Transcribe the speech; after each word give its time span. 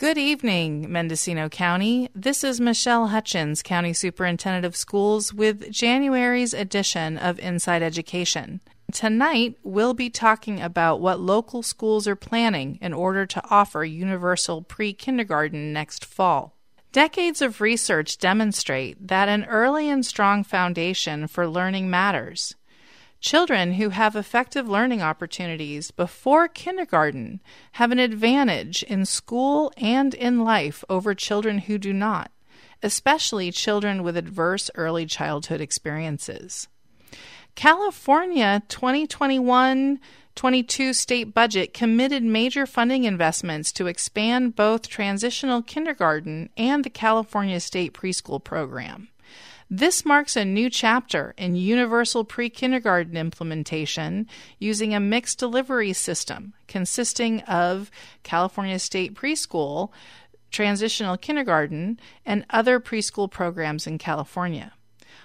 Good 0.00 0.16
evening, 0.16 0.90
Mendocino 0.90 1.50
County. 1.50 2.08
This 2.14 2.42
is 2.42 2.58
Michelle 2.58 3.08
Hutchins, 3.08 3.62
County 3.62 3.92
Superintendent 3.92 4.64
of 4.64 4.74
Schools, 4.74 5.34
with 5.34 5.70
January's 5.70 6.54
edition 6.54 7.18
of 7.18 7.38
Inside 7.38 7.82
Education. 7.82 8.62
Tonight, 8.94 9.56
we'll 9.62 9.92
be 9.92 10.08
talking 10.08 10.58
about 10.58 11.02
what 11.02 11.20
local 11.20 11.62
schools 11.62 12.08
are 12.08 12.16
planning 12.16 12.78
in 12.80 12.94
order 12.94 13.26
to 13.26 13.42
offer 13.50 13.84
universal 13.84 14.62
pre 14.62 14.94
kindergarten 14.94 15.70
next 15.74 16.06
fall. 16.06 16.56
Decades 16.92 17.42
of 17.42 17.60
research 17.60 18.16
demonstrate 18.16 19.06
that 19.06 19.28
an 19.28 19.44
early 19.44 19.90
and 19.90 20.06
strong 20.06 20.42
foundation 20.42 21.26
for 21.26 21.46
learning 21.46 21.90
matters. 21.90 22.54
Children 23.20 23.74
who 23.74 23.90
have 23.90 24.16
effective 24.16 24.66
learning 24.66 25.02
opportunities 25.02 25.90
before 25.90 26.48
kindergarten 26.48 27.40
have 27.72 27.92
an 27.92 27.98
advantage 27.98 28.82
in 28.84 29.04
school 29.04 29.70
and 29.76 30.14
in 30.14 30.42
life 30.42 30.82
over 30.88 31.14
children 31.14 31.58
who 31.58 31.76
do 31.76 31.92
not, 31.92 32.30
especially 32.82 33.52
children 33.52 34.02
with 34.02 34.16
adverse 34.16 34.70
early 34.74 35.04
childhood 35.04 35.60
experiences. 35.60 36.68
California 37.54 38.62
2021 38.68 40.00
22 40.34 40.94
state 40.94 41.34
budget 41.34 41.74
committed 41.74 42.22
major 42.22 42.64
funding 42.64 43.04
investments 43.04 43.72
to 43.72 43.86
expand 43.86 44.56
both 44.56 44.88
transitional 44.88 45.60
kindergarten 45.60 46.48
and 46.56 46.84
the 46.84 46.88
California 46.88 47.60
State 47.60 47.92
Preschool 47.92 48.42
Program. 48.42 49.09
This 49.72 50.04
marks 50.04 50.34
a 50.34 50.44
new 50.44 50.68
chapter 50.68 51.32
in 51.38 51.54
universal 51.54 52.24
pre 52.24 52.50
kindergarten 52.50 53.16
implementation 53.16 54.26
using 54.58 54.92
a 54.92 54.98
mixed 54.98 55.38
delivery 55.38 55.92
system 55.92 56.54
consisting 56.66 57.42
of 57.42 57.88
California 58.24 58.80
State 58.80 59.14
Preschool, 59.14 59.92
transitional 60.50 61.16
kindergarten, 61.16 62.00
and 62.26 62.44
other 62.50 62.80
preschool 62.80 63.30
programs 63.30 63.86
in 63.86 63.96
California. 63.96 64.72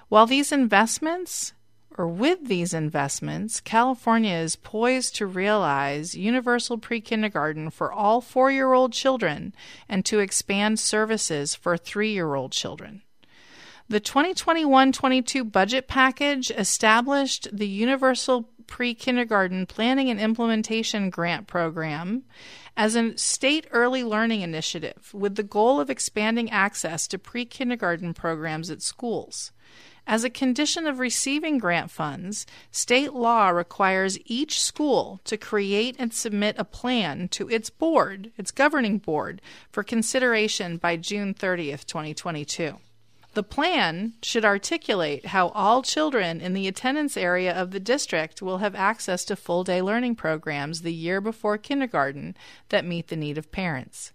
While 0.10 0.28
these 0.28 0.52
investments 0.52 1.54
or 1.98 2.08
with 2.08 2.48
these 2.48 2.72
investments, 2.72 3.60
California 3.60 4.36
is 4.36 4.56
poised 4.56 5.16
to 5.16 5.26
realize 5.26 6.14
universal 6.14 6.78
pre 6.78 7.02
kindergarten 7.02 7.72
for 7.72 7.92
all 7.92 8.22
four 8.22 8.52
year 8.52 8.74
old 8.74 8.94
children 8.94 9.56
and 9.90 10.06
to 10.06 10.20
expand 10.20 10.80
services 10.80 11.56
for 11.56 11.78
three 11.78 12.12
year 12.12 12.36
old 12.36 12.52
children. 12.52 13.02
The 13.88 14.00
2021 14.00 14.94
22 14.94 15.44
budget 15.44 15.88
package 15.88 16.50
established 16.50 17.48
the 17.54 17.68
Universal 17.68 18.50
Pre 18.66 18.96
Kindergarten 18.96 19.68
Planning 19.68 20.10
and 20.10 20.20
Implementation 20.20 21.12
Grant 21.12 21.46
Program 21.46 22.24
as 22.76 22.96
a 22.96 23.16
state 23.16 23.68
early 23.70 24.04
learning 24.04 24.42
initiative 24.42 25.14
with 25.14 25.36
the 25.36 25.44
goal 25.44 25.80
of 25.80 25.92
expanding 25.92 26.50
access 26.50 27.08
to 27.10 27.20
pre 27.20 27.46
kindergarten 27.46 28.16
programs 28.16 28.72
at 28.72 28.82
schools. 28.82 29.52
As 30.08 30.24
a 30.24 30.32
condition 30.32 30.88
of 30.88 30.98
receiving 30.98 31.60
grant 31.60 31.92
funds, 31.92 32.48
state 32.72 33.14
law 33.14 33.50
requires 33.50 34.18
each 34.26 34.64
school 34.64 35.22
to 35.26 35.38
create 35.38 35.96
and 36.00 36.12
submit 36.12 36.56
a 36.58 36.66
plan 36.66 37.28
to 37.30 37.48
its 37.52 37.70
board, 37.70 38.32
its 38.36 38.50
governing 38.50 38.98
board, 38.98 39.44
for 39.72 39.84
consideration 39.84 40.78
by 40.78 40.98
June 40.98 41.36
30th, 41.36 41.86
2022. 41.86 42.80
The 43.36 43.44
plan 43.44 44.14
should 44.24 44.46
articulate 44.46 45.26
how 45.26 45.50
all 45.50 45.82
children 45.82 46.40
in 46.40 46.54
the 46.54 46.70
attendance 46.70 47.18
area 47.18 47.54
of 47.54 47.72
the 47.72 47.82
district 47.82 48.42
will 48.42 48.60
have 48.60 48.76
access 48.76 49.26
to 49.26 49.36
full 49.36 49.66
day 49.66 49.82
learning 49.82 50.16
programs 50.16 50.84
the 50.84 50.94
year 50.94 51.20
before 51.20 51.58
kindergarten 51.58 52.38
that 52.70 52.86
meet 52.86 53.10
the 53.10 53.18
need 53.18 53.38
of 53.38 53.52
parents. 53.52 54.14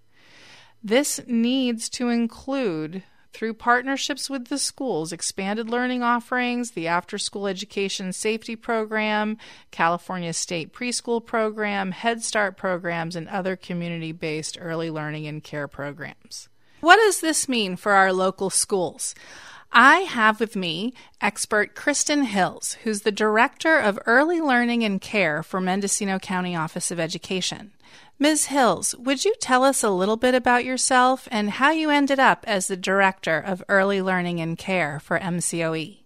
This 0.83 1.21
needs 1.27 1.91
to 1.91 2.09
include 2.09 3.03
through 3.35 3.53
partnerships 3.53 4.31
with 4.31 4.47
the 4.47 4.59
schools, 4.59 5.13
expanded 5.13 5.69
learning 5.69 6.03
offerings, 6.03 6.71
the 6.71 6.89
After 6.89 7.19
School 7.19 7.47
Education 7.47 8.15
Safety 8.15 8.57
Program, 8.57 9.37
California 9.71 10.33
State 10.33 10.73
Preschool 10.73 11.25
Program, 11.25 11.91
Head 11.91 12.25
Start 12.25 12.57
programs, 12.57 13.15
and 13.15 13.29
other 13.29 13.55
community 13.55 14.13
based 14.13 14.57
early 14.59 14.91
learning 14.91 15.27
and 15.27 15.45
care 15.45 15.69
programs. 15.69 16.49
What 16.81 16.97
does 16.97 17.21
this 17.21 17.47
mean 17.47 17.77
for 17.77 17.93
our 17.93 18.11
local 18.11 18.49
schools? 18.49 19.15
I 19.71 19.99
have 20.01 20.41
with 20.41 20.57
me 20.57 20.95
expert 21.21 21.75
Kristen 21.75 22.25
Hills, 22.25 22.79
who's 22.85 23.03
the 23.03 23.13
Director 23.13 23.79
of 23.79 23.99
Early 24.07 24.41
Learning 24.41 24.83
and 24.83 24.99
Care 24.99 25.43
for 25.43 25.61
Mendocino 25.61 26.19
County 26.19 26.57
Office 26.57 26.91
of 26.91 26.99
Education. 26.99 27.73
Ms. 28.19 28.47
Hills, 28.47 28.95
would 28.97 29.27
you 29.27 29.35
tell 29.41 29.63
us 29.63 29.83
a 29.83 29.91
little 29.91 30.17
bit 30.17 30.35
about 30.35 30.65
yourself 30.65 31.29
and 31.31 31.51
how 31.51 31.71
you 31.71 31.91
ended 31.91 32.19
up 32.19 32.45
as 32.47 32.67
the 32.67 32.77
Director 32.77 33.39
of 33.39 33.63
Early 33.69 34.01
Learning 34.01 34.41
and 34.41 34.57
Care 34.57 35.01
for 35.01 35.19
MCOE? 35.19 36.01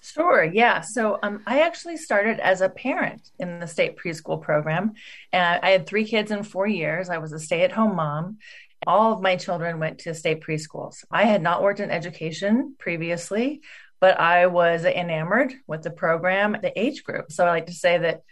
Sure, 0.00 0.44
yeah. 0.44 0.80
So 0.82 1.18
um, 1.22 1.42
I 1.46 1.62
actually 1.62 1.96
started 1.96 2.38
as 2.38 2.60
a 2.60 2.68
parent 2.68 3.30
in 3.38 3.58
the 3.58 3.66
state 3.66 3.96
preschool 3.96 4.40
program. 4.40 4.92
And 5.32 5.60
I 5.62 5.70
had 5.70 5.86
three 5.86 6.04
kids 6.04 6.30
in 6.30 6.42
four 6.42 6.66
years. 6.66 7.08
I 7.08 7.18
was 7.18 7.32
a 7.32 7.38
stay 7.38 7.62
at 7.62 7.72
home 7.72 7.96
mom 7.96 8.38
all 8.86 9.12
of 9.12 9.22
my 9.22 9.36
children 9.36 9.78
went 9.78 10.00
to 10.00 10.14
state 10.14 10.40
preschools. 10.40 11.04
I 11.10 11.24
had 11.24 11.42
not 11.42 11.62
worked 11.62 11.80
in 11.80 11.90
education 11.90 12.74
previously, 12.78 13.62
but 14.00 14.20
I 14.20 14.46
was 14.46 14.84
enamored 14.84 15.54
with 15.66 15.82
the 15.82 15.90
program, 15.90 16.56
the 16.60 16.78
age 16.78 17.04
group. 17.04 17.32
So 17.32 17.46
I 17.46 17.50
like 17.50 17.66
to 17.66 17.72
say 17.72 17.98
that 17.98 18.22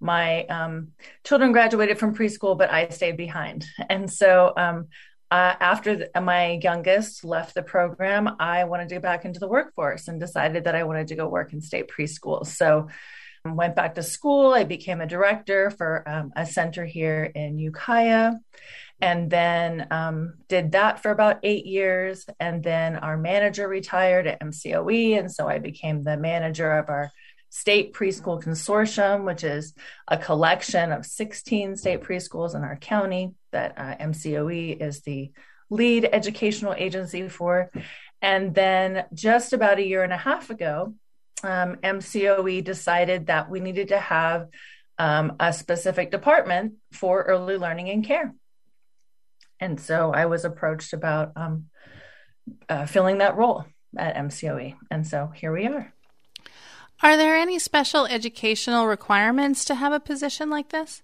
my 0.00 0.44
um, 0.44 0.88
children 1.24 1.52
graduated 1.52 1.98
from 1.98 2.14
preschool, 2.14 2.56
but 2.56 2.70
I 2.70 2.88
stayed 2.88 3.16
behind. 3.16 3.66
And 3.88 4.10
so 4.10 4.52
um, 4.56 4.88
uh, 5.30 5.54
after 5.60 5.96
the, 5.96 6.20
my 6.20 6.58
youngest 6.62 7.24
left 7.24 7.54
the 7.54 7.62
program, 7.62 8.36
I 8.38 8.64
wanted 8.64 8.88
to 8.88 8.94
get 8.96 9.02
back 9.02 9.24
into 9.24 9.40
the 9.40 9.48
workforce 9.48 10.08
and 10.08 10.20
decided 10.20 10.64
that 10.64 10.74
I 10.74 10.84
wanted 10.84 11.08
to 11.08 11.16
go 11.16 11.28
work 11.28 11.52
in 11.52 11.60
state 11.60 11.88
preschools. 11.88 12.46
So 12.46 12.88
went 13.44 13.76
back 13.76 13.94
to 13.94 14.02
school. 14.02 14.52
I 14.52 14.64
became 14.64 15.00
a 15.00 15.06
director 15.06 15.70
for 15.70 16.08
um, 16.08 16.32
a 16.36 16.46
center 16.46 16.84
here 16.84 17.24
in 17.24 17.58
Ukiah 17.58 18.32
and 19.00 19.30
then 19.30 19.86
um, 19.90 20.34
did 20.48 20.72
that 20.72 21.02
for 21.02 21.10
about 21.10 21.38
eight 21.42 21.66
years. 21.66 22.26
And 22.40 22.62
then 22.62 22.96
our 22.96 23.16
manager 23.16 23.68
retired 23.68 24.26
at 24.26 24.40
MCOE. 24.40 25.18
And 25.18 25.30
so 25.30 25.48
I 25.48 25.58
became 25.58 26.02
the 26.02 26.16
manager 26.16 26.78
of 26.78 26.88
our 26.88 27.12
state 27.50 27.94
preschool 27.94 28.42
consortium, 28.42 29.24
which 29.24 29.44
is 29.44 29.74
a 30.08 30.18
collection 30.18 30.92
of 30.92 31.06
16 31.06 31.76
state 31.76 32.02
preschools 32.02 32.54
in 32.54 32.62
our 32.62 32.76
county 32.76 33.34
that 33.52 33.74
uh, 33.78 33.96
MCOE 33.96 34.80
is 34.80 35.00
the 35.02 35.30
lead 35.70 36.08
educational 36.12 36.74
agency 36.74 37.28
for. 37.28 37.70
And 38.20 38.54
then 38.54 39.04
just 39.14 39.52
about 39.52 39.78
a 39.78 39.86
year 39.86 40.02
and 40.02 40.12
a 40.12 40.16
half 40.16 40.50
ago, 40.50 40.94
um, 41.42 41.76
MCOE 41.76 42.64
decided 42.64 43.26
that 43.26 43.50
we 43.50 43.60
needed 43.60 43.88
to 43.88 43.98
have 43.98 44.48
um, 44.98 45.36
a 45.38 45.52
specific 45.52 46.10
department 46.10 46.74
for 46.92 47.22
early 47.22 47.56
learning 47.56 47.90
and 47.90 48.04
care. 48.04 48.34
And 49.60 49.80
so 49.80 50.12
I 50.12 50.26
was 50.26 50.44
approached 50.44 50.92
about 50.92 51.32
um, 51.36 51.66
uh, 52.68 52.86
filling 52.86 53.18
that 53.18 53.36
role 53.36 53.64
at 53.96 54.16
MCOE. 54.16 54.76
And 54.90 55.06
so 55.06 55.32
here 55.34 55.52
we 55.52 55.66
are. 55.66 55.92
Are 57.02 57.16
there 57.16 57.36
any 57.36 57.58
special 57.58 58.06
educational 58.06 58.86
requirements 58.86 59.64
to 59.66 59.76
have 59.76 59.92
a 59.92 60.00
position 60.00 60.50
like 60.50 60.70
this? 60.70 61.02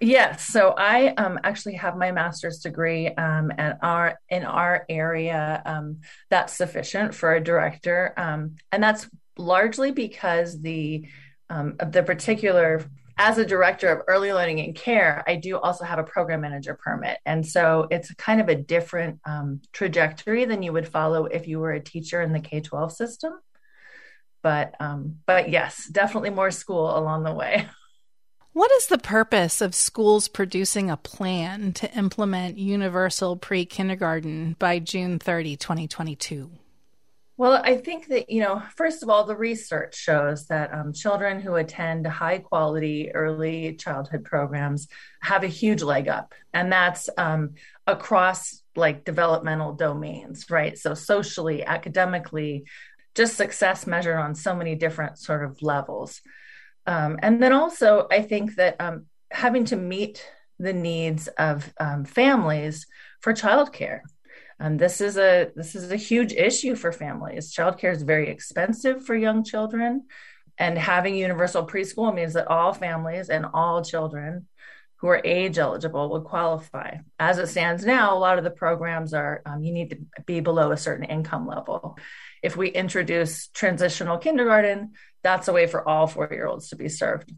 Yes, 0.00 0.46
so 0.46 0.74
I 0.76 1.08
um, 1.14 1.40
actually 1.42 1.74
have 1.74 1.96
my 1.96 2.12
master's 2.12 2.60
degree, 2.60 3.08
um, 3.08 3.52
and 3.58 3.76
our 3.82 4.20
in 4.28 4.44
our 4.44 4.84
area 4.88 5.60
um, 5.66 6.00
that's 6.30 6.56
sufficient 6.56 7.14
for 7.14 7.34
a 7.34 7.42
director, 7.42 8.14
um, 8.16 8.56
and 8.70 8.82
that's 8.82 9.08
largely 9.36 9.90
because 9.90 10.60
the 10.60 11.06
um, 11.50 11.76
the 11.90 12.02
particular 12.02 12.84
as 13.20 13.36
a 13.36 13.44
director 13.44 13.88
of 13.88 14.04
early 14.06 14.32
learning 14.32 14.60
and 14.60 14.76
care, 14.76 15.24
I 15.26 15.34
do 15.34 15.58
also 15.58 15.84
have 15.84 15.98
a 15.98 16.04
program 16.04 16.42
manager 16.42 16.78
permit. 16.80 17.18
And 17.26 17.44
so 17.44 17.88
it's 17.90 18.14
kind 18.14 18.40
of 18.40 18.48
a 18.48 18.54
different 18.54 19.18
um, 19.24 19.60
trajectory 19.72 20.44
than 20.44 20.62
you 20.62 20.72
would 20.72 20.86
follow 20.86 21.24
if 21.24 21.48
you 21.48 21.58
were 21.58 21.72
a 21.72 21.80
teacher 21.80 22.22
in 22.22 22.32
the 22.32 22.38
K 22.38 22.60
12 22.60 22.92
system. 22.92 23.32
But, 24.40 24.76
but 25.26 25.48
yes, 25.48 25.88
definitely 25.88 26.30
more 26.30 26.52
school 26.52 26.96
along 26.96 27.24
the 27.24 27.34
way. 27.34 27.66
What 28.58 28.72
is 28.72 28.88
the 28.88 28.98
purpose 28.98 29.60
of 29.60 29.72
schools 29.72 30.26
producing 30.26 30.90
a 30.90 30.96
plan 30.96 31.72
to 31.74 31.96
implement 31.96 32.58
universal 32.58 33.36
pre 33.36 33.64
kindergarten 33.64 34.56
by 34.58 34.80
June 34.80 35.20
30, 35.20 35.56
2022? 35.56 36.50
Well, 37.36 37.62
I 37.62 37.76
think 37.76 38.08
that, 38.08 38.28
you 38.28 38.42
know, 38.42 38.60
first 38.74 39.04
of 39.04 39.10
all, 39.10 39.22
the 39.22 39.36
research 39.36 39.94
shows 39.94 40.48
that 40.48 40.74
um, 40.74 40.92
children 40.92 41.40
who 41.40 41.54
attend 41.54 42.04
high 42.08 42.38
quality 42.38 43.12
early 43.14 43.76
childhood 43.76 44.24
programs 44.24 44.88
have 45.22 45.44
a 45.44 45.46
huge 45.46 45.84
leg 45.84 46.08
up. 46.08 46.34
And 46.52 46.72
that's 46.72 47.08
um, 47.16 47.54
across 47.86 48.60
like 48.74 49.04
developmental 49.04 49.74
domains, 49.74 50.50
right? 50.50 50.76
So, 50.76 50.94
socially, 50.94 51.64
academically, 51.64 52.64
just 53.14 53.36
success 53.36 53.86
measured 53.86 54.18
on 54.18 54.34
so 54.34 54.56
many 54.56 54.74
different 54.74 55.16
sort 55.16 55.44
of 55.44 55.62
levels. 55.62 56.22
Um, 56.88 57.18
and 57.22 57.42
then 57.42 57.52
also, 57.52 58.08
I 58.10 58.22
think 58.22 58.56
that 58.56 58.76
um, 58.80 59.04
having 59.30 59.66
to 59.66 59.76
meet 59.76 60.26
the 60.58 60.72
needs 60.72 61.28
of 61.28 61.70
um, 61.78 62.06
families 62.06 62.86
for 63.20 63.34
childcare. 63.34 64.00
Um, 64.58 64.78
this 64.78 65.02
is 65.02 65.18
a 65.18 65.50
this 65.54 65.74
is 65.74 65.92
a 65.92 65.96
huge 65.96 66.32
issue 66.32 66.74
for 66.74 66.90
families. 66.90 67.54
Childcare 67.54 67.92
is 67.92 68.02
very 68.02 68.30
expensive 68.30 69.04
for 69.04 69.14
young 69.14 69.44
children, 69.44 70.06
and 70.56 70.78
having 70.78 71.14
universal 71.14 71.66
preschool 71.66 72.12
means 72.12 72.32
that 72.32 72.48
all 72.48 72.72
families 72.72 73.28
and 73.28 73.44
all 73.52 73.84
children 73.84 74.48
who 74.96 75.08
are 75.08 75.20
age 75.24 75.58
eligible 75.58 76.10
would 76.10 76.24
qualify. 76.24 76.96
As 77.20 77.38
it 77.38 77.46
stands 77.48 77.84
now, 77.84 78.16
a 78.16 78.18
lot 78.18 78.38
of 78.38 78.44
the 78.44 78.50
programs 78.50 79.14
are 79.14 79.42
um, 79.46 79.62
you 79.62 79.72
need 79.72 79.90
to 79.90 79.98
be 80.26 80.40
below 80.40 80.72
a 80.72 80.76
certain 80.76 81.04
income 81.04 81.46
level. 81.46 81.96
If 82.42 82.56
we 82.56 82.68
introduce 82.68 83.46
transitional 83.48 84.18
kindergarten, 84.18 84.94
that's 85.22 85.48
a 85.48 85.52
way 85.52 85.66
for 85.66 85.86
all 85.86 86.06
four 86.06 86.28
year 86.30 86.46
olds 86.46 86.68
to 86.68 86.76
be 86.76 86.88
served. 86.88 87.32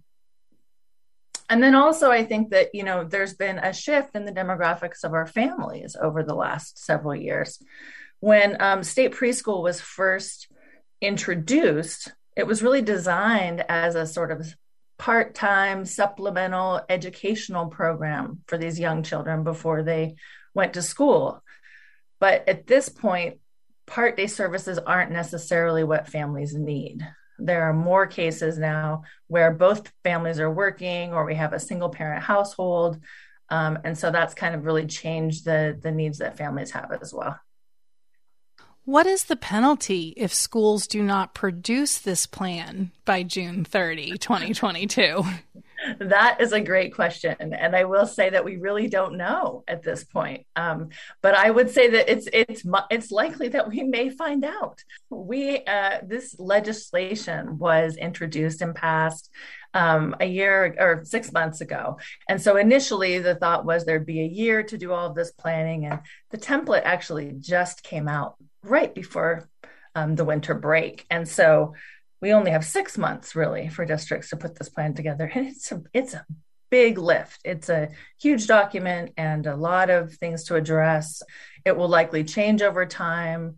And 1.48 1.62
then 1.62 1.74
also 1.74 2.10
i 2.10 2.24
think 2.24 2.50
that 2.50 2.68
you 2.74 2.84
know 2.84 3.04
there's 3.04 3.34
been 3.34 3.58
a 3.58 3.72
shift 3.72 4.14
in 4.14 4.24
the 4.24 4.32
demographics 4.32 5.02
of 5.02 5.14
our 5.14 5.26
families 5.26 5.96
over 6.00 6.22
the 6.22 6.34
last 6.34 6.78
several 6.78 7.14
years. 7.14 7.58
When 8.20 8.60
um, 8.60 8.82
state 8.82 9.12
preschool 9.12 9.62
was 9.62 9.80
first 9.80 10.48
introduced 11.00 12.12
it 12.36 12.46
was 12.46 12.62
really 12.62 12.82
designed 12.82 13.64
as 13.68 13.94
a 13.94 14.06
sort 14.06 14.30
of 14.30 14.54
part-time 14.98 15.84
supplemental 15.84 16.80
educational 16.88 17.66
program 17.66 18.40
for 18.46 18.58
these 18.58 18.78
young 18.78 19.02
children 19.02 19.44
before 19.44 19.82
they 19.82 20.14
went 20.54 20.74
to 20.74 20.82
school. 20.82 21.42
But 22.18 22.48
at 22.48 22.66
this 22.66 22.88
point 22.88 23.40
part 23.86 24.16
day 24.16 24.26
services 24.26 24.78
aren't 24.78 25.10
necessarily 25.10 25.84
what 25.84 26.08
families 26.08 26.54
need 26.54 27.02
there 27.40 27.64
are 27.64 27.72
more 27.72 28.06
cases 28.06 28.58
now 28.58 29.02
where 29.28 29.50
both 29.50 29.92
families 30.04 30.40
are 30.40 30.50
working 30.50 31.12
or 31.12 31.24
we 31.24 31.34
have 31.34 31.52
a 31.52 31.60
single 31.60 31.88
parent 31.88 32.22
household. 32.22 32.98
Um, 33.48 33.78
and 33.84 33.96
so 33.98 34.10
that's 34.10 34.34
kind 34.34 34.54
of 34.54 34.64
really 34.64 34.86
changed 34.86 35.44
the, 35.44 35.78
the 35.82 35.90
needs 35.90 36.18
that 36.18 36.36
families 36.36 36.70
have 36.70 36.92
as 37.00 37.12
well. 37.12 37.38
What 38.90 39.06
is 39.06 39.26
the 39.26 39.36
penalty 39.36 40.14
if 40.16 40.34
schools 40.34 40.88
do 40.88 41.00
not 41.00 41.32
produce 41.32 41.96
this 41.96 42.26
plan 42.26 42.90
by 43.04 43.22
June 43.22 43.64
30, 43.64 44.18
2022? 44.18 45.22
that 46.00 46.40
is 46.40 46.50
a 46.50 46.60
great 46.60 46.92
question, 46.92 47.36
and 47.38 47.76
I 47.76 47.84
will 47.84 48.08
say 48.08 48.30
that 48.30 48.44
we 48.44 48.56
really 48.56 48.88
don't 48.88 49.16
know 49.16 49.62
at 49.68 49.84
this 49.84 50.02
point. 50.02 50.44
Um, 50.56 50.88
but 51.22 51.36
I 51.36 51.52
would 51.52 51.70
say 51.70 51.88
that 51.90 52.10
it's 52.10 52.28
it's 52.32 52.64
it's 52.90 53.12
likely 53.12 53.46
that 53.50 53.68
we 53.68 53.84
may 53.84 54.10
find 54.10 54.44
out. 54.44 54.82
We 55.08 55.58
uh, 55.58 55.98
this 56.02 56.34
legislation 56.40 57.58
was 57.58 57.94
introduced 57.96 58.60
and 58.60 58.74
passed 58.74 59.30
um, 59.72 60.16
a 60.18 60.26
year 60.26 60.74
or 60.80 61.04
six 61.04 61.32
months 61.32 61.60
ago. 61.60 61.98
And 62.28 62.42
so 62.42 62.56
initially 62.56 63.20
the 63.20 63.36
thought 63.36 63.64
was 63.64 63.84
there'd 63.84 64.04
be 64.04 64.20
a 64.20 64.26
year 64.26 64.64
to 64.64 64.76
do 64.76 64.90
all 64.90 65.06
of 65.06 65.14
this 65.14 65.30
planning. 65.30 65.86
And 65.86 66.00
the 66.30 66.38
template 66.38 66.82
actually 66.82 67.36
just 67.38 67.84
came 67.84 68.08
out 68.08 68.34
right 68.62 68.94
before 68.94 69.48
um, 69.94 70.14
the 70.16 70.24
winter 70.24 70.54
break. 70.54 71.06
And 71.10 71.28
so 71.28 71.74
we 72.20 72.32
only 72.32 72.50
have 72.50 72.64
six 72.64 72.98
months 72.98 73.34
really 73.34 73.68
for 73.68 73.84
districts 73.84 74.30
to 74.30 74.36
put 74.36 74.58
this 74.58 74.68
plan 74.68 74.94
together. 74.94 75.30
And 75.34 75.48
it's 75.48 75.72
a, 75.72 75.82
it's 75.92 76.14
a 76.14 76.26
big 76.70 76.98
lift. 76.98 77.40
It's 77.44 77.68
a 77.68 77.88
huge 78.20 78.46
document 78.46 79.12
and 79.16 79.46
a 79.46 79.56
lot 79.56 79.90
of 79.90 80.14
things 80.14 80.44
to 80.44 80.54
address. 80.54 81.22
It 81.64 81.76
will 81.76 81.88
likely 81.88 82.24
change 82.24 82.62
over 82.62 82.86
time. 82.86 83.56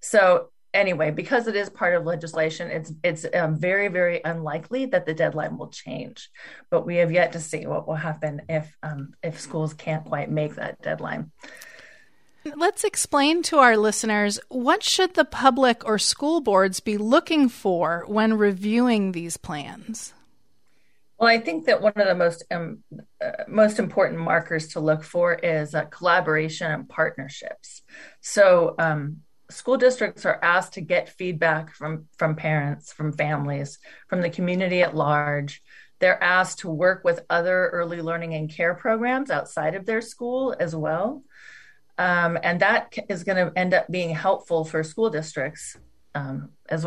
So 0.00 0.50
anyway, 0.72 1.10
because 1.10 1.46
it 1.46 1.56
is 1.56 1.70
part 1.70 1.94
of 1.94 2.04
legislation, 2.04 2.70
it's 2.70 2.92
it's 3.02 3.26
um, 3.34 3.58
very 3.58 3.88
very 3.88 4.20
unlikely 4.24 4.86
that 4.86 5.06
the 5.06 5.14
deadline 5.14 5.56
will 5.56 5.68
change. 5.68 6.30
But 6.70 6.86
we 6.86 6.96
have 6.96 7.12
yet 7.12 7.32
to 7.32 7.40
see 7.40 7.66
what 7.66 7.86
will 7.86 7.94
happen 7.94 8.42
if 8.48 8.74
um, 8.82 9.14
if 9.22 9.40
schools 9.40 9.74
can't 9.74 10.04
quite 10.04 10.30
make 10.30 10.56
that 10.56 10.82
deadline. 10.82 11.30
Let's 12.44 12.84
explain 12.84 13.42
to 13.44 13.58
our 13.58 13.76
listeners 13.76 14.38
what 14.48 14.82
should 14.82 15.14
the 15.14 15.24
public 15.24 15.84
or 15.86 15.98
school 15.98 16.40
boards 16.40 16.80
be 16.80 16.98
looking 16.98 17.48
for 17.48 18.04
when 18.06 18.36
reviewing 18.36 19.12
these 19.12 19.36
plans? 19.36 20.12
Well, 21.18 21.28
I 21.28 21.38
think 21.38 21.66
that 21.66 21.80
one 21.80 21.94
of 21.96 22.06
the 22.06 22.14
most 22.14 22.44
um, 22.50 22.82
uh, 23.24 23.44
most 23.48 23.78
important 23.78 24.20
markers 24.20 24.68
to 24.68 24.80
look 24.80 25.04
for 25.04 25.32
is 25.32 25.74
uh, 25.74 25.84
collaboration 25.84 26.70
and 26.70 26.88
partnerships. 26.88 27.82
So, 28.20 28.74
um, 28.78 29.18
school 29.48 29.76
districts 29.76 30.26
are 30.26 30.38
asked 30.42 30.74
to 30.74 30.80
get 30.80 31.08
feedback 31.08 31.72
from 31.72 32.08
from 32.18 32.34
parents, 32.34 32.92
from 32.92 33.12
families, 33.12 33.78
from 34.08 34.20
the 34.20 34.30
community 34.30 34.82
at 34.82 34.96
large. 34.96 35.62
They're 36.00 36.22
asked 36.22 36.58
to 36.58 36.68
work 36.68 37.04
with 37.04 37.24
other 37.30 37.68
early 37.68 38.02
learning 38.02 38.34
and 38.34 38.50
care 38.50 38.74
programs 38.74 39.30
outside 39.30 39.76
of 39.76 39.86
their 39.86 40.02
school 40.02 40.54
as 40.58 40.74
well. 40.76 41.22
Um, 41.98 42.38
and 42.42 42.60
that 42.60 42.92
is 43.08 43.24
going 43.24 43.36
to 43.36 43.56
end 43.56 43.74
up 43.74 43.90
being 43.90 44.10
helpful 44.10 44.64
for 44.64 44.82
school 44.82 45.10
districts 45.10 45.76
um, 46.14 46.50
as 46.68 46.86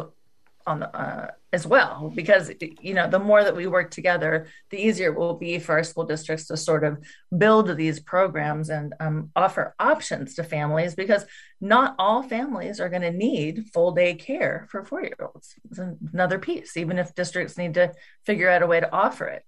on 0.65 0.83
uh, 0.83 1.31
as 1.53 1.65
well. 1.65 2.11
Because 2.13 2.51
you 2.81 2.93
know 2.93 3.09
the 3.09 3.19
more 3.19 3.43
that 3.43 3.55
we 3.55 3.67
work 3.67 3.89
together 3.89 4.47
the 4.69 4.77
easier 4.77 5.11
it 5.11 5.17
will 5.17 5.35
be 5.35 5.59
for 5.59 5.73
our 5.73 5.83
school 5.83 6.03
districts 6.03 6.47
to 6.47 6.57
sort 6.57 6.83
of 6.83 6.97
build 7.37 7.75
these 7.77 7.99
programs 7.99 8.69
and 8.69 8.93
um, 8.99 9.31
offer 9.35 9.73
options 9.79 10.35
to 10.35 10.43
families 10.43 10.93
because 10.93 11.25
not 11.61 11.95
all 11.97 12.21
families 12.21 12.79
are 12.79 12.89
going 12.89 13.01
to 13.01 13.11
need 13.11 13.65
full 13.73 13.91
day 13.91 14.13
care 14.13 14.67
for 14.69 14.83
four 14.83 15.01
year 15.01 15.15
olds 15.21 15.55
it's 15.69 15.79
another 16.13 16.39
piece 16.39 16.77
even 16.77 16.99
if 16.99 17.15
districts 17.15 17.57
need 17.57 17.73
to 17.73 17.91
figure 18.25 18.49
out 18.49 18.61
a 18.61 18.67
way 18.67 18.79
to 18.79 18.91
offer 18.93 19.27
it 19.27 19.43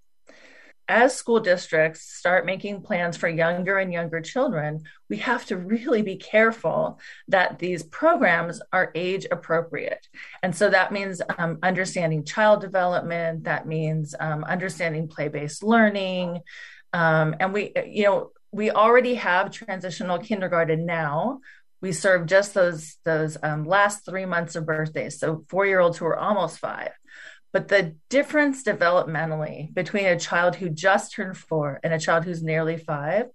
as 0.89 1.15
school 1.15 1.39
districts 1.39 2.01
start 2.01 2.47
making 2.47 2.81
plans 2.81 3.15
for 3.15 3.29
younger 3.29 3.77
and 3.77 3.93
younger 3.93 4.19
children, 4.19 4.81
we 5.07 5.17
have 5.17 5.45
to 5.45 5.55
really 5.55 6.01
be 6.01 6.17
careful 6.17 6.99
that 7.27 7.59
these 7.59 7.83
programs 7.83 8.59
are 8.73 8.91
age 8.95 9.27
appropriate. 9.31 10.07
And 10.41 10.53
so 10.55 10.69
that 10.71 10.91
means 10.91 11.21
um, 11.37 11.59
understanding 11.61 12.25
child 12.25 12.61
development, 12.61 13.43
that 13.43 13.67
means 13.67 14.15
um, 14.19 14.43
understanding 14.43 15.07
play 15.07 15.27
based 15.27 15.63
learning. 15.63 16.41
Um, 16.91 17.35
and 17.39 17.53
we, 17.53 17.71
you 17.85 18.05
know, 18.05 18.31
we 18.51 18.71
already 18.71 19.13
have 19.13 19.51
transitional 19.51 20.17
kindergarten 20.17 20.87
now. 20.87 21.41
We 21.81 21.91
serve 21.91 22.25
just 22.25 22.55
those 22.55 22.97
those 23.05 23.37
um, 23.43 23.63
last 23.63 24.05
three 24.05 24.25
months 24.25 24.55
of 24.55 24.65
birthdays, 24.65 25.19
so 25.19 25.45
four 25.49 25.65
year 25.65 25.79
olds 25.79 25.97
who 25.97 26.05
are 26.07 26.17
almost 26.17 26.57
five. 26.57 26.91
But 27.51 27.67
the 27.67 27.95
difference 28.09 28.63
developmentally 28.63 29.73
between 29.73 30.05
a 30.05 30.19
child 30.19 30.55
who 30.55 30.69
just 30.69 31.13
turned 31.13 31.37
four 31.37 31.79
and 31.83 31.93
a 31.93 31.99
child 31.99 32.25
who's 32.25 32.43
nearly 32.43 32.77
five 32.77 33.27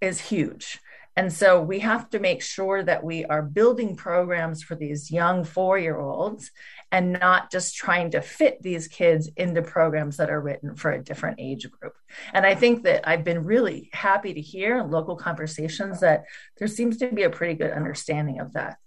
is 0.00 0.20
huge. 0.20 0.78
And 1.14 1.30
so 1.30 1.60
we 1.60 1.80
have 1.80 2.08
to 2.10 2.18
make 2.18 2.42
sure 2.42 2.82
that 2.82 3.04
we 3.04 3.24
are 3.26 3.42
building 3.42 3.96
programs 3.96 4.62
for 4.62 4.74
these 4.74 5.10
young 5.10 5.44
four 5.44 5.78
year 5.78 5.98
olds 5.98 6.50
and 6.90 7.12
not 7.12 7.50
just 7.50 7.76
trying 7.76 8.12
to 8.12 8.22
fit 8.22 8.62
these 8.62 8.88
kids 8.88 9.28
into 9.36 9.60
programs 9.60 10.16
that 10.16 10.30
are 10.30 10.40
written 10.40 10.74
for 10.74 10.90
a 10.90 11.02
different 11.02 11.38
age 11.38 11.70
group. 11.70 11.94
And 12.32 12.46
I 12.46 12.54
think 12.54 12.84
that 12.84 13.06
I've 13.06 13.24
been 13.24 13.44
really 13.44 13.90
happy 13.92 14.32
to 14.32 14.40
hear 14.40 14.78
in 14.78 14.90
local 14.90 15.16
conversations 15.16 16.00
that 16.00 16.24
there 16.58 16.68
seems 16.68 16.96
to 16.98 17.12
be 17.12 17.24
a 17.24 17.30
pretty 17.30 17.54
good 17.54 17.72
understanding 17.72 18.40
of 18.40 18.54
that. 18.54 18.78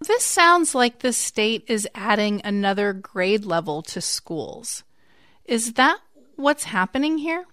This 0.00 0.24
sounds 0.24 0.74
like 0.74 0.98
the 0.98 1.12
state 1.12 1.64
is 1.68 1.88
adding 1.94 2.40
another 2.44 2.92
grade 2.92 3.44
level 3.44 3.82
to 3.82 4.00
schools. 4.00 4.84
Is 5.44 5.74
that 5.74 5.98
what's 6.36 6.64
happening 6.64 7.18
here? 7.18 7.46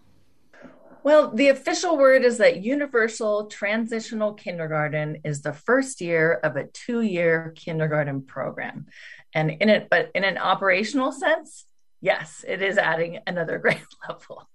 Well, 1.04 1.32
the 1.32 1.50
official 1.50 1.98
word 1.98 2.24
is 2.24 2.38
that 2.38 2.64
universal 2.64 3.48
transitional 3.48 4.34
kindergarten 4.34 5.18
is 5.26 5.42
the 5.42 5.52
first 5.52 6.00
year 6.00 6.34
of 6.34 6.56
a 6.56 6.68
two 6.68 7.02
year 7.02 7.54
kindergarten 7.58 8.22
program. 8.22 8.88
And 9.34 9.52
in 9.52 9.70
it, 9.70 9.88
but 9.90 10.12
in 10.16 10.24
an 10.24 10.38
operational 10.38 11.12
sense, 11.12 11.66
yes, 12.00 12.46
it 12.48 12.62
is 12.62 12.78
adding 12.78 13.20
another 13.28 13.58
grade 13.60 13.82
level. 14.08 14.48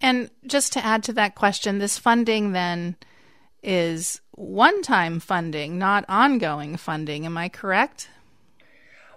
And 0.00 0.30
just 0.46 0.72
to 0.74 0.84
add 0.84 1.02
to 1.04 1.12
that 1.14 1.34
question, 1.34 1.78
this 1.78 1.98
funding 1.98 2.52
then 2.52 2.96
is 3.66 4.20
one 4.30 4.80
time 4.80 5.20
funding, 5.20 5.78
not 5.78 6.04
ongoing 6.08 6.76
funding. 6.76 7.26
Am 7.26 7.36
I 7.36 7.48
correct? 7.48 8.08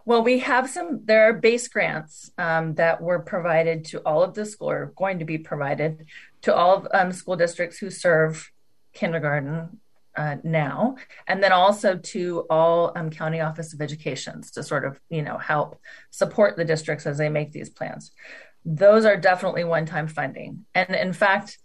Well, 0.05 0.23
we 0.23 0.39
have 0.39 0.69
some, 0.69 1.01
there 1.05 1.29
are 1.29 1.33
base 1.33 1.67
grants 1.67 2.31
um, 2.37 2.73
that 2.75 2.99
were 2.99 3.19
provided 3.19 3.85
to 3.85 3.99
all 3.99 4.23
of 4.23 4.33
the 4.33 4.45
school, 4.45 4.71
or 4.71 4.93
going 4.97 5.19
to 5.19 5.25
be 5.25 5.37
provided 5.37 6.07
to 6.41 6.55
all 6.55 6.77
of 6.77 6.87
um, 6.93 7.11
school 7.11 7.35
districts 7.35 7.77
who 7.77 7.91
serve 7.91 8.51
kindergarten 8.93 9.79
uh, 10.17 10.37
now, 10.43 10.95
and 11.27 11.43
then 11.43 11.51
also 11.51 11.97
to 11.97 12.45
all 12.49 12.91
um, 12.95 13.11
county 13.11 13.39
office 13.39 13.73
of 13.73 13.81
educations 13.81 14.51
to 14.51 14.63
sort 14.63 14.83
of, 14.83 14.99
you 15.09 15.21
know, 15.21 15.37
help 15.37 15.79
support 16.09 16.57
the 16.57 16.65
districts 16.65 17.05
as 17.05 17.19
they 17.19 17.29
make 17.29 17.51
these 17.51 17.69
plans. 17.69 18.11
Those 18.65 19.05
are 19.05 19.15
definitely 19.15 19.63
one 19.63 19.85
time 19.85 20.07
funding. 20.07 20.65
And 20.73 20.95
in 20.95 21.13
fact, 21.13 21.59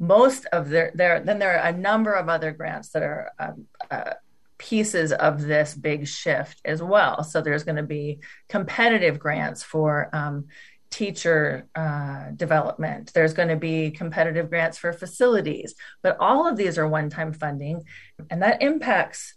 most 0.00 0.46
of 0.46 0.68
their 0.70 0.90
there 0.94 1.20
then 1.20 1.38
there 1.38 1.58
are 1.58 1.68
a 1.68 1.76
number 1.76 2.12
of 2.12 2.28
other 2.28 2.50
grants 2.50 2.88
that 2.90 3.02
are 3.02 3.30
um, 3.38 3.66
uh, 3.90 4.14
pieces 4.58 5.12
of 5.12 5.42
this 5.42 5.74
big 5.74 6.06
shift 6.06 6.60
as 6.64 6.82
well 6.82 7.22
so 7.22 7.40
there's 7.40 7.64
going 7.64 7.76
to 7.76 7.82
be 7.82 8.18
competitive 8.48 9.18
grants 9.18 9.62
for 9.62 10.10
um, 10.12 10.46
teacher 10.90 11.68
uh, 11.74 12.30
development. 12.34 13.12
There's 13.14 13.32
going 13.32 13.48
to 13.48 13.56
be 13.56 13.90
competitive 13.92 14.50
grants 14.50 14.76
for 14.76 14.92
facilities, 14.92 15.74
but 16.02 16.16
all 16.18 16.48
of 16.48 16.56
these 16.56 16.78
are 16.78 16.88
one 16.88 17.10
time 17.10 17.32
funding, 17.32 17.84
and 18.28 18.42
that 18.42 18.60
impacts 18.60 19.34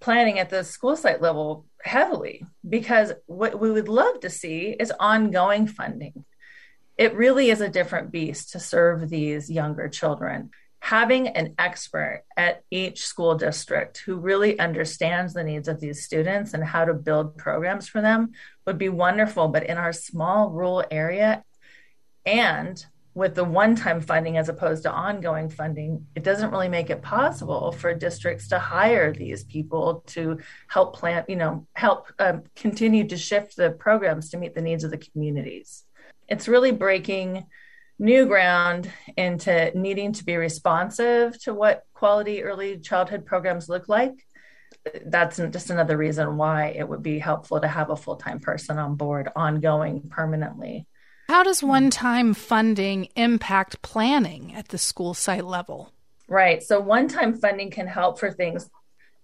planning 0.00 0.38
at 0.38 0.50
the 0.50 0.64
school 0.64 0.96
site 0.96 1.22
level 1.22 1.64
heavily 1.82 2.44
because 2.68 3.12
what 3.26 3.58
we 3.58 3.70
would 3.70 3.88
love 3.88 4.20
to 4.20 4.30
see 4.30 4.76
is 4.78 4.92
ongoing 4.98 5.66
funding. 5.66 6.24
It 7.02 7.16
really 7.16 7.50
is 7.50 7.60
a 7.60 7.68
different 7.68 8.12
beast 8.12 8.52
to 8.52 8.60
serve 8.60 9.08
these 9.08 9.50
younger 9.50 9.88
children. 9.88 10.50
Having 10.78 11.30
an 11.30 11.56
expert 11.58 12.22
at 12.36 12.62
each 12.70 13.04
school 13.04 13.34
district 13.34 13.98
who 14.06 14.18
really 14.18 14.56
understands 14.56 15.34
the 15.34 15.42
needs 15.42 15.66
of 15.66 15.80
these 15.80 16.04
students 16.04 16.54
and 16.54 16.62
how 16.62 16.84
to 16.84 16.94
build 16.94 17.36
programs 17.36 17.88
for 17.88 18.00
them 18.00 18.30
would 18.68 18.78
be 18.78 18.88
wonderful. 18.88 19.48
But 19.48 19.66
in 19.66 19.78
our 19.78 19.92
small 19.92 20.50
rural 20.50 20.84
area 20.92 21.42
and 22.24 22.86
with 23.14 23.34
the 23.34 23.42
one 23.42 23.74
time 23.74 24.00
funding 24.00 24.36
as 24.36 24.48
opposed 24.48 24.84
to 24.84 24.92
ongoing 24.92 25.50
funding, 25.50 26.06
it 26.14 26.22
doesn't 26.22 26.52
really 26.52 26.68
make 26.68 26.88
it 26.88 27.02
possible 27.02 27.72
for 27.72 27.92
districts 27.94 28.46
to 28.50 28.60
hire 28.60 29.12
these 29.12 29.42
people 29.42 30.04
to 30.06 30.38
help 30.68 30.94
plan, 30.94 31.24
you 31.26 31.34
know, 31.34 31.66
help 31.72 32.12
um, 32.20 32.44
continue 32.54 33.08
to 33.08 33.16
shift 33.16 33.56
the 33.56 33.72
programs 33.72 34.30
to 34.30 34.38
meet 34.38 34.54
the 34.54 34.62
needs 34.62 34.84
of 34.84 34.92
the 34.92 34.98
communities. 34.98 35.82
It's 36.32 36.48
really 36.48 36.72
breaking 36.72 37.46
new 37.98 38.26
ground 38.26 38.90
into 39.16 39.70
needing 39.78 40.12
to 40.14 40.24
be 40.24 40.36
responsive 40.36 41.40
to 41.42 41.54
what 41.54 41.84
quality 41.94 42.42
early 42.42 42.78
childhood 42.78 43.26
programs 43.26 43.68
look 43.68 43.88
like. 43.88 44.14
That's 45.06 45.36
just 45.36 45.70
another 45.70 45.96
reason 45.96 46.36
why 46.36 46.74
it 46.76 46.88
would 46.88 47.02
be 47.02 47.18
helpful 47.18 47.60
to 47.60 47.68
have 47.68 47.90
a 47.90 47.96
full 47.96 48.16
time 48.16 48.40
person 48.40 48.78
on 48.78 48.96
board 48.96 49.28
ongoing 49.36 50.08
permanently 50.08 50.86
how 51.32 51.42
does 51.42 51.62
one 51.62 51.88
time 51.88 52.34
funding 52.34 53.08
impact 53.16 53.80
planning 53.80 54.54
at 54.54 54.68
the 54.68 54.76
school 54.76 55.14
site 55.14 55.46
level? 55.46 55.90
Right. 56.28 56.62
So, 56.62 56.78
one 56.78 57.08
time 57.08 57.32
funding 57.32 57.70
can 57.70 57.86
help 57.86 58.20
for 58.20 58.30
things 58.30 58.68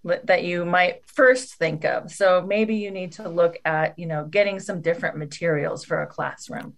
that 0.03 0.43
you 0.43 0.65
might 0.65 1.05
first 1.07 1.55
think 1.55 1.83
of. 1.85 2.11
So, 2.11 2.43
maybe 2.45 2.75
you 2.75 2.91
need 2.91 3.13
to 3.13 3.27
look 3.29 3.57
at, 3.65 3.97
you 3.99 4.05
know, 4.05 4.25
getting 4.25 4.59
some 4.59 4.81
different 4.81 5.17
materials 5.17 5.83
for 5.85 6.01
a 6.01 6.07
classroom. 6.07 6.77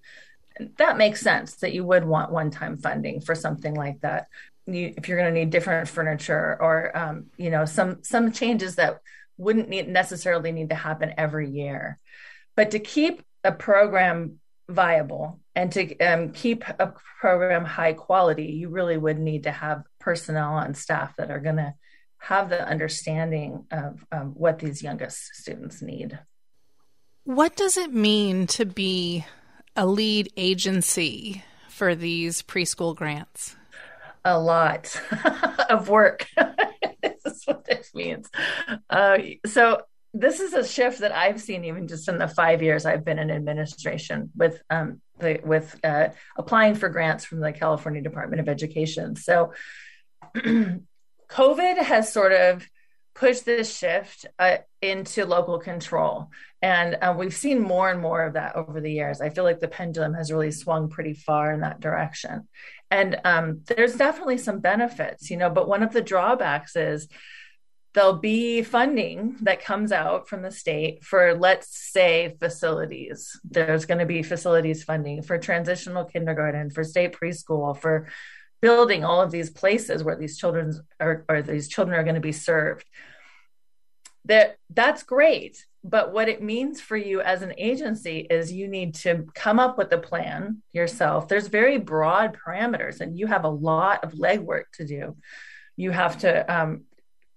That 0.78 0.98
makes 0.98 1.22
sense 1.22 1.56
that 1.58 1.74
you 1.74 1.86
would 1.86 2.04
want 2.04 2.32
one 2.32 2.52
time 2.52 2.78
funding 2.78 3.22
for 3.22 3.36
something 3.36 3.74
like 3.74 4.02
that. 4.02 4.28
You, 4.66 4.94
if 4.96 5.08
you're 5.08 5.18
going 5.18 5.34
to 5.34 5.40
need 5.40 5.50
different 5.50 5.88
furniture 5.88 6.58
or, 6.60 6.96
um, 6.96 7.26
you 7.38 7.50
know, 7.50 7.66
some 7.66 8.04
some 8.04 8.32
changes 8.32 8.76
that 8.76 9.00
wouldn't 9.38 9.70
need, 9.70 9.88
necessarily 9.88 10.52
need 10.52 10.70
to 10.70 10.76
happen 10.76 11.14
every 11.18 11.50
year. 11.50 11.98
But 12.56 12.72
to 12.72 12.80
keep 12.80 13.24
a 13.44 13.52
program 13.52 14.40
viable 14.70 15.40
and 15.56 15.72
to 15.72 15.98
um, 16.00 16.32
keep 16.32 16.64
a 16.68 16.94
program 17.20 17.66
high 17.66 17.94
quality, 17.94 18.46
you 18.46 18.70
really 18.70 18.98
would 18.98 19.20
need 19.20 19.44
to 19.44 19.52
have 19.52 19.84
personnel 20.00 20.58
and 20.60 20.78
staff 20.78 21.16
that 21.18 21.32
are 21.32 21.40
going 21.40 21.58
to 21.58 21.74
have 22.22 22.50
the 22.50 22.66
understanding 22.66 23.66
of 23.72 24.06
um, 24.12 24.34
what 24.36 24.60
these 24.60 24.84
youngest 24.84 25.34
students 25.34 25.82
need. 25.82 26.20
What 27.24 27.56
does 27.56 27.78
it 27.78 27.94
mean 27.94 28.48
to 28.48 28.66
be 28.66 29.26
a 29.76 29.86
lead 29.86 30.32
agency 30.38 31.44
for 31.70 31.96
these 31.96 32.42
preschool 32.44 32.96
grants? 32.96 33.56
A 34.24 34.40
lot 34.40 35.02
of 35.70 35.90
work. 35.90 36.28
is 37.04 37.42
what 37.46 37.66
this 37.66 37.94
means. 37.94 38.30
Uh, 38.90 39.18
so 39.46 39.82
this 40.14 40.40
is 40.40 40.54
a 40.54 40.68
shift 40.68 41.00
that 41.00 41.12
I've 41.12 41.42
seen 41.42 41.66
even 41.66 41.88
just 41.88 42.08
in 42.08 42.18
the 42.18 42.28
five 42.28 42.62
years 42.62 42.86
I've 42.86 43.06
been 43.06 43.20
in 43.20 43.32
administration 43.32 44.30
with 44.36 44.62
um, 44.70 45.02
the, 45.20 45.40
with 45.44 45.80
uh, 45.84 46.10
applying 46.38 46.76
for 46.76 46.90
grants 46.90 47.26
from 47.26 47.40
the 47.40 47.54
California 47.54 48.02
Department 48.02 48.42
of 48.42 48.50
Education. 48.50 49.16
So 49.16 49.54
COVID 51.32 51.78
has 51.78 52.12
sort 52.12 52.34
of 52.34 52.68
pushed 53.14 53.46
this 53.46 53.76
shift 53.76 54.26
uh, 54.40 54.58
into 54.82 55.26
local 55.26 55.60
control. 55.60 56.30
And 56.62 56.98
uh, 57.02 57.14
we've 57.18 57.34
seen 57.34 57.62
more 57.62 57.90
and 57.90 58.02
more 58.02 58.24
of 58.24 58.34
that 58.34 58.56
over 58.56 58.80
the 58.80 58.92
years. 58.92 59.22
I 59.22 59.30
feel 59.30 59.44
like 59.44 59.60
the 59.60 59.68
pendulum 59.68 60.14
has 60.14 60.32
really 60.32 60.52
swung 60.52 60.90
pretty 60.90 61.14
far 61.14 61.52
in 61.52 61.62
that 61.62 61.80
direction. 61.80 62.48
And 62.90 63.20
um, 63.24 63.62
there's 63.66 63.96
definitely 63.96 64.38
some 64.38 64.60
benefits, 64.60 65.30
you 65.30 65.38
know, 65.38 65.50
but 65.50 65.68
one 65.68 65.84
of 65.84 65.94
the 65.94 66.02
drawbacks 66.02 66.76
is 66.76 67.08
there'll 67.94 68.18
be 68.18 68.62
funding 68.64 69.38
that 69.42 69.64
comes 69.64 69.92
out 69.92 70.30
from 70.30 70.42
the 70.42 70.52
state 70.52 71.04
for 71.04 71.36
let's 71.36 71.92
say 71.92 72.36
facilities 72.40 73.38
there's 73.44 73.84
going 73.84 73.98
to 73.98 74.06
be 74.06 74.24
facilities 74.24 74.84
funding 74.84 75.22
for 75.22 75.38
transitional 75.38 76.06
kindergarten 76.06 76.70
for 76.70 76.86
state 76.86 77.12
preschool 77.12 77.78
for 77.78 78.08
building 78.62 79.04
all 79.04 79.22
of 79.22 79.32
these 79.32 79.50
places 79.50 80.04
where 80.04 80.16
these 80.16 80.38
children 80.38 80.74
are 81.00 81.26
or 81.28 81.42
these 81.42 81.68
children 81.68 82.00
are 82.00 82.04
going 82.04 82.16
to 82.16 82.22
be 82.22 82.32
served. 82.32 82.86
That 84.26 84.58
that's 84.70 85.04
great 85.04 85.66
but 85.84 86.14
what 86.14 86.30
it 86.30 86.44
means 86.44 86.80
for 86.80 86.96
you 86.96 87.22
as 87.22 87.42
an 87.42 87.54
agency 87.58 88.20
is 88.30 88.52
you 88.52 88.68
need 88.68 88.94
to 88.96 89.28
come 89.34 89.60
up 89.60 89.78
with 89.78 89.92
a 89.92 89.98
plan 89.98 90.62
yourself. 90.74 91.28
There's 91.28 91.48
very 91.48 91.80
broad 91.80 92.38
parameters 92.38 93.02
and 93.02 93.18
you 93.18 93.28
have 93.28 93.46
a 93.46 93.50
lot 93.50 94.04
of 94.04 94.14
legwork 94.14 94.66
to 94.74 94.86
do. 94.86 95.18
You 95.78 95.90
have 95.92 96.20
to 96.20 96.54
um, 96.54 96.84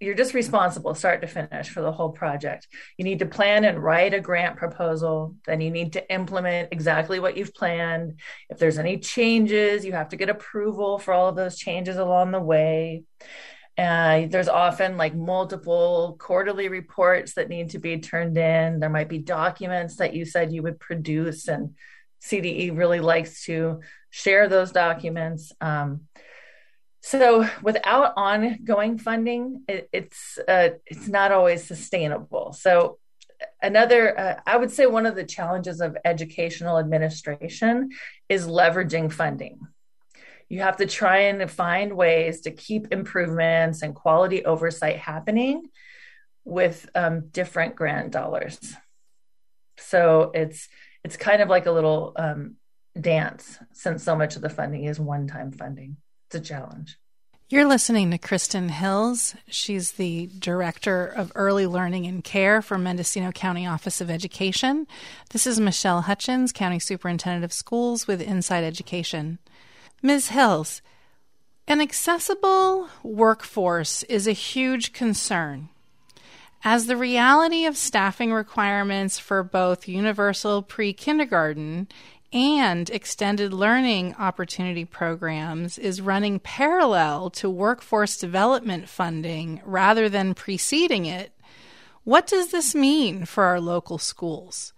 you're 0.01 0.15
just 0.15 0.35
responsible 0.35 0.95
start 0.95 1.21
to 1.23 1.27
finish 1.27 1.69
for 1.69 1.81
the 1.81 1.93
whole 1.93 2.11
project. 2.11 2.69
You 2.97 3.05
need 3.05 3.21
to 3.21 3.27
plan 3.27 3.65
and 3.65 3.83
write 3.83 4.15
a 4.15 4.21
grant 4.21 4.57
proposal. 4.57 5.37
Then 5.47 5.61
you 5.61 5.71
need 5.71 5.95
to 5.95 6.13
implement 6.13 6.69
exactly 6.73 7.21
what 7.21 7.37
you've 7.37 7.55
planned. 7.55 8.21
If 8.51 8.59
there's 8.59 8.79
any 8.79 8.99
changes 8.99 9.85
you 9.85 9.93
have 9.93 10.11
to 10.11 10.17
get 10.17 10.29
approval 10.29 10.99
for 10.99 11.15
all 11.15 11.29
of 11.29 11.37
those 11.37 11.57
changes 11.57 11.97
along 11.97 12.33
the 12.33 12.41
way. 12.41 13.05
Uh, 13.77 14.27
there's 14.29 14.49
often 14.49 14.97
like 14.97 15.17
multiple 15.17 16.17
quarterly 16.21 16.69
reports 16.69 17.35
that 17.35 17.49
need 17.49 17.71
to 17.71 17.79
be 17.79 17.99
turned 17.99 18.39
in. 18.39 18.79
There 18.79 18.91
might 18.91 19.09
be 19.09 19.19
documents 19.19 19.97
that 19.97 20.15
you 20.15 20.25
said 20.25 20.53
you 20.53 20.63
would 20.63 20.79
produce 20.79 21.49
and 21.49 21.75
cde 22.23 22.77
really 22.77 23.01
likes 23.01 23.45
to 23.45 23.81
share 24.11 24.49
those 24.49 24.73
documents. 24.73 25.53
Um, 25.61 26.03
so 27.07 27.47
without 27.61 28.15
ongoing 28.17 28.97
funding, 28.97 29.63
it, 29.69 29.91
it's 29.93 30.39
uh, 30.49 30.71
it's 30.87 31.07
not 31.07 31.33
always 31.33 31.63
sustainable. 31.63 32.55
So 32.55 32.99
another, 33.61 34.19
uh, 34.19 34.41
I 34.47 34.57
would 34.57 34.71
say, 34.71 34.87
one 34.87 35.05
of 35.05 35.15
the 35.15 35.25
challenges 35.25 35.83
of 35.83 35.99
educational 36.03 36.79
administration 36.79 37.91
is 38.31 38.47
leveraging 38.47 39.13
funding. 39.13 39.61
You 40.49 40.61
have 40.61 40.79
to 40.79 40.87
try 40.87 41.19
and 41.19 41.51
find 41.51 41.95
ways 41.95 42.41
to 42.43 42.51
keep 42.51 42.91
improvements 42.91 43.83
and 43.83 43.95
quality 43.95 44.43
oversight 44.47 44.97
happening 44.97 45.69
with 46.47 46.89
um, 46.95 47.29
different 47.29 47.77
grant 47.77 48.13
dollars. 48.13 48.59
So 49.77 50.31
it's 50.33 50.71
it's 51.05 51.19
kind 51.19 51.43
of 51.43 51.51
like 51.51 51.67
a 51.67 51.71
little 51.71 52.15
um, 52.17 52.57
dance, 52.99 53.59
since 53.75 54.03
so 54.03 54.17
much 54.17 54.37
of 54.37 54.41
the 54.41 54.49
funding 54.49 54.85
is 54.85 54.99
one-time 54.99 55.53
funding 55.53 55.99
it's 56.35 56.51
a 56.51 56.55
challenge. 56.55 56.99
You're 57.49 57.67
listening 57.67 58.11
to 58.11 58.19
Kristen 58.19 58.69
Hills. 58.69 59.37
She's 59.49 59.93
the 59.93 60.29
Director 60.39 61.07
of 61.07 61.31
Early 61.35 61.67
Learning 61.67 62.07
and 62.07 62.25
Care 62.25 62.63
for 62.63 62.79
Mendocino 62.79 63.31
County 63.31 63.67
Office 63.67 64.01
of 64.01 64.11
Education. 64.11 64.87
This 65.31 65.47
is 65.47 65.61
Michelle 65.61 66.03
Hutchins, 66.03 66.53
County 66.53 66.79
Superintendent 66.79 67.45
of 67.45 67.53
Schools 67.53 68.07
with 68.07 68.21
Inside 68.21 68.65
Education. 68.65 69.39
Ms. 70.03 70.29
Hills, 70.29 70.83
an 71.69 71.81
accessible 71.81 72.89
workforce 73.03 74.03
is 74.05 74.27
a 74.27 74.33
huge 74.33 74.93
concern. 74.93 75.69
As 76.65 76.87
the 76.87 76.97
reality 76.97 77.67
of 77.67 77.77
staffing 77.77 78.33
requirements 78.33 79.19
for 79.19 79.43
both 79.43 79.87
universal 79.87 80.63
pre 80.63 80.95
kindergarten 80.95 81.89
and 82.35 82.91
extended 82.91 83.53
learning 83.53 84.17
opportunity 84.19 84.85
programs 84.85 85.79
is 85.79 86.01
running 86.01 86.41
parallel 86.41 87.31
to 87.31 87.49
workforce 87.49 88.17
development 88.17 88.89
funding 88.89 89.63
rather 89.65 90.09
than 90.09 90.35
preceding 90.35 91.07
it, 91.07 91.33
what 92.03 92.27
does 92.27 92.51
this 92.51 92.75
mean 92.75 93.25
for 93.25 93.45
our 93.45 93.61
local 93.61 93.99
schools? 93.99 94.73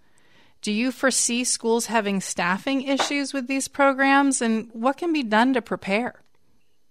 Do 0.61 0.71
you 0.71 0.91
foresee 0.91 1.43
schools 1.43 1.87
having 1.87 2.21
staffing 2.21 2.83
issues 2.83 3.33
with 3.33 3.47
these 3.47 3.67
programs, 3.67 4.41
and 4.41 4.69
what 4.73 4.97
can 4.97 5.11
be 5.11 5.23
done 5.23 5.53
to 5.53 5.61
prepare? 5.61 6.21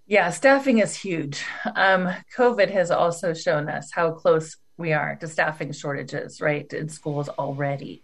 Yeah, 0.07 0.31
staffing 0.31 0.79
is 0.79 0.95
huge. 0.97 1.45
Um, 1.75 2.13
COVID 2.37 2.71
has 2.71 2.91
also 2.91 3.35
shown 3.35 3.69
us 3.69 3.91
how 3.93 4.13
close 4.13 4.57
we 4.77 4.93
are 4.93 5.17
to 5.17 5.29
staffing 5.29 5.73
shortages, 5.73 6.41
right, 6.41 6.71
in 6.73 6.89
schools 6.89 7.29
already. 7.29 8.03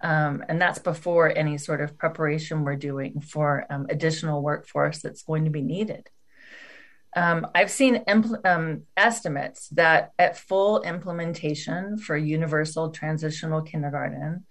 Um, 0.00 0.44
and 0.48 0.60
that's 0.60 0.78
before 0.78 1.32
any 1.34 1.56
sort 1.56 1.80
of 1.80 1.96
preparation 1.96 2.64
we're 2.64 2.76
doing 2.76 3.20
for 3.20 3.64
um, 3.70 3.86
additional 3.88 4.42
workforce 4.42 5.00
that's 5.00 5.22
going 5.22 5.44
to 5.44 5.50
be 5.50 5.62
needed. 5.62 6.08
Um, 7.16 7.46
I've 7.54 7.70
seen 7.70 8.04
impl- 8.04 8.44
um, 8.44 8.82
estimates 8.96 9.68
that 9.70 10.12
at 10.18 10.36
full 10.36 10.82
implementation 10.82 11.96
for 11.96 12.16
universal 12.16 12.90
transitional 12.90 13.62
kindergarten, 13.62 14.44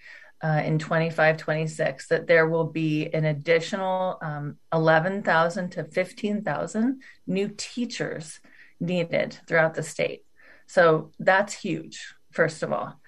uh, 0.44 0.62
in 0.66 0.78
25 0.78 1.38
26 1.38 2.08
that 2.08 2.28
there 2.28 2.48
will 2.48 2.66
be 2.66 3.08
an 3.14 3.24
additional 3.24 4.18
um, 4.22 4.58
11,000 4.74 5.70
to 5.72 5.86
15,000 5.86 7.02
new 7.26 7.50
teachers 7.56 8.42
needed 8.80 9.38
throughout 9.48 9.74
the 9.74 9.84
state. 9.84 10.24
So 10.68 11.12
that's 11.18 11.54
huge, 11.54 12.14
first 12.32 12.62
of 12.62 12.74
all. 12.74 13.00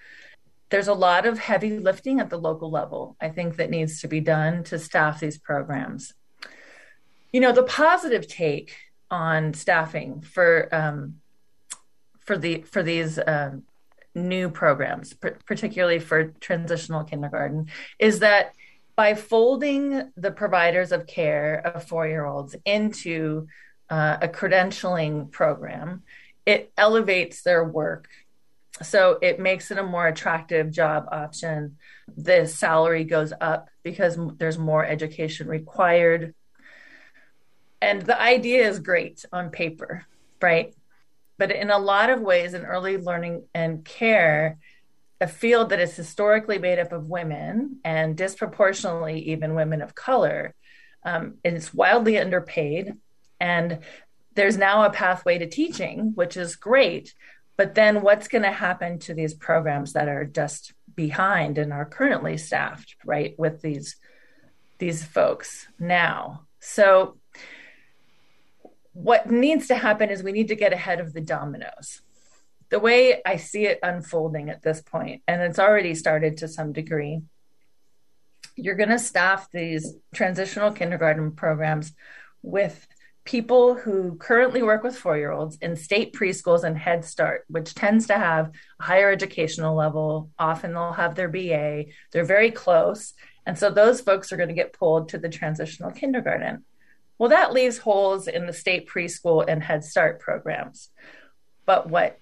There's 0.69 0.87
a 0.87 0.93
lot 0.93 1.25
of 1.25 1.37
heavy 1.39 1.77
lifting 1.79 2.19
at 2.19 2.29
the 2.29 2.37
local 2.37 2.71
level, 2.71 3.15
I 3.21 3.29
think, 3.29 3.57
that 3.57 3.69
needs 3.69 4.01
to 4.01 4.07
be 4.07 4.19
done 4.19 4.63
to 4.65 4.79
staff 4.79 5.19
these 5.19 5.37
programs. 5.37 6.13
You 7.31 7.41
know, 7.41 7.51
the 7.51 7.63
positive 7.63 8.27
take 8.27 8.75
on 9.11 9.53
staffing 9.53 10.21
for 10.21 10.73
um, 10.73 11.21
for 12.19 12.37
the 12.37 12.61
for 12.63 12.81
these 12.81 13.19
um, 13.25 13.63
new 14.15 14.49
programs, 14.49 15.13
particularly 15.13 15.99
for 15.99 16.25
transitional 16.39 17.03
kindergarten, 17.03 17.67
is 17.99 18.19
that 18.19 18.53
by 18.95 19.13
folding 19.13 20.11
the 20.15 20.31
providers 20.31 20.91
of 20.91 21.05
care 21.05 21.55
of 21.65 21.83
four 21.83 22.07
year 22.07 22.25
olds 22.25 22.55
into 22.65 23.47
uh, 23.89 24.17
a 24.21 24.27
credentialing 24.27 25.29
program, 25.31 26.03
it 26.45 26.71
elevates 26.77 27.41
their 27.41 27.63
work. 27.63 28.07
So 28.83 29.17
it 29.21 29.39
makes 29.39 29.71
it 29.71 29.77
a 29.77 29.83
more 29.83 30.07
attractive 30.07 30.69
job 30.69 31.07
option. 31.11 31.77
The 32.17 32.45
salary 32.45 33.05
goes 33.05 33.31
up 33.39 33.69
because 33.83 34.17
there's 34.37 34.57
more 34.57 34.85
education 34.85 35.47
required. 35.47 36.35
And 37.81 38.01
the 38.01 38.19
idea 38.19 38.67
is 38.67 38.79
great 38.79 39.23
on 39.31 39.49
paper, 39.49 40.05
right? 40.41 40.73
But 41.37 41.51
in 41.51 41.69
a 41.69 41.77
lot 41.77 42.09
of 42.09 42.21
ways, 42.21 42.53
in 42.53 42.65
early 42.65 42.97
learning 42.97 43.45
and 43.53 43.85
care, 43.85 44.57
a 45.21 45.27
field 45.27 45.69
that 45.69 45.79
is 45.79 45.95
historically 45.95 46.57
made 46.57 46.79
up 46.79 46.91
of 46.91 47.07
women 47.07 47.79
and 47.85 48.17
disproportionately 48.17 49.19
even 49.31 49.55
women 49.55 49.81
of 49.81 49.95
color, 49.95 50.53
um, 51.05 51.35
it's 51.43 51.73
wildly 51.73 52.17
underpaid. 52.17 52.93
And 53.39 53.79
there's 54.33 54.57
now 54.57 54.83
a 54.83 54.89
pathway 54.89 55.37
to 55.37 55.47
teaching, 55.47 56.11
which 56.15 56.35
is 56.35 56.55
great. 56.55 57.13
But 57.57 57.75
then 57.75 58.01
what's 58.01 58.27
going 58.27 58.43
to 58.43 58.51
happen 58.51 58.99
to 58.99 59.13
these 59.13 59.33
programs 59.33 59.93
that 59.93 60.09
are 60.09 60.25
just 60.25 60.73
behind 60.93 61.57
and 61.57 61.71
are 61.71 61.85
currently 61.85 62.37
staffed, 62.37 62.95
right, 63.05 63.33
with 63.37 63.61
these 63.61 63.95
these 64.77 65.05
folks 65.05 65.67
now? 65.79 66.45
So 66.59 67.17
what 68.91 69.29
needs 69.29 69.67
to 69.67 69.75
happen 69.75 70.09
is 70.09 70.23
we 70.23 70.31
need 70.31 70.47
to 70.47 70.55
get 70.55 70.73
ahead 70.73 70.99
of 70.99 71.13
the 71.13 71.21
dominoes. 71.21 72.01
The 72.69 72.79
way 72.79 73.21
I 73.25 73.37
see 73.37 73.65
it 73.65 73.79
unfolding 73.83 74.49
at 74.49 74.63
this 74.63 74.81
point, 74.81 75.21
and 75.27 75.41
it's 75.41 75.59
already 75.59 75.95
started 75.95 76.37
to 76.37 76.47
some 76.47 76.73
degree, 76.73 77.21
you're 78.55 78.75
going 78.75 78.89
to 78.89 78.99
staff 78.99 79.49
these 79.51 79.95
transitional 80.13 80.71
kindergarten 80.71 81.31
programs 81.33 81.93
with 82.41 82.87
people 83.25 83.73
who 83.73 84.15
currently 84.17 84.61
work 84.61 84.83
with 84.83 84.95
four 84.95 85.17
year 85.17 85.31
olds 85.31 85.57
in 85.57 85.75
state 85.75 86.13
preschools 86.13 86.63
and 86.63 86.77
Head 86.77 87.03
Start, 87.03 87.43
which 87.49 87.73
tends 87.73 88.07
to 88.07 88.17
have 88.17 88.51
a 88.79 88.83
higher 88.83 89.11
educational 89.11 89.75
level. 89.75 90.29
Often 90.37 90.73
they'll 90.73 90.93
have 90.93 91.15
their 91.15 91.27
BA, 91.27 91.85
they're 92.11 92.23
very 92.23 92.51
close. 92.51 93.13
And 93.47 93.57
so 93.57 93.69
those 93.69 94.01
folks 94.01 94.31
are 94.31 94.37
going 94.37 94.49
to 94.49 94.55
get 94.55 94.73
pulled 94.73 95.09
to 95.09 95.17
the 95.17 95.29
transitional 95.29 95.91
kindergarten. 95.91 96.63
Well, 97.17 97.29
that 97.29 97.53
leaves 97.53 97.79
holes 97.79 98.27
in 98.27 98.45
the 98.45 98.53
state 98.53 98.87
preschool 98.87 99.45
and 99.47 99.63
Head 99.63 99.83
Start 99.83 100.19
programs. 100.19 100.89
But 101.65 101.89
what 101.89 102.19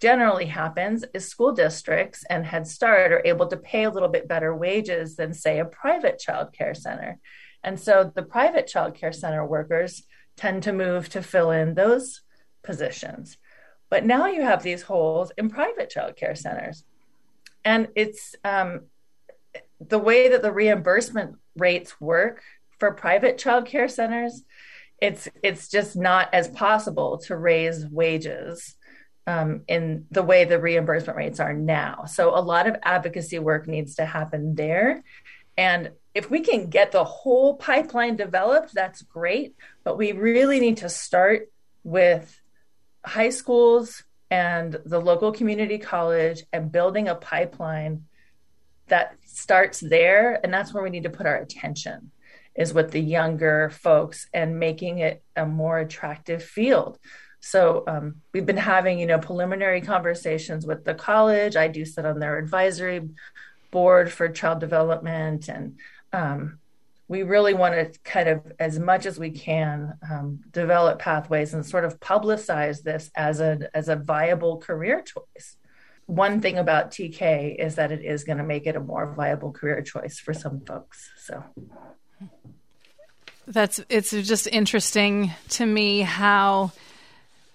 generally 0.00 0.46
happens 0.46 1.04
is 1.14 1.28
school 1.28 1.52
districts 1.52 2.24
and 2.28 2.44
Head 2.44 2.66
Start 2.66 3.12
are 3.12 3.22
able 3.24 3.46
to 3.48 3.56
pay 3.56 3.84
a 3.84 3.90
little 3.90 4.08
bit 4.08 4.26
better 4.26 4.54
wages 4.54 5.14
than, 5.14 5.34
say, 5.34 5.60
a 5.60 5.64
private 5.64 6.18
child 6.18 6.52
care 6.52 6.74
center. 6.74 7.18
And 7.62 7.78
so 7.78 8.10
the 8.12 8.22
private 8.22 8.66
child 8.66 8.94
care 8.94 9.12
center 9.12 9.44
workers 9.44 10.02
tend 10.36 10.62
to 10.64 10.72
move 10.72 11.08
to 11.10 11.22
fill 11.22 11.50
in 11.50 11.74
those 11.74 12.22
positions. 12.62 13.36
But 13.90 14.04
now 14.04 14.26
you 14.26 14.42
have 14.42 14.62
these 14.62 14.82
holes 14.82 15.32
in 15.36 15.50
private 15.50 15.90
child 15.90 16.16
care 16.16 16.34
centers. 16.34 16.84
And 17.64 17.88
it's 17.96 18.34
um, 18.44 18.82
the 19.80 19.98
way 19.98 20.28
that 20.28 20.42
the 20.42 20.52
reimbursement 20.52 21.36
rates 21.56 22.00
work 22.00 22.42
for 22.78 22.92
private 22.92 23.36
child 23.36 23.66
care 23.66 23.88
centers, 23.88 24.42
it's 25.00 25.28
it's 25.42 25.68
just 25.68 25.96
not 25.96 26.32
as 26.32 26.48
possible 26.48 27.18
to 27.18 27.36
raise 27.36 27.86
wages 27.86 28.76
um, 29.26 29.62
in 29.68 30.06
the 30.10 30.22
way 30.22 30.44
the 30.44 30.60
reimbursement 30.60 31.16
rates 31.16 31.40
are 31.40 31.52
now. 31.52 32.04
So 32.06 32.36
a 32.36 32.40
lot 32.40 32.66
of 32.66 32.76
advocacy 32.82 33.38
work 33.38 33.66
needs 33.66 33.96
to 33.96 34.04
happen 34.04 34.54
there. 34.54 35.02
And 35.56 35.90
if 36.14 36.30
we 36.30 36.40
can 36.40 36.68
get 36.68 36.92
the 36.92 37.04
whole 37.04 37.54
pipeline 37.54 38.16
developed, 38.16 38.74
that's 38.74 39.02
great. 39.02 39.54
But 39.84 39.96
we 39.96 40.12
really 40.12 40.60
need 40.60 40.78
to 40.78 40.88
start 40.88 41.50
with 41.84 42.40
high 43.04 43.30
schools 43.30 44.02
and 44.30 44.76
the 44.84 45.00
local 45.00 45.32
community 45.32 45.78
college 45.78 46.42
and 46.52 46.70
building 46.70 47.08
a 47.08 47.14
pipeline 47.14 48.04
that 48.88 49.16
starts 49.24 49.80
there. 49.80 50.40
And 50.42 50.52
that's 50.52 50.74
where 50.74 50.82
we 50.82 50.90
need 50.90 51.04
to 51.04 51.10
put 51.10 51.26
our 51.26 51.36
attention 51.36 52.10
is 52.56 52.74
with 52.74 52.90
the 52.90 53.00
younger 53.00 53.70
folks 53.70 54.28
and 54.34 54.58
making 54.58 54.98
it 54.98 55.22
a 55.36 55.46
more 55.46 55.78
attractive 55.78 56.42
field. 56.42 56.98
So 57.38 57.84
um, 57.86 58.16
we've 58.34 58.44
been 58.44 58.56
having, 58.56 58.98
you 58.98 59.06
know, 59.06 59.18
preliminary 59.18 59.80
conversations 59.80 60.66
with 60.66 60.84
the 60.84 60.94
college. 60.94 61.56
I 61.56 61.68
do 61.68 61.84
sit 61.84 62.04
on 62.04 62.18
their 62.18 62.36
advisory 62.36 63.08
board 63.70 64.12
for 64.12 64.28
child 64.28 64.60
development, 64.60 65.48
and 65.48 65.78
um, 66.12 66.58
we 67.08 67.24
really 67.24 67.54
want 67.54 67.74
to 67.74 67.98
kind 68.04 68.28
of, 68.28 68.52
as 68.60 68.78
much 68.78 69.04
as 69.04 69.18
we 69.18 69.30
can, 69.30 69.94
um, 70.08 70.40
develop 70.52 71.00
pathways 71.00 71.54
and 71.54 71.66
sort 71.66 71.84
of 71.84 71.98
publicize 71.98 72.82
this 72.82 73.10
as 73.16 73.40
a 73.40 73.68
as 73.74 73.88
a 73.88 73.96
viable 73.96 74.58
career 74.58 75.02
choice. 75.02 75.56
One 76.06 76.40
thing 76.40 76.56
about 76.56 76.92
TK 76.92 77.56
is 77.58 77.74
that 77.74 77.90
it 77.90 78.04
is 78.04 78.24
going 78.24 78.38
to 78.38 78.44
make 78.44 78.66
it 78.66 78.76
a 78.76 78.80
more 78.80 79.12
viable 79.12 79.52
career 79.52 79.82
choice 79.82 80.18
for 80.20 80.32
some 80.32 80.60
folks. 80.60 81.10
So. 81.18 81.44
That's 83.46 83.80
it's 83.88 84.10
just 84.10 84.46
interesting 84.46 85.32
to 85.50 85.66
me 85.66 86.02
how 86.02 86.70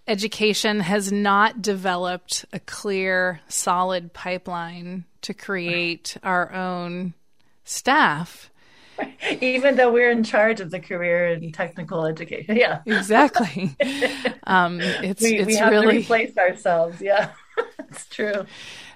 education 0.08 0.82
has 0.82 1.12
not 1.12 1.62
developed 1.62 2.46
a 2.52 2.60
clear, 2.60 3.40
solid 3.48 4.12
pipeline 4.14 5.06
to 5.22 5.34
create 5.34 6.18
our 6.24 6.52
own 6.52 7.14
staff. 7.66 8.52
Even 9.42 9.76
though 9.76 9.92
we're 9.92 10.10
in 10.10 10.24
charge 10.24 10.62
of 10.62 10.72
the 10.72 10.80
career 10.80 11.28
and 11.28 11.54
technical 11.54 12.06
education, 12.06 12.56
yeah, 12.56 12.80
exactly. 12.86 13.76
Um, 14.46 14.80
it's 14.82 15.22
we, 15.22 15.40
it's 15.40 15.48
we 15.48 15.56
have 15.56 15.72
really 15.72 15.96
to 15.96 16.00
replace 16.00 16.38
ourselves. 16.38 17.02
Yeah, 17.02 17.32
it's 17.80 18.06
true 18.08 18.46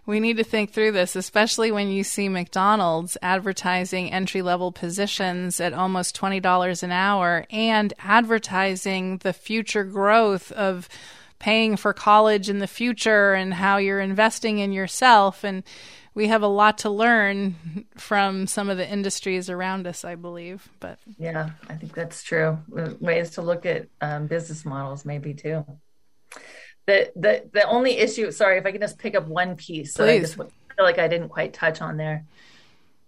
we 0.09 0.19
need 0.19 0.37
to 0.37 0.43
think 0.43 0.71
through 0.71 0.91
this, 0.91 1.15
especially 1.15 1.71
when 1.71 1.89
you 1.89 2.03
see 2.03 2.27
McDonald's 2.27 3.15
advertising 3.21 4.11
entry 4.11 4.41
level 4.41 4.71
positions 4.71 5.59
at 5.61 5.71
almost 5.71 6.19
$20 6.19 6.83
an 6.83 6.91
hour 6.91 7.45
and 7.51 7.93
advertising 7.99 9.19
the 9.19 9.33
future 9.33 9.83
growth 9.83 10.51
of 10.53 10.89
paying 11.37 11.77
for 11.77 11.93
college 11.93 12.49
in 12.49 12.57
the 12.57 12.67
future 12.67 13.33
and 13.33 13.53
how 13.53 13.77
you're 13.77 14.01
investing 14.01 14.57
in 14.57 14.73
yourself. 14.73 15.43
And 15.43 15.63
we 16.19 16.27
have 16.27 16.43
a 16.43 16.47
lot 16.47 16.79
to 16.79 16.89
learn 16.89 17.55
from 17.95 18.45
some 18.45 18.69
of 18.69 18.75
the 18.75 18.85
industries 18.85 19.49
around 19.49 19.87
us, 19.87 20.03
I 20.03 20.15
believe. 20.15 20.67
But 20.81 20.99
yeah, 21.17 21.51
I 21.69 21.75
think 21.75 21.93
that's 21.93 22.23
true. 22.23 22.59
Ways 22.99 23.31
to 23.31 23.41
look 23.41 23.65
at 23.65 23.87
um, 24.01 24.27
business 24.27 24.65
models, 24.65 25.05
maybe 25.05 25.33
too 25.33 25.65
the 26.89 27.11
the 27.15 27.49
the 27.53 27.63
only 27.67 27.97
issue 27.97 28.31
sorry 28.31 28.57
if 28.57 28.65
i 28.65 28.71
can 28.71 28.81
just 28.81 28.97
pick 28.97 29.15
up 29.15 29.27
one 29.27 29.55
piece 29.55 29.93
that 29.93 30.09
i 30.09 30.17
just 30.17 30.35
feel 30.35 30.49
like 30.79 30.97
i 30.97 31.07
didn't 31.07 31.29
quite 31.29 31.53
touch 31.53 31.81
on 31.81 31.97
there 31.97 32.25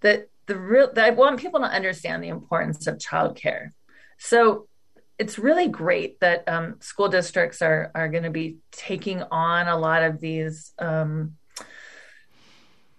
that 0.02 0.30
the 0.45 0.56
real 0.56 0.91
that 0.93 1.06
i 1.06 1.10
want 1.10 1.39
people 1.39 1.60
to 1.60 1.65
understand 1.65 2.24
the 2.24 2.28
importance 2.28 2.86
of 2.86 3.00
childcare 3.00 3.69
so 4.19 4.67
it's 5.17 5.39
really 5.39 5.67
great 5.67 6.19
that 6.19 6.47
um, 6.47 6.76
school 6.80 7.08
districts 7.08 7.62
are 7.62 7.91
are 7.95 8.08
going 8.08 8.24
to 8.24 8.30
be 8.30 8.58
taking 8.71 9.24
on 9.32 9.67
a 9.67 9.78
lot 9.78 10.04
of 10.04 10.19
these 10.19 10.74
um, 10.78 11.36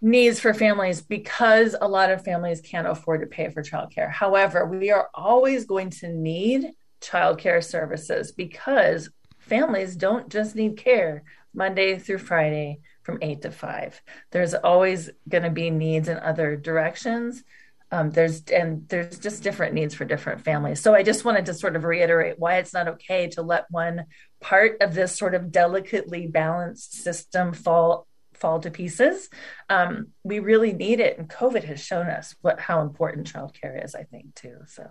needs 0.03 0.41
for 0.41 0.53
families 0.53 1.01
because 1.01 1.77
a 1.81 1.87
lot 1.87 2.11
of 2.11 2.25
families 2.25 2.61
can't 2.61 2.89
afford 2.89 3.21
to 3.21 3.27
pay 3.29 3.49
for 3.49 3.63
childcare. 3.63 4.11
However, 4.11 4.67
we 4.67 4.91
are 4.91 5.09
always 5.15 5.65
going 5.65 5.91
to 5.91 6.09
need 6.09 6.73
childcare 7.01 7.63
services 7.63 8.33
because 8.33 9.09
families 9.39 9.95
don't 9.95 10.29
just 10.29 10.57
need 10.57 10.77
care 10.77 11.23
Monday 11.55 11.99
through 11.99 12.19
Friday 12.19 12.81
from 13.03 13.19
eight 13.23 13.43
to 13.43 13.53
five. 13.53 14.01
There's 14.33 14.55
always 14.55 15.11
going 15.29 15.45
to 15.45 15.51
be 15.51 15.71
needs 15.71 16.09
in 16.09 16.19
other 16.19 16.57
directions. 16.57 17.45
Um, 17.93 18.11
there's 18.11 18.43
and 18.45 18.89
there's 18.89 19.19
just 19.19 19.43
different 19.43 19.75
needs 19.75 19.95
for 19.95 20.05
different 20.05 20.41
families. 20.41 20.81
So 20.81 20.95
I 20.95 21.03
just 21.03 21.25
wanted 21.25 21.47
to 21.47 21.55
sort 21.55 21.77
of 21.77 21.85
reiterate 21.85 22.39
why 22.39 22.57
it's 22.57 22.73
not 22.73 22.89
okay 22.89 23.29
to 23.31 23.43
let 23.43 23.67
one 23.71 24.07
part 24.41 24.81
of 24.81 24.95
this 24.95 25.17
sort 25.17 25.35
of 25.35 25.53
delicately 25.53 26.27
balanced 26.27 26.95
system 26.95 27.53
fall 27.53 28.07
fall 28.43 28.61
to 28.61 28.71
pieces. 28.71 29.31
Um, 29.71 30.09
we 30.25 30.41
really 30.41 30.73
need 30.73 31.01
it, 31.01 31.17
and 31.17 31.31
COVID 31.31 31.65
has 31.65 31.81
shown 31.81 32.09
us 32.09 32.35
what 32.43 32.61
how 32.61 32.83
important 32.83 33.33
childcare 33.33 33.83
is. 33.83 33.95
I 33.95 34.03
think 34.03 34.35
too. 34.35 34.59
So, 34.67 34.91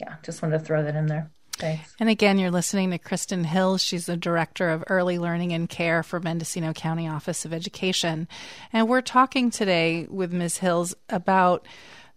yeah, 0.00 0.16
just 0.24 0.42
wanted 0.42 0.58
to 0.58 0.64
throw 0.64 0.82
that 0.82 0.96
in 0.96 1.06
there. 1.06 1.30
Thanks. 1.58 1.94
And 2.00 2.08
again, 2.08 2.38
you're 2.38 2.50
listening 2.50 2.90
to 2.90 2.98
Kristen 2.98 3.44
Hills. 3.44 3.82
She's 3.82 4.06
the 4.06 4.16
Director 4.16 4.70
of 4.70 4.82
Early 4.88 5.18
Learning 5.18 5.52
and 5.52 5.68
Care 5.68 6.02
for 6.02 6.18
Mendocino 6.18 6.72
County 6.72 7.06
Office 7.06 7.44
of 7.44 7.52
Education. 7.52 8.26
And 8.72 8.88
we're 8.88 9.00
talking 9.02 9.50
today 9.50 10.08
with 10.10 10.32
Ms. 10.32 10.58
Hills 10.58 10.96
about 11.08 11.68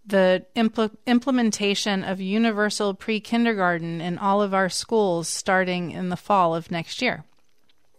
the 0.04 0.46
impl- 0.56 0.96
implementation 1.06 2.04
of 2.04 2.20
universal 2.20 2.96
pre 2.96 3.20
kindergarten 3.20 4.02
in 4.02 4.18
all 4.18 4.42
of 4.42 4.54
our 4.54 4.70
schools 4.70 5.28
starting 5.28 5.92
in 5.92 6.10
the 6.10 6.18
fall 6.18 6.56
of 6.56 6.72
next 6.72 7.02
year. 7.02 7.24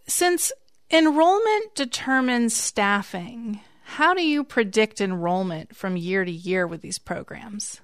Since 0.09 0.51
enrollment 0.91 1.75
determines 1.75 2.55
staffing, 2.55 3.61
how 3.85 4.15
do 4.15 4.23
you 4.23 4.45
predict 4.45 5.01
enrollment 5.01 5.75
from 5.75 5.97
year 5.97 6.25
to 6.25 6.31
year 6.31 6.67
with 6.67 6.83
these 6.83 6.99
programs? 6.99 7.81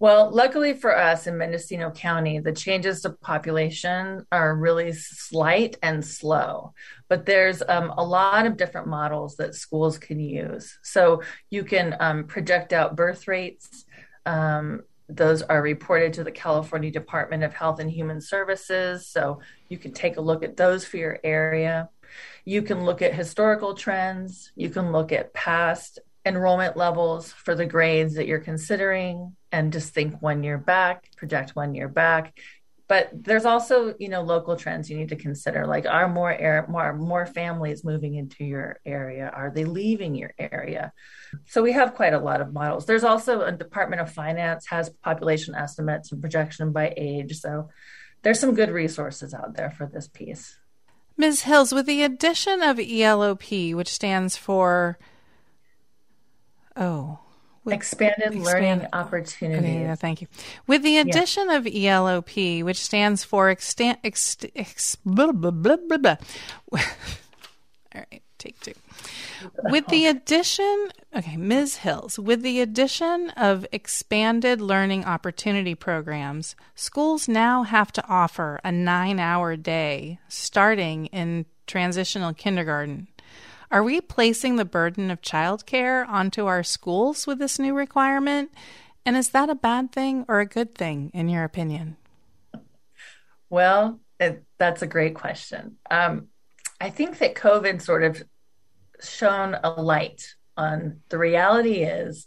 Well, 0.00 0.30
luckily 0.30 0.74
for 0.74 0.94
us 0.94 1.26
in 1.26 1.38
Mendocino 1.38 1.90
County, 1.90 2.40
the 2.40 2.52
changes 2.52 3.00
to 3.02 3.10
population 3.10 4.26
are 4.30 4.54
really 4.54 4.92
slight 4.92 5.76
and 5.82 6.04
slow. 6.04 6.74
But 7.08 7.24
there's 7.24 7.62
um, 7.66 7.90
a 7.96 8.04
lot 8.04 8.44
of 8.44 8.56
different 8.56 8.88
models 8.88 9.36
that 9.36 9.54
schools 9.54 9.96
can 9.96 10.20
use. 10.20 10.78
So 10.82 11.22
you 11.48 11.64
can 11.64 11.96
um, 12.00 12.24
project 12.24 12.72
out 12.72 12.96
birth 12.96 13.28
rates. 13.28 13.84
Um, 14.26 14.82
those 15.08 15.42
are 15.42 15.62
reported 15.62 16.14
to 16.14 16.24
the 16.24 16.32
California 16.32 16.90
Department 16.90 17.44
of 17.44 17.54
Health 17.54 17.78
and 17.78 17.90
Human 17.90 18.20
Services. 18.20 19.06
So 19.06 19.40
you 19.68 19.78
can 19.78 19.92
take 19.92 20.16
a 20.16 20.22
look 20.22 20.42
at 20.42 20.56
those 20.56 20.84
for 20.84 20.96
your 20.96 21.18
area. 21.22 21.88
You 22.44 22.62
can 22.62 22.84
look 22.84 23.02
at 23.02 23.14
historical 23.14 23.74
trends. 23.74 24.52
You 24.54 24.70
can 24.70 24.92
look 24.92 25.12
at 25.12 25.34
past 25.34 25.98
enrollment 26.26 26.76
levels 26.76 27.32
for 27.32 27.54
the 27.54 27.66
grades 27.66 28.14
that 28.14 28.26
you're 28.26 28.38
considering 28.40 29.36
and 29.52 29.72
just 29.72 29.92
think 29.92 30.20
one 30.22 30.42
year 30.42 30.58
back, 30.58 31.10
project 31.16 31.54
one 31.54 31.74
year 31.74 31.88
back. 31.88 32.38
But 32.86 33.10
there's 33.12 33.46
also, 33.46 33.94
you 33.98 34.10
know, 34.10 34.20
local 34.20 34.56
trends 34.56 34.90
you 34.90 34.98
need 34.98 35.08
to 35.08 35.16
consider. 35.16 35.66
Like, 35.66 35.86
are 35.86 36.06
more 36.06 36.30
air, 36.30 36.66
more 36.68 36.92
more 36.92 37.24
families 37.24 37.82
moving 37.82 38.14
into 38.14 38.44
your 38.44 38.78
area? 38.84 39.30
Are 39.34 39.50
they 39.50 39.64
leaving 39.64 40.14
your 40.14 40.34
area? 40.38 40.92
So 41.46 41.62
we 41.62 41.72
have 41.72 41.94
quite 41.94 42.12
a 42.12 42.18
lot 42.18 42.42
of 42.42 42.52
models. 42.52 42.84
There's 42.84 43.04
also 43.04 43.40
a 43.40 43.52
Department 43.52 44.02
of 44.02 44.12
Finance 44.12 44.66
has 44.66 44.90
population 44.90 45.54
estimates 45.54 46.12
and 46.12 46.20
projection 46.20 46.72
by 46.72 46.92
age. 46.94 47.38
So 47.38 47.70
there's 48.22 48.40
some 48.40 48.54
good 48.54 48.70
resources 48.70 49.32
out 49.32 49.56
there 49.56 49.70
for 49.70 49.86
this 49.86 50.08
piece. 50.08 50.58
Ms. 51.16 51.42
Hills, 51.42 51.72
with 51.72 51.86
the 51.86 52.02
addition 52.02 52.62
of 52.62 52.78
ELOP, 52.78 53.74
which 53.74 53.88
stands 53.88 54.36
for 54.36 54.98
Oh. 56.76 57.18
Expanded 57.66 58.34
expand, 58.34 58.44
learning 58.44 58.86
opportunities. 58.92 59.64
Okay, 59.64 59.80
yeah, 59.80 59.94
thank 59.94 60.20
you. 60.20 60.26
With 60.66 60.82
the 60.82 60.98
addition 60.98 61.48
yeah. 61.48 61.56
of 61.56 61.64
ELOP, 61.64 62.62
which 62.62 62.78
stands 62.78 63.24
for 63.24 63.48
extant, 63.48 64.00
ex, 64.04 64.36
ex, 64.54 64.96
blah, 64.96 65.32
blah, 65.32 65.50
blah, 65.50 65.76
blah, 65.88 65.96
blah. 65.96 66.16
All 66.74 68.02
right, 68.12 68.22
take 68.36 68.60
two. 68.60 68.74
With 69.64 69.86
the 69.88 70.06
addition, 70.06 70.88
okay, 71.14 71.36
Ms. 71.36 71.76
Hills, 71.76 72.18
with 72.18 72.42
the 72.42 72.60
addition 72.60 73.30
of 73.30 73.66
expanded 73.72 74.60
learning 74.60 75.04
opportunity 75.04 75.74
programs, 75.74 76.56
schools 76.74 77.28
now 77.28 77.62
have 77.62 77.92
to 77.92 78.06
offer 78.08 78.60
a 78.64 78.72
nine 78.72 79.18
hour 79.18 79.56
day 79.56 80.18
starting 80.28 81.06
in 81.06 81.46
transitional 81.66 82.34
kindergarten. 82.34 83.08
Are 83.70 83.82
we 83.82 84.00
placing 84.00 84.56
the 84.56 84.64
burden 84.64 85.10
of 85.10 85.20
childcare 85.20 86.06
onto 86.08 86.46
our 86.46 86.62
schools 86.62 87.26
with 87.26 87.38
this 87.38 87.58
new 87.58 87.74
requirement? 87.74 88.52
And 89.06 89.16
is 89.16 89.30
that 89.30 89.50
a 89.50 89.54
bad 89.54 89.92
thing 89.92 90.24
or 90.28 90.40
a 90.40 90.46
good 90.46 90.74
thing, 90.74 91.10
in 91.12 91.28
your 91.28 91.44
opinion? 91.44 91.96
Well, 93.50 94.00
it, 94.20 94.44
that's 94.58 94.82
a 94.82 94.86
great 94.86 95.14
question. 95.14 95.76
Um, 95.90 96.28
I 96.80 96.90
think 96.90 97.18
that 97.18 97.34
COVID 97.34 97.82
sort 97.82 98.04
of 98.04 98.22
shone 99.04 99.56
a 99.62 99.70
light 99.70 100.34
on 100.56 101.00
the 101.08 101.18
reality 101.18 101.82
is 101.82 102.26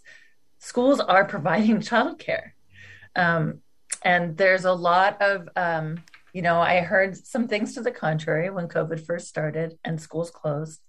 schools 0.59 0.99
are 0.99 1.25
providing 1.35 1.77
childcare. 1.77 2.51
Um, 3.15 3.61
and 4.03 4.37
there's 4.37 4.65
a 4.65 4.73
lot 4.73 5.21
of 5.21 5.49
um, 5.55 5.97
you 6.37 6.43
know, 6.43 6.59
I 6.61 6.81
heard 6.81 7.17
some 7.17 7.47
things 7.47 7.73
to 7.73 7.81
the 7.81 7.89
contrary 7.89 8.51
when 8.51 8.67
COVID 8.67 9.03
first 9.03 9.27
started 9.27 9.79
and 9.83 9.99
schools 9.99 10.29
closed. 10.29 10.79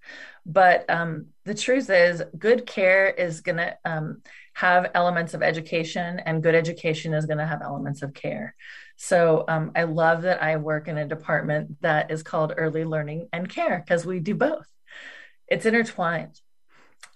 But 0.44 0.84
um, 0.90 1.28
the 1.46 1.54
truth 1.54 1.88
is, 1.88 2.22
good 2.36 2.66
care 2.66 3.08
is 3.08 3.40
going 3.40 3.56
to 3.56 3.78
um, 3.82 4.20
have 4.52 4.90
elements 4.92 5.32
of 5.32 5.42
education, 5.42 6.18
and 6.18 6.42
good 6.42 6.54
education 6.54 7.14
is 7.14 7.24
going 7.24 7.38
to 7.38 7.46
have 7.46 7.62
elements 7.62 8.02
of 8.02 8.12
care. 8.12 8.54
So 8.96 9.46
um, 9.48 9.72
I 9.74 9.84
love 9.84 10.20
that 10.22 10.42
I 10.42 10.56
work 10.56 10.86
in 10.86 10.98
a 10.98 11.08
department 11.08 11.80
that 11.80 12.10
is 12.10 12.22
called 12.22 12.52
early 12.54 12.84
learning 12.84 13.28
and 13.32 13.48
care 13.48 13.82
because 13.82 14.04
we 14.04 14.20
do 14.20 14.34
both. 14.34 14.66
It's 15.48 15.66
intertwined. 15.66 16.40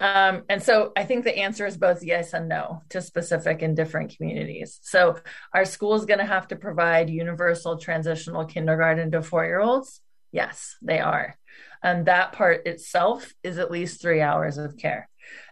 Um, 0.00 0.42
and 0.48 0.62
so 0.62 0.92
I 0.96 1.04
think 1.04 1.24
the 1.24 1.38
answer 1.38 1.66
is 1.66 1.76
both 1.76 2.02
yes 2.02 2.32
and 2.32 2.48
no 2.48 2.82
to 2.90 3.00
specific 3.00 3.62
and 3.62 3.76
different 3.76 4.16
communities. 4.16 4.78
So 4.82 5.16
are 5.54 5.64
schools 5.64 6.06
going 6.06 6.18
to 6.18 6.24
have 6.26 6.48
to 6.48 6.56
provide 6.56 7.08
universal 7.08 7.78
transitional 7.78 8.44
kindergarten 8.44 9.10
to 9.12 9.22
four 9.22 9.44
year 9.44 9.60
olds? 9.60 10.00
Yes, 10.32 10.76
they 10.82 10.98
are. 10.98 11.36
And 11.82 12.06
that 12.06 12.32
part 12.32 12.66
itself 12.66 13.32
is 13.42 13.58
at 13.58 13.70
least 13.70 14.00
three 14.00 14.20
hours 14.20 14.58
of 14.58 14.76
care. 14.76 15.08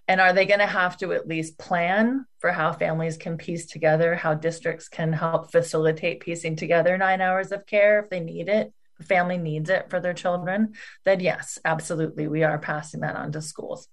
And 0.09 0.21
are 0.21 0.33
they 0.33 0.47
going 0.47 0.61
to 0.61 0.67
have 0.67 0.97
to 0.99 1.13
at 1.13 1.29
least 1.29 1.59
plan 1.59 2.25
for 2.41 2.51
how 2.51 2.73
families 2.73 3.17
can 3.17 3.37
piece 3.37 3.67
together, 3.67 4.17
how 4.17 4.35
districts 4.35 4.89
can 4.89 5.13
help 5.13 5.53
facilitate 5.53 6.21
piecing 6.21 6.57
together 6.57 6.99
nine 6.99 7.21
hours 7.21 7.53
of 7.53 7.67
care 7.67 8.01
if 8.01 8.11
they 8.11 8.19
need 8.19 8.49
it? 8.49 8.73
Family 9.03 9.39
needs 9.39 9.71
it 9.71 9.91
for 9.91 10.01
their 10.01 10.15
children, 10.15 10.75
then 11.05 11.21
yes, 11.21 11.59
absolutely, 11.65 12.29
we 12.29 12.43
are 12.43 12.59
passing 12.59 13.01
that 13.01 13.17
on 13.17 13.33
to 13.33 13.43
schools. 13.43 13.89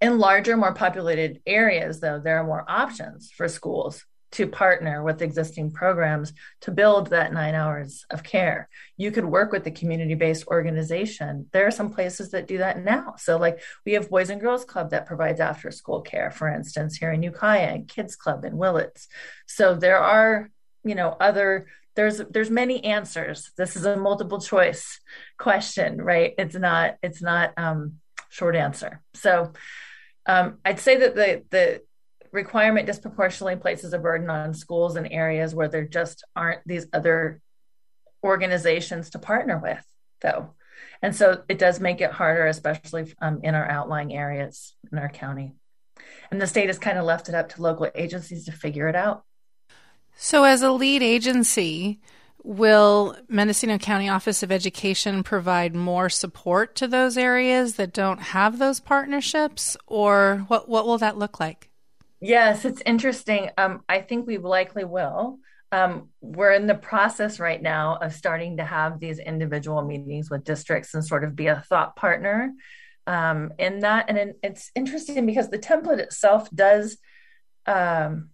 In 0.00 0.18
larger, 0.18 0.56
more 0.56 0.74
populated 0.74 1.40
areas, 1.46 2.00
though, 2.00 2.18
there 2.18 2.38
are 2.38 2.44
more 2.44 2.64
options 2.66 3.30
for 3.30 3.48
schools 3.48 4.04
to 4.32 4.46
partner 4.46 5.02
with 5.02 5.22
existing 5.22 5.70
programs 5.70 6.32
to 6.62 6.70
build 6.70 7.10
that 7.10 7.32
nine 7.32 7.54
hours 7.54 8.04
of 8.10 8.22
care. 8.22 8.68
You 8.96 9.10
could 9.12 9.24
work 9.24 9.52
with 9.52 9.62
the 9.62 9.70
community 9.70 10.14
based 10.14 10.46
organization. 10.48 11.48
There 11.52 11.66
are 11.66 11.70
some 11.70 11.92
places 11.92 12.30
that 12.30 12.48
do 12.48 12.58
that 12.58 12.82
now. 12.82 13.14
So, 13.18 13.36
like 13.36 13.60
we 13.84 13.92
have 13.92 14.10
Boys 14.10 14.30
and 14.30 14.40
Girls 14.40 14.64
Club 14.64 14.90
that 14.90 15.06
provides 15.06 15.38
after 15.38 15.70
school 15.70 16.00
care, 16.00 16.30
for 16.30 16.48
instance, 16.48 16.96
here 16.96 17.12
in 17.12 17.22
Ukiah, 17.22 17.74
and 17.74 17.86
Kids 17.86 18.16
Club 18.16 18.44
in 18.44 18.56
Willits. 18.56 19.06
So, 19.46 19.74
there 19.74 19.98
are, 19.98 20.50
you 20.82 20.94
know, 20.94 21.16
other 21.20 21.66
there's 21.94 22.18
there's 22.30 22.50
many 22.50 22.84
answers 22.84 23.50
this 23.56 23.76
is 23.76 23.84
a 23.84 23.96
multiple 23.96 24.40
choice 24.40 25.00
question 25.38 26.00
right 26.00 26.34
it's 26.38 26.54
not 26.54 26.96
it's 27.02 27.22
not 27.22 27.52
um 27.56 27.94
short 28.30 28.56
answer 28.56 29.02
so 29.14 29.52
um, 30.26 30.58
I'd 30.64 30.80
say 30.80 30.98
that 30.98 31.14
the 31.14 31.42
the 31.50 31.82
requirement 32.30 32.86
disproportionately 32.86 33.56
places 33.56 33.92
a 33.92 33.98
burden 33.98 34.30
on 34.30 34.54
schools 34.54 34.96
and 34.96 35.10
areas 35.10 35.54
where 35.54 35.68
there 35.68 35.84
just 35.84 36.24
aren't 36.34 36.60
these 36.66 36.86
other 36.92 37.40
organizations 38.24 39.10
to 39.10 39.18
partner 39.18 39.58
with, 39.58 39.84
though. 40.22 40.54
And 41.02 41.14
so 41.14 41.42
it 41.48 41.58
does 41.58 41.80
make 41.80 42.00
it 42.00 42.12
harder, 42.12 42.46
especially 42.46 43.12
um, 43.20 43.40
in 43.42 43.54
our 43.54 43.68
outlying 43.68 44.14
areas 44.14 44.74
in 44.90 44.98
our 44.98 45.08
county. 45.08 45.54
And 46.30 46.40
the 46.40 46.46
state 46.46 46.68
has 46.68 46.78
kind 46.78 46.96
of 46.96 47.04
left 47.04 47.28
it 47.28 47.34
up 47.34 47.50
to 47.50 47.62
local 47.62 47.90
agencies 47.94 48.46
to 48.46 48.52
figure 48.52 48.88
it 48.88 48.96
out. 48.96 49.24
So, 50.16 50.44
as 50.44 50.62
a 50.62 50.72
lead 50.72 51.02
agency, 51.02 52.00
Will 52.44 53.16
Mendocino 53.28 53.78
County 53.78 54.08
Office 54.08 54.42
of 54.42 54.50
Education 54.50 55.22
provide 55.22 55.74
more 55.74 56.08
support 56.08 56.74
to 56.76 56.88
those 56.88 57.16
areas 57.16 57.76
that 57.76 57.92
don't 57.92 58.18
have 58.18 58.58
those 58.58 58.80
partnerships, 58.80 59.76
or 59.86 60.44
what, 60.48 60.68
what 60.68 60.86
will 60.86 60.98
that 60.98 61.18
look 61.18 61.38
like? 61.38 61.70
Yes, 62.20 62.64
it's 62.64 62.82
interesting. 62.84 63.50
Um, 63.56 63.82
I 63.88 64.00
think 64.00 64.26
we 64.26 64.38
likely 64.38 64.84
will. 64.84 65.38
Um, 65.70 66.10
we're 66.20 66.52
in 66.52 66.66
the 66.66 66.74
process 66.74 67.40
right 67.40 67.60
now 67.60 67.96
of 67.96 68.12
starting 68.12 68.58
to 68.58 68.64
have 68.64 69.00
these 69.00 69.18
individual 69.18 69.82
meetings 69.82 70.28
with 70.28 70.44
districts 70.44 70.94
and 70.94 71.04
sort 71.04 71.24
of 71.24 71.34
be 71.34 71.46
a 71.46 71.60
thought 71.60 71.96
partner 71.96 72.52
um, 73.06 73.52
in 73.58 73.80
that. 73.80 74.10
And 74.10 74.34
it's 74.42 74.70
interesting 74.74 75.24
because 75.26 75.48
the 75.48 75.58
template 75.58 75.98
itself 75.98 76.50
does 76.50 76.98
um, 77.66 78.30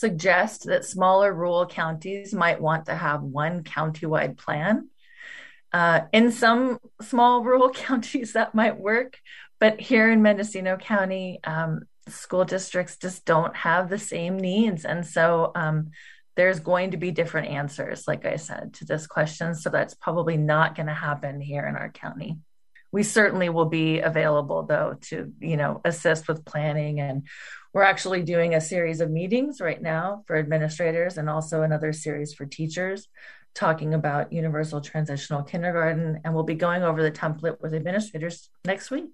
suggest 0.00 0.64
that 0.64 0.84
smaller 0.86 1.32
rural 1.32 1.66
counties 1.66 2.32
might 2.32 2.60
want 2.60 2.86
to 2.86 2.94
have 2.94 3.22
one 3.22 3.62
countywide 3.62 4.38
plan. 4.38 4.88
Uh, 5.72 6.00
in 6.12 6.32
some 6.32 6.78
small 7.02 7.44
rural 7.48 7.70
counties, 7.70 8.32
that 8.32 8.54
might 8.54 8.78
work, 8.78 9.18
but 9.58 9.78
here 9.78 10.10
in 10.10 10.22
Mendocino 10.22 10.78
County, 10.78 11.38
um, 11.44 11.82
school 12.08 12.46
districts 12.46 12.96
just 12.96 13.26
don't 13.26 13.54
have 13.54 13.90
the 13.90 13.98
same 13.98 14.38
needs. 14.38 14.86
And 14.86 15.06
so 15.06 15.52
um, 15.54 15.90
there's 16.34 16.60
going 16.60 16.92
to 16.92 16.96
be 16.96 17.10
different 17.10 17.48
answers, 17.48 18.08
like 18.08 18.24
I 18.24 18.36
said, 18.36 18.72
to 18.74 18.86
this 18.86 19.06
question. 19.06 19.54
So 19.54 19.68
that's 19.68 19.94
probably 19.94 20.38
not 20.38 20.76
going 20.76 20.86
to 20.86 20.94
happen 20.94 21.42
here 21.42 21.66
in 21.66 21.76
our 21.76 21.90
county. 21.90 22.38
We 22.92 23.02
certainly 23.02 23.48
will 23.48 23.66
be 23.66 24.00
available 24.00 24.64
though 24.64 24.96
to 25.02 25.32
you 25.40 25.56
know 25.56 25.80
assist 25.84 26.28
with 26.28 26.44
planning. 26.44 27.00
And 27.00 27.26
we're 27.72 27.82
actually 27.82 28.22
doing 28.22 28.54
a 28.54 28.60
series 28.60 29.00
of 29.00 29.10
meetings 29.10 29.60
right 29.60 29.80
now 29.80 30.24
for 30.26 30.36
administrators 30.36 31.18
and 31.18 31.30
also 31.30 31.62
another 31.62 31.92
series 31.92 32.34
for 32.34 32.46
teachers 32.46 33.08
talking 33.54 33.94
about 33.94 34.32
universal 34.32 34.80
transitional 34.80 35.42
kindergarten. 35.42 36.20
And 36.24 36.34
we'll 36.34 36.44
be 36.44 36.54
going 36.54 36.82
over 36.82 37.02
the 37.02 37.10
template 37.10 37.60
with 37.60 37.74
administrators 37.74 38.48
next 38.64 38.90
week 38.90 39.10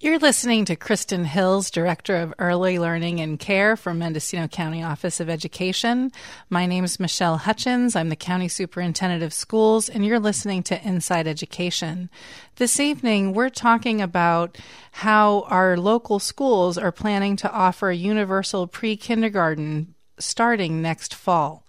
you're 0.00 0.18
listening 0.20 0.64
to 0.64 0.76
Kristen 0.76 1.24
Hills, 1.24 1.72
Director 1.72 2.14
of 2.16 2.32
Early 2.38 2.78
Learning 2.78 3.18
and 3.18 3.36
Care 3.36 3.76
for 3.76 3.92
Mendocino 3.92 4.46
County 4.46 4.80
Office 4.80 5.18
of 5.18 5.28
Education. 5.28 6.12
My 6.48 6.66
name 6.66 6.84
is 6.84 7.00
Michelle 7.00 7.38
Hutchins. 7.38 7.96
I'm 7.96 8.08
the 8.08 8.14
County 8.14 8.46
Superintendent 8.46 9.24
of 9.24 9.32
Schools, 9.32 9.88
and 9.88 10.06
you're 10.06 10.20
listening 10.20 10.62
to 10.64 10.86
Inside 10.86 11.26
Education. 11.26 12.10
This 12.56 12.78
evening, 12.78 13.34
we're 13.34 13.48
talking 13.48 14.00
about 14.00 14.56
how 14.92 15.40
our 15.48 15.76
local 15.76 16.20
schools 16.20 16.78
are 16.78 16.92
planning 16.92 17.34
to 17.34 17.50
offer 17.50 17.90
universal 17.90 18.68
pre 18.68 18.96
kindergarten 18.96 19.96
starting 20.16 20.80
next 20.80 21.12
fall. 21.12 21.66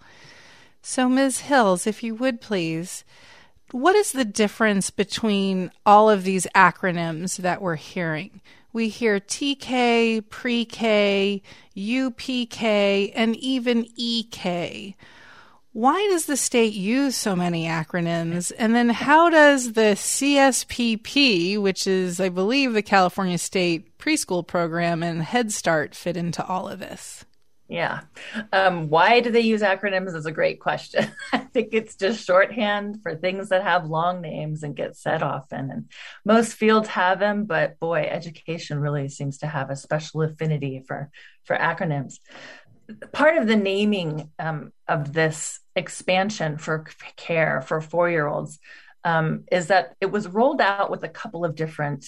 So, 0.82 1.08
Ms. 1.08 1.40
Hills, 1.40 1.84
if 1.84 2.04
you 2.04 2.14
would 2.14 2.40
please, 2.40 3.04
what 3.72 3.96
is 3.96 4.12
the 4.12 4.24
difference 4.24 4.90
between 4.90 5.70
all 5.84 6.10
of 6.10 6.24
these 6.24 6.46
acronyms 6.54 7.36
that 7.38 7.62
we're 7.62 7.76
hearing? 7.76 8.40
We 8.72 8.88
hear 8.88 9.18
TK, 9.18 10.28
pre 10.28 10.64
K, 10.64 11.42
UPK, 11.76 13.12
and 13.14 13.36
even 13.36 13.86
EK. 13.96 14.96
Why 15.72 16.06
does 16.10 16.26
the 16.26 16.36
state 16.36 16.72
use 16.72 17.16
so 17.16 17.36
many 17.36 17.66
acronyms? 17.66 18.50
And 18.58 18.74
then 18.74 18.88
how 18.88 19.30
does 19.30 19.74
the 19.74 19.94
CSPP, 19.94 21.60
which 21.60 21.86
is, 21.86 22.20
I 22.20 22.28
believe, 22.28 22.72
the 22.72 22.82
California 22.82 23.38
State 23.38 23.96
Preschool 23.98 24.44
Program 24.44 25.02
and 25.04 25.22
Head 25.22 25.52
Start, 25.52 25.94
fit 25.94 26.16
into 26.16 26.44
all 26.44 26.68
of 26.68 26.80
this? 26.80 27.24
Yeah. 27.70 28.00
Um, 28.52 28.88
why 28.88 29.20
do 29.20 29.30
they 29.30 29.42
use 29.42 29.62
acronyms 29.62 30.16
is 30.16 30.26
a 30.26 30.32
great 30.32 30.58
question. 30.58 31.08
I 31.32 31.38
think 31.38 31.68
it's 31.70 31.94
just 31.94 32.26
shorthand 32.26 33.00
for 33.00 33.14
things 33.14 33.50
that 33.50 33.62
have 33.62 33.88
long 33.88 34.20
names 34.20 34.64
and 34.64 34.74
get 34.74 34.96
said 34.96 35.22
often. 35.22 35.70
And 35.70 35.88
most 36.24 36.54
fields 36.54 36.88
have 36.88 37.20
them, 37.20 37.44
but 37.44 37.78
boy, 37.78 38.08
education 38.10 38.80
really 38.80 39.08
seems 39.08 39.38
to 39.38 39.46
have 39.46 39.70
a 39.70 39.76
special 39.76 40.22
affinity 40.22 40.82
for, 40.84 41.10
for 41.44 41.56
acronyms. 41.56 42.18
Part 43.12 43.36
of 43.36 43.46
the 43.46 43.54
naming 43.54 44.32
um, 44.40 44.72
of 44.88 45.12
this 45.12 45.60
expansion 45.76 46.58
for 46.58 46.86
care 47.14 47.62
for 47.62 47.80
four 47.80 48.10
year 48.10 48.26
olds 48.26 48.58
um, 49.04 49.44
is 49.52 49.68
that 49.68 49.94
it 50.00 50.10
was 50.10 50.26
rolled 50.26 50.60
out 50.60 50.90
with 50.90 51.04
a 51.04 51.08
couple 51.08 51.44
of 51.44 51.54
different 51.54 52.04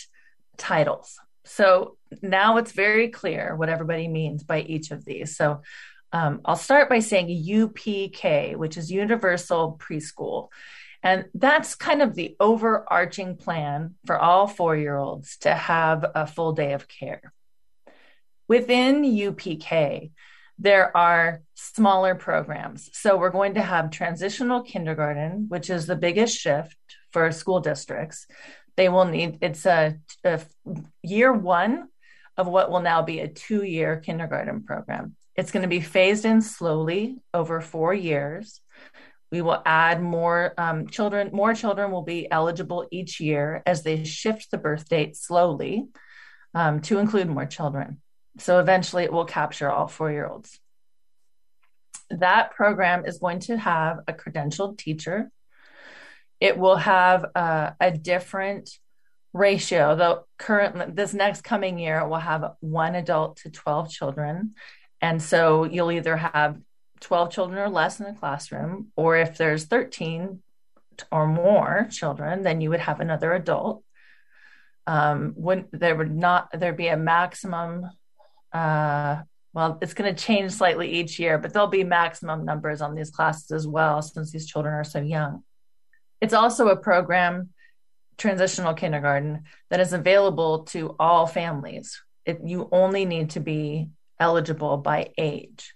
titles. 0.56 1.20
So 1.44 1.96
now 2.20 2.58
it's 2.58 2.72
very 2.72 3.08
clear 3.08 3.56
what 3.56 3.68
everybody 3.68 4.08
means 4.08 4.42
by 4.44 4.60
each 4.60 4.90
of 4.90 5.04
these. 5.04 5.36
So 5.36 5.62
um, 6.12 6.40
I'll 6.44 6.56
start 6.56 6.88
by 6.88 7.00
saying 7.00 7.28
UPK, 7.28 8.56
which 8.56 8.76
is 8.76 8.90
Universal 8.90 9.80
Preschool. 9.80 10.48
And 11.02 11.24
that's 11.34 11.74
kind 11.74 12.00
of 12.00 12.14
the 12.14 12.36
overarching 12.38 13.36
plan 13.36 13.94
for 14.06 14.18
all 14.18 14.46
four 14.46 14.76
year 14.76 14.96
olds 14.96 15.38
to 15.38 15.52
have 15.52 16.04
a 16.14 16.26
full 16.26 16.52
day 16.52 16.74
of 16.74 16.86
care. 16.86 17.32
Within 18.46 19.02
UPK, 19.02 20.10
there 20.58 20.96
are 20.96 21.42
smaller 21.54 22.14
programs. 22.14 22.90
So 22.92 23.16
we're 23.16 23.30
going 23.30 23.54
to 23.54 23.62
have 23.62 23.90
transitional 23.90 24.62
kindergarten, 24.62 25.46
which 25.48 25.70
is 25.70 25.86
the 25.86 25.96
biggest 25.96 26.38
shift 26.38 26.76
for 27.10 27.32
school 27.32 27.60
districts. 27.60 28.26
They 28.76 28.88
will 28.88 29.04
need, 29.04 29.38
it's 29.40 29.66
a, 29.66 29.98
a 30.24 30.40
year 31.02 31.32
one 31.32 31.88
of 32.36 32.46
what 32.46 32.70
will 32.70 32.80
now 32.80 33.02
be 33.02 33.20
a 33.20 33.28
two 33.28 33.62
year 33.62 33.96
kindergarten 33.96 34.64
program. 34.64 35.16
It's 35.36 35.50
going 35.50 35.62
to 35.62 35.68
be 35.68 35.80
phased 35.80 36.24
in 36.24 36.42
slowly 36.42 37.18
over 37.32 37.60
four 37.60 37.94
years. 37.94 38.60
We 39.30 39.40
will 39.40 39.62
add 39.64 40.02
more 40.02 40.52
um, 40.58 40.88
children, 40.88 41.30
more 41.32 41.54
children 41.54 41.90
will 41.90 42.02
be 42.02 42.30
eligible 42.30 42.86
each 42.90 43.18
year 43.18 43.62
as 43.64 43.82
they 43.82 44.04
shift 44.04 44.50
the 44.50 44.58
birth 44.58 44.88
date 44.88 45.16
slowly 45.16 45.88
um, 46.54 46.80
to 46.82 46.98
include 46.98 47.28
more 47.28 47.46
children. 47.46 48.00
So 48.38 48.60
eventually 48.60 49.04
it 49.04 49.12
will 49.12 49.24
capture 49.24 49.70
all 49.70 49.88
four 49.88 50.10
year 50.10 50.26
olds. 50.26 50.58
That 52.10 52.50
program 52.50 53.06
is 53.06 53.18
going 53.18 53.40
to 53.40 53.56
have 53.56 54.00
a 54.06 54.12
credentialed 54.12 54.78
teacher. 54.78 55.30
It 56.42 56.58
will 56.58 56.74
have 56.74 57.24
uh, 57.36 57.70
a 57.78 57.92
different 57.92 58.68
ratio, 59.32 59.94
though 59.94 60.24
currently 60.38 60.86
this 60.92 61.14
next 61.14 61.42
coming 61.42 61.78
year 61.78 62.04
will 62.04 62.16
have 62.16 62.54
one 62.58 62.96
adult 62.96 63.36
to 63.44 63.50
12 63.50 63.90
children. 63.90 64.56
And 65.00 65.22
so 65.22 65.62
you'll 65.62 65.92
either 65.92 66.16
have 66.16 66.58
12 66.98 67.30
children 67.30 67.60
or 67.60 67.68
less 67.68 68.00
in 68.00 68.06
a 68.06 68.14
classroom, 68.14 68.88
or 68.96 69.16
if 69.16 69.38
there's 69.38 69.66
13 69.66 70.42
or 71.12 71.28
more 71.28 71.86
children, 71.92 72.42
then 72.42 72.60
you 72.60 72.70
would 72.70 72.80
have 72.80 72.98
another 72.98 73.32
adult. 73.34 73.84
Um, 74.88 75.34
when 75.36 75.66
there 75.70 75.94
would 75.94 76.12
not 76.12 76.48
there 76.58 76.72
be 76.72 76.88
a 76.88 76.96
maximum 76.96 77.88
uh, 78.52 79.22
well, 79.52 79.78
it's 79.80 79.94
going 79.94 80.12
to 80.12 80.20
change 80.20 80.50
slightly 80.50 80.90
each 80.90 81.20
year, 81.20 81.38
but 81.38 81.52
there'll 81.52 81.68
be 81.68 81.84
maximum 81.84 82.44
numbers 82.44 82.80
on 82.80 82.96
these 82.96 83.10
classes 83.10 83.52
as 83.52 83.64
well 83.64 84.02
since 84.02 84.32
these 84.32 84.48
children 84.48 84.74
are 84.74 84.82
so 84.82 85.00
young. 85.00 85.44
It's 86.22 86.32
also 86.32 86.68
a 86.68 86.76
program 86.76 87.50
transitional 88.16 88.74
kindergarten 88.74 89.42
that 89.70 89.80
is 89.80 89.92
available 89.92 90.60
to 90.66 90.94
all 91.00 91.26
families. 91.26 92.00
It, 92.24 92.40
you 92.44 92.68
only 92.70 93.04
need 93.04 93.30
to 93.30 93.40
be 93.40 93.88
eligible 94.20 94.76
by 94.76 95.10
age. 95.18 95.74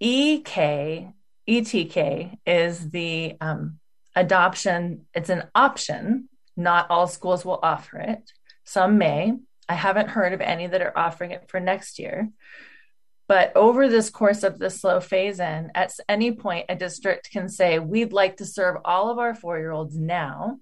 EK, 0.00 1.10
ETK 1.46 2.38
is 2.46 2.88
the 2.88 3.36
um, 3.42 3.78
adoption, 4.16 5.04
it's 5.12 5.28
an 5.28 5.44
option. 5.54 6.30
Not 6.56 6.86
all 6.88 7.06
schools 7.06 7.44
will 7.44 7.60
offer 7.62 7.98
it. 7.98 8.32
Some 8.64 8.96
may. 8.96 9.34
I 9.68 9.74
haven't 9.74 10.08
heard 10.08 10.32
of 10.32 10.40
any 10.40 10.68
that 10.68 10.80
are 10.80 10.96
offering 10.96 11.32
it 11.32 11.48
for 11.48 11.60
next 11.60 11.98
year. 11.98 12.30
But 13.26 13.56
over 13.56 13.88
this 13.88 14.10
course 14.10 14.42
of 14.42 14.58
the 14.58 14.68
slow 14.68 15.00
phase 15.00 15.40
in, 15.40 15.70
at 15.74 15.92
any 16.08 16.32
point, 16.32 16.66
a 16.68 16.76
district 16.76 17.30
can 17.30 17.48
say, 17.48 17.78
We'd 17.78 18.12
like 18.12 18.36
to 18.38 18.46
serve 18.46 18.76
all 18.84 19.10
of 19.10 19.18
our 19.18 19.34
four 19.34 19.58
year 19.58 19.70
olds 19.70 19.96
now. 19.96 20.58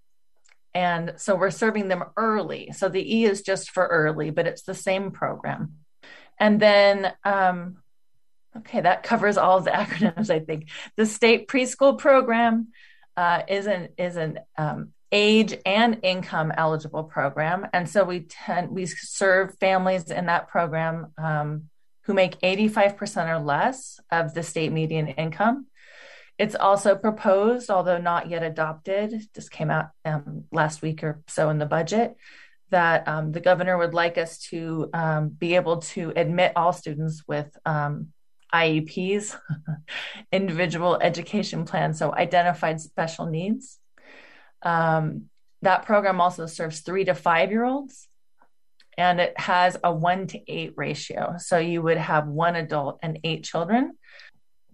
And 0.74 1.14
so 1.16 1.34
we're 1.34 1.50
serving 1.50 1.88
them 1.88 2.04
early. 2.16 2.72
So 2.74 2.88
the 2.88 3.16
E 3.16 3.24
is 3.24 3.42
just 3.42 3.70
for 3.70 3.86
early, 3.86 4.30
but 4.30 4.46
it's 4.46 4.62
the 4.62 4.74
same 4.74 5.10
program. 5.10 5.74
And 6.38 6.58
then, 6.58 7.12
um, 7.24 7.78
okay, 8.56 8.80
that 8.80 9.02
covers 9.02 9.36
all 9.36 9.58
of 9.58 9.64
the 9.64 9.70
acronyms, 9.72 10.30
I 10.30 10.40
think. 10.40 10.70
The 10.96 11.06
state 11.06 11.48
preschool 11.48 11.98
program 11.98 12.68
uh, 13.16 13.42
is 13.48 13.66
an, 13.66 13.88
is 13.98 14.16
an 14.16 14.38
um, 14.56 14.92
age 15.10 15.54
and 15.66 16.00
income 16.02 16.52
eligible 16.56 17.04
program. 17.04 17.66
And 17.74 17.88
so 17.88 18.04
we 18.04 18.20
tend, 18.20 18.70
we 18.70 18.86
serve 18.86 19.58
families 19.58 20.10
in 20.10 20.26
that 20.26 20.48
program 20.48 21.12
um, 21.18 21.68
who 22.04 22.14
make 22.14 22.40
85% 22.40 23.28
or 23.28 23.38
less 23.40 24.00
of 24.10 24.34
the 24.34 24.42
state 24.42 24.72
median 24.72 25.08
income. 25.08 25.66
It's 26.38 26.54
also 26.54 26.96
proposed, 26.96 27.70
although 27.70 27.98
not 27.98 28.28
yet 28.28 28.42
adopted, 28.42 29.14
just 29.34 29.50
came 29.50 29.70
out 29.70 29.90
um, 30.04 30.44
last 30.50 30.82
week 30.82 31.04
or 31.04 31.22
so 31.28 31.50
in 31.50 31.58
the 31.58 31.66
budget, 31.66 32.16
that 32.70 33.06
um, 33.06 33.32
the 33.32 33.40
governor 33.40 33.78
would 33.78 33.94
like 33.94 34.18
us 34.18 34.38
to 34.38 34.88
um, 34.94 35.28
be 35.28 35.54
able 35.54 35.78
to 35.78 36.12
admit 36.16 36.52
all 36.56 36.72
students 36.72 37.22
with 37.28 37.54
um, 37.64 38.08
IEPs, 38.52 39.36
individual 40.32 40.98
education 41.00 41.64
plans, 41.64 41.98
so 41.98 42.14
identified 42.14 42.80
special 42.80 43.26
needs. 43.26 43.78
Um, 44.62 45.26
that 45.60 45.86
program 45.86 46.20
also 46.20 46.46
serves 46.46 46.80
three 46.80 47.04
to 47.04 47.14
five 47.14 47.50
year 47.50 47.64
olds 47.64 48.08
and 48.98 49.20
it 49.20 49.38
has 49.38 49.76
a 49.82 49.92
one 49.92 50.26
to 50.28 50.40
eight 50.50 50.74
ratio. 50.76 51.36
So 51.38 51.58
you 51.58 51.82
would 51.82 51.96
have 51.96 52.26
one 52.26 52.56
adult 52.56 52.98
and 53.02 53.18
eight 53.24 53.44
children, 53.44 53.96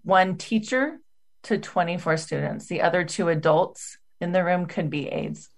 one 0.02 0.36
teacher 0.36 0.98
to 1.44 1.58
24 1.58 2.16
students. 2.16 2.66
The 2.66 2.82
other 2.82 3.04
two 3.04 3.28
adults 3.28 3.98
in 4.20 4.32
the 4.32 4.44
room 4.44 4.66
could 4.66 4.90
be 4.90 5.08
aides. 5.08 5.48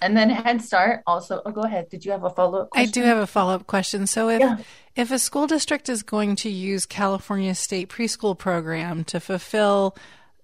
And 0.00 0.16
then 0.16 0.30
Head 0.30 0.62
Start 0.62 1.02
also. 1.06 1.40
Oh, 1.44 1.50
go 1.50 1.62
ahead. 1.62 1.88
Did 1.88 2.04
you 2.04 2.12
have 2.12 2.24
a 2.24 2.30
follow 2.30 2.62
up? 2.62 2.68
I 2.74 2.86
do 2.86 3.02
have 3.02 3.18
a 3.18 3.26
follow 3.26 3.54
up 3.54 3.66
question. 3.66 4.06
So, 4.06 4.28
if 4.28 4.40
yeah. 4.40 4.58
if 4.96 5.10
a 5.10 5.18
school 5.18 5.46
district 5.46 5.88
is 5.88 6.02
going 6.02 6.36
to 6.36 6.50
use 6.50 6.84
California 6.84 7.54
State 7.54 7.88
Preschool 7.88 8.36
Program 8.36 9.04
to 9.04 9.20
fulfill 9.20 9.96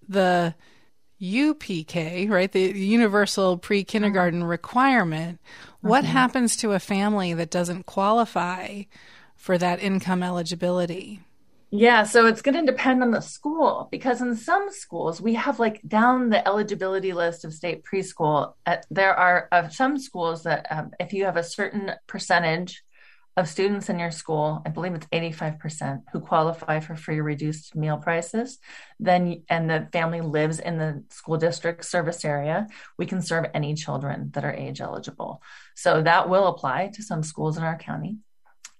the 0.08 0.54
UPK, 1.20 2.30
right, 2.30 2.50
the 2.50 2.72
Universal 2.78 3.58
Pre 3.58 3.84
Kindergarten 3.84 4.44
requirement, 4.44 5.40
what 5.80 6.04
mm-hmm. 6.04 6.12
happens 6.12 6.56
to 6.58 6.72
a 6.72 6.78
family 6.78 7.34
that 7.34 7.50
doesn't 7.50 7.86
qualify 7.86 8.82
for 9.36 9.58
that 9.58 9.82
income 9.82 10.22
eligibility? 10.22 11.20
Yeah, 11.72 12.02
so 12.02 12.26
it's 12.26 12.42
going 12.42 12.56
to 12.56 12.70
depend 12.72 13.02
on 13.02 13.12
the 13.12 13.20
school 13.20 13.88
because 13.92 14.20
in 14.20 14.34
some 14.34 14.70
schools 14.70 15.20
we 15.20 15.34
have 15.34 15.60
like 15.60 15.80
down 15.86 16.28
the 16.28 16.46
eligibility 16.46 17.12
list 17.12 17.44
of 17.44 17.54
state 17.54 17.84
preschool. 17.84 18.54
Uh, 18.66 18.78
there 18.90 19.14
are 19.14 19.48
uh, 19.52 19.68
some 19.68 19.96
schools 19.96 20.42
that 20.42 20.66
um, 20.70 20.90
if 20.98 21.12
you 21.12 21.26
have 21.26 21.36
a 21.36 21.44
certain 21.44 21.92
percentage 22.08 22.82
of 23.36 23.48
students 23.48 23.88
in 23.88 23.98
your 23.98 24.10
school, 24.10 24.60
I 24.66 24.70
believe 24.70 24.94
it's 24.94 25.06
85% 25.06 26.02
who 26.12 26.20
qualify 26.20 26.80
for 26.80 26.96
free 26.96 27.20
reduced 27.20 27.76
meal 27.76 27.96
prices, 27.96 28.58
then 28.98 29.44
and 29.48 29.70
the 29.70 29.88
family 29.92 30.20
lives 30.20 30.58
in 30.58 30.78
the 30.78 31.04
school 31.10 31.36
district 31.36 31.84
service 31.84 32.24
area, 32.24 32.66
we 32.98 33.06
can 33.06 33.22
serve 33.22 33.46
any 33.54 33.74
children 33.74 34.30
that 34.34 34.44
are 34.44 34.52
age 34.52 34.80
eligible. 34.80 35.42
So 35.74 36.02
that 36.02 36.28
will 36.28 36.48
apply 36.48 36.90
to 36.94 37.02
some 37.02 37.22
schools 37.22 37.56
in 37.56 37.62
our 37.62 37.78
county. 37.78 38.16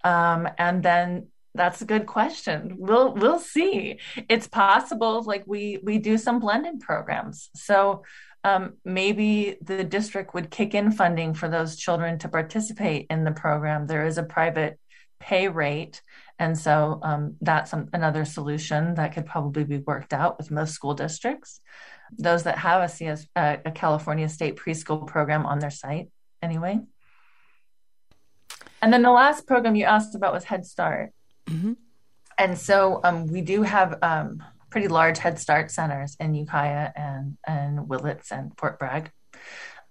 Um, 0.03 0.49
and 0.59 0.83
then 0.83 1.29
that's 1.55 1.83
a 1.83 1.85
good 1.85 2.07
question. 2.07 2.77
We'll 2.79 3.15
we'll 3.15 3.41
see. 3.41 3.99
It's 4.29 4.47
possible 4.47 5.23
like 5.23 5.45
we 5.47 5.79
we 5.83 5.99
do 5.99 6.17
some 6.17 6.39
blended 6.39 6.81
programs. 6.81 7.51
So 7.55 8.05
um, 8.45 8.75
maybe 8.85 9.57
the 9.61 9.85
district 9.85 10.35
would 10.35 10.51
kick 10.51 10.75
in 10.75 10.93
funding 10.93 11.35
for 11.35 11.49
those 11.49 11.77
children 11.77 12.19
to 12.21 12.29
participate 12.29 13.07
in 13.11 13.25
the 13.25 13.33
program. 13.33 13.87
There 13.87 14.07
is 14.07 14.19
a 14.19 14.23
private 14.23 14.79
pay 15.19 15.49
rate. 15.49 16.03
And 16.39 16.59
so 16.59 17.01
um, 17.03 17.37
that's 17.43 17.75
another 17.93 18.25
solution 18.25 18.95
that 18.95 19.13
could 19.13 19.27
probably 19.27 19.65
be 19.65 19.79
worked 19.79 20.15
out 20.15 20.39
with 20.39 20.51
most 20.51 20.73
school 20.73 20.95
districts. 20.95 21.61
Those 22.19 22.45
that 22.45 22.59
have 22.59 22.83
a, 22.83 22.89
CS, 22.89 23.27
uh, 23.37 23.59
a 23.65 23.71
California 23.71 24.29
state 24.29 24.57
preschool 24.57 25.07
program 25.07 25.45
on 25.45 25.59
their 25.59 25.71
site, 25.71 26.09
anyway. 26.43 26.81
And 28.81 28.93
then 28.93 29.03
the 29.03 29.11
last 29.11 29.47
program 29.47 29.77
you 29.77 29.85
asked 29.85 30.15
about 30.15 30.33
was 30.33 30.45
Head 30.45 30.65
Start. 30.65 31.13
Mm-hmm. 31.47 31.75
And 32.39 32.59
so 32.59 33.01
um, 33.05 33.27
we 33.27 33.43
do 33.43 33.63
have 33.63 33.99
um, 34.03 34.43
pretty 34.71 34.89
large 34.89 35.19
Head 35.19 35.39
Start 35.39 35.71
centers 35.71 36.17
in 36.21 36.35
Ukiah 36.35 36.91
and, 36.95 37.37
and 37.47 37.89
Willits 37.89 38.31
and 38.31 38.53
Fort 38.57 38.79
Bragg. 38.79 39.11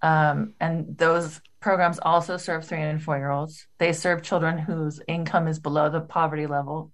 Um, 0.02 0.54
and 0.60 0.96
those 0.96 1.40
programs 1.60 1.98
also 1.98 2.36
serve 2.38 2.66
three 2.66 2.80
and 2.80 3.02
four 3.02 3.18
year 3.18 3.30
olds. 3.30 3.66
They 3.78 3.92
serve 3.92 4.22
children 4.22 4.58
whose 4.58 5.00
income 5.06 5.46
is 5.46 5.58
below 5.58 5.90
the 5.90 6.00
poverty 6.00 6.46
level. 6.46 6.92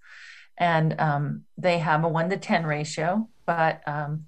And 0.59 0.99
um, 1.01 1.43
they 1.57 1.79
have 1.79 2.05
a 2.05 2.09
one 2.09 2.31
to 2.31 2.37
10 2.37 2.67
ratio, 2.67 3.29
but 3.45 3.87
um, 3.87 4.27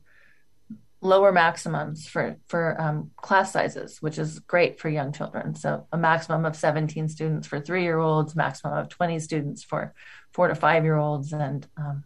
lower 1.00 1.32
maximums 1.32 2.06
for, 2.06 2.36
for 2.48 2.80
um, 2.80 3.10
class 3.16 3.52
sizes, 3.52 3.98
which 4.00 4.18
is 4.18 4.38
great 4.40 4.78
for 4.78 4.88
young 4.88 5.12
children. 5.12 5.54
So 5.54 5.86
a 5.90 5.96
maximum 5.96 6.44
of 6.44 6.54
17 6.54 7.08
students 7.08 7.48
for 7.48 7.60
three 7.60 7.82
year 7.82 7.98
olds, 7.98 8.36
maximum 8.36 8.74
of 8.74 8.88
20 8.88 9.18
students 9.20 9.64
for 9.64 9.94
four 10.32 10.48
to 10.48 10.54
five 10.54 10.84
year 10.84 10.96
olds. 10.96 11.32
And 11.32 11.66
um, 11.76 12.04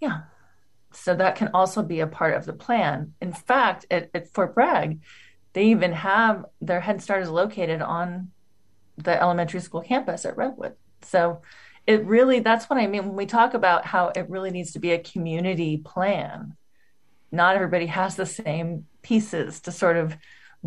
yeah, 0.00 0.20
so 0.96 1.14
that 1.14 1.36
can 1.36 1.50
also 1.54 1.82
be 1.82 2.00
a 2.00 2.06
part 2.06 2.34
of 2.34 2.44
the 2.44 2.52
plan. 2.52 3.14
In 3.20 3.32
fact, 3.32 3.86
at, 3.90 4.10
at 4.14 4.32
Fort 4.32 4.54
Bragg, 4.54 5.00
they 5.52 5.66
even 5.66 5.92
have 5.92 6.44
their 6.60 6.80
Head 6.80 7.02
Start 7.02 7.22
is 7.22 7.30
located 7.30 7.80
on 7.80 8.30
the 8.96 9.20
elementary 9.20 9.60
school 9.60 9.80
campus 9.80 10.24
at 10.24 10.36
Redwood. 10.36 10.74
So 11.02 11.42
it 11.86 12.04
really, 12.04 12.40
that's 12.40 12.70
what 12.70 12.78
I 12.78 12.86
mean 12.86 13.06
when 13.06 13.16
we 13.16 13.26
talk 13.26 13.54
about 13.54 13.84
how 13.84 14.08
it 14.08 14.28
really 14.28 14.50
needs 14.50 14.72
to 14.72 14.78
be 14.78 14.92
a 14.92 14.98
community 14.98 15.78
plan. 15.78 16.56
Not 17.30 17.56
everybody 17.56 17.86
has 17.86 18.16
the 18.16 18.26
same 18.26 18.86
pieces 19.02 19.60
to 19.62 19.72
sort 19.72 19.96
of 19.96 20.16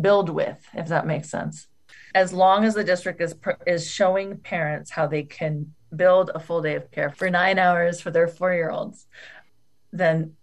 build 0.00 0.28
with, 0.28 0.58
if 0.74 0.88
that 0.88 1.06
makes 1.06 1.30
sense. 1.30 1.66
As 2.14 2.32
long 2.32 2.64
as 2.64 2.74
the 2.74 2.84
district 2.84 3.20
is 3.20 3.34
is 3.66 3.90
showing 3.90 4.38
parents 4.38 4.90
how 4.90 5.06
they 5.06 5.22
can 5.24 5.74
build 5.94 6.30
a 6.34 6.40
full 6.40 6.62
day 6.62 6.74
of 6.74 6.90
care 6.90 7.10
for 7.10 7.30
nine 7.30 7.58
hours 7.58 8.00
for 8.00 8.10
their 8.10 8.28
four 8.28 8.52
year 8.52 8.70
olds, 8.70 9.06
then 9.92 10.36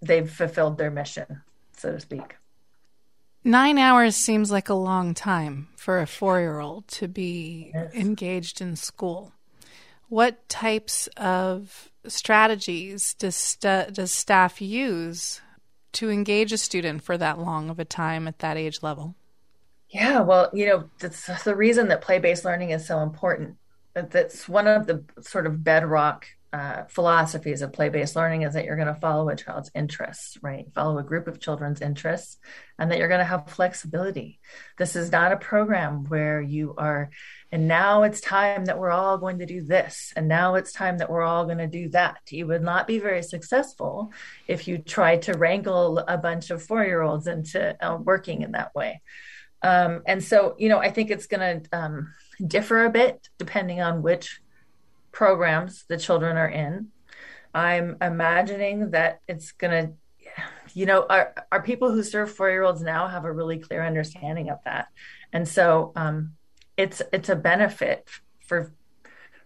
they've 0.00 0.30
fulfilled 0.30 0.78
their 0.78 0.90
mission, 0.90 1.42
so 1.76 1.92
to 1.92 2.00
speak. 2.00 2.36
Nine 3.44 3.78
hours 3.78 4.14
seems 4.14 4.52
like 4.52 4.68
a 4.68 4.74
long 4.74 5.14
time 5.14 5.68
for 5.76 6.00
a 6.00 6.06
four 6.06 6.38
year 6.40 6.60
old 6.60 6.86
to 6.88 7.08
be 7.08 7.72
yes. 7.74 7.92
engaged 7.94 8.60
in 8.60 8.76
school. 8.76 9.32
What 10.08 10.48
types 10.48 11.08
of 11.16 11.90
strategies 12.06 13.14
does, 13.14 13.34
st- 13.34 13.94
does 13.94 14.12
staff 14.12 14.60
use 14.60 15.40
to 15.92 16.10
engage 16.10 16.52
a 16.52 16.58
student 16.58 17.02
for 17.02 17.18
that 17.18 17.38
long 17.38 17.68
of 17.68 17.78
a 17.78 17.84
time 17.84 18.28
at 18.28 18.38
that 18.40 18.56
age 18.56 18.82
level? 18.82 19.16
Yeah, 19.88 20.20
well, 20.20 20.48
you 20.52 20.66
know, 20.66 20.90
that's 21.00 21.44
the 21.44 21.56
reason 21.56 21.88
that 21.88 22.00
play 22.00 22.18
based 22.18 22.44
learning 22.44 22.70
is 22.70 22.86
so 22.86 23.00
important. 23.00 23.56
That's 23.94 24.48
one 24.48 24.66
of 24.66 24.86
the 24.86 25.04
sort 25.20 25.46
of 25.46 25.62
bedrock 25.62 26.26
uh, 26.52 26.84
philosophies 26.88 27.62
of 27.62 27.72
play-based 27.72 28.14
learning 28.14 28.42
is 28.42 28.52
that 28.54 28.64
you're 28.64 28.76
going 28.76 28.92
to 28.92 29.00
follow 29.00 29.28
a 29.30 29.36
child's 29.36 29.70
interests 29.74 30.36
right? 30.42 30.66
Follow 30.74 30.98
a 30.98 31.02
group 31.02 31.26
of 31.26 31.40
children's 31.40 31.80
interests 31.80 32.38
and 32.78 32.90
that 32.90 32.98
you're 32.98 33.08
going 33.08 33.20
to 33.20 33.24
have 33.24 33.48
flexibility. 33.48 34.38
This 34.76 34.94
is 34.94 35.10
not 35.10 35.32
a 35.32 35.38
program 35.38 36.04
where 36.04 36.42
you 36.42 36.74
are 36.76 37.10
and 37.50 37.68
now 37.68 38.02
it's 38.02 38.20
time 38.20 38.66
that 38.66 38.78
we're 38.78 38.90
all 38.90 39.18
going 39.18 39.38
to 39.38 39.46
do 39.46 39.62
this 39.62 40.12
and 40.14 40.28
now 40.28 40.56
it's 40.56 40.72
time 40.72 40.98
that 40.98 41.10
we're 41.10 41.22
all 41.22 41.46
going 41.46 41.58
to 41.58 41.66
do 41.66 41.88
that. 41.90 42.18
You 42.30 42.46
would 42.48 42.62
not 42.62 42.86
be 42.86 42.98
very 42.98 43.22
successful 43.22 44.12
if 44.46 44.68
you 44.68 44.78
tried 44.78 45.22
to 45.22 45.38
wrangle 45.38 45.98
a 45.98 46.18
bunch 46.18 46.50
of 46.50 46.62
four-year-olds 46.62 47.26
into 47.26 47.76
uh, 47.82 47.96
working 47.96 48.42
in 48.42 48.52
that 48.52 48.74
way. 48.74 49.00
Um, 49.62 50.02
and 50.06 50.22
so 50.22 50.56
you 50.58 50.68
know 50.68 50.78
i 50.78 50.90
think 50.90 51.10
it's 51.10 51.28
going 51.28 51.62
to 51.62 51.78
um, 51.78 52.12
differ 52.44 52.84
a 52.84 52.90
bit 52.90 53.28
depending 53.38 53.80
on 53.80 54.02
which 54.02 54.40
programs 55.12 55.84
the 55.88 55.98
children 55.98 56.36
are 56.36 56.48
in. 56.48 56.88
I'm 57.54 57.98
imagining 58.00 58.90
that 58.92 59.20
it's 59.28 59.52
going 59.52 59.70
to, 59.70 59.92
you 60.74 60.86
know, 60.86 61.06
our, 61.08 61.34
our 61.52 61.62
people 61.62 61.92
who 61.92 62.02
serve 62.02 62.32
four 62.32 62.50
year 62.50 62.62
olds 62.62 62.82
now 62.82 63.06
have 63.06 63.24
a 63.24 63.32
really 63.32 63.58
clear 63.58 63.84
understanding 63.84 64.48
of 64.48 64.58
that. 64.64 64.88
And 65.32 65.46
so 65.46 65.92
um, 65.94 66.32
it's, 66.76 67.02
it's 67.12 67.28
a 67.28 67.36
benefit 67.36 68.08
for, 68.46 68.72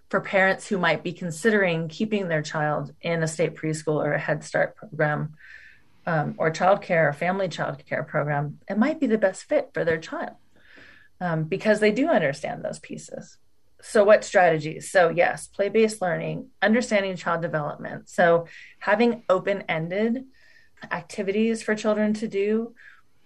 for 0.09 0.21
parents 0.21 0.69
who 0.69 0.79
might 0.79 1.03
be 1.03 1.13
considering 1.13 1.89
keeping 1.89 2.29
their 2.29 2.43
child 2.43 2.95
in 3.01 3.23
a 3.25 3.29
state 3.29 3.57
preschool 3.57 4.05
or 4.05 4.13
a 4.13 4.19
Head 4.21 4.45
Start 4.45 4.77
program 4.77 5.35
um, 6.07 6.37
or 6.39 6.53
childcare 6.53 7.09
or 7.09 7.13
family 7.13 7.49
childcare 7.49 8.07
program. 8.07 8.61
It 8.71 8.79
might 8.79 9.01
be 9.01 9.09
the 9.09 9.19
best 9.19 9.45
fit 9.45 9.71
for 9.75 9.85
their 9.85 9.99
child 9.99 10.37
um, 11.21 11.45
because 11.45 11.81
they 11.81 11.91
do 11.91 12.09
understand 12.09 12.65
those 12.65 12.79
pieces 12.79 13.39
so 13.83 14.05
what 14.05 14.25
strategies? 14.25 14.91
So 14.91 15.11
yes 15.11 15.47
play-based 15.47 16.01
learning 16.01 16.49
understanding 16.63 17.17
child 17.17 17.43
development. 17.43 18.09
So 18.09 18.47
having 18.79 19.25
open-ended 19.29 20.25
activities 20.91 21.63
for 21.63 21.75
children 21.75 22.15
to 22.15 22.29
do. 22.29 22.75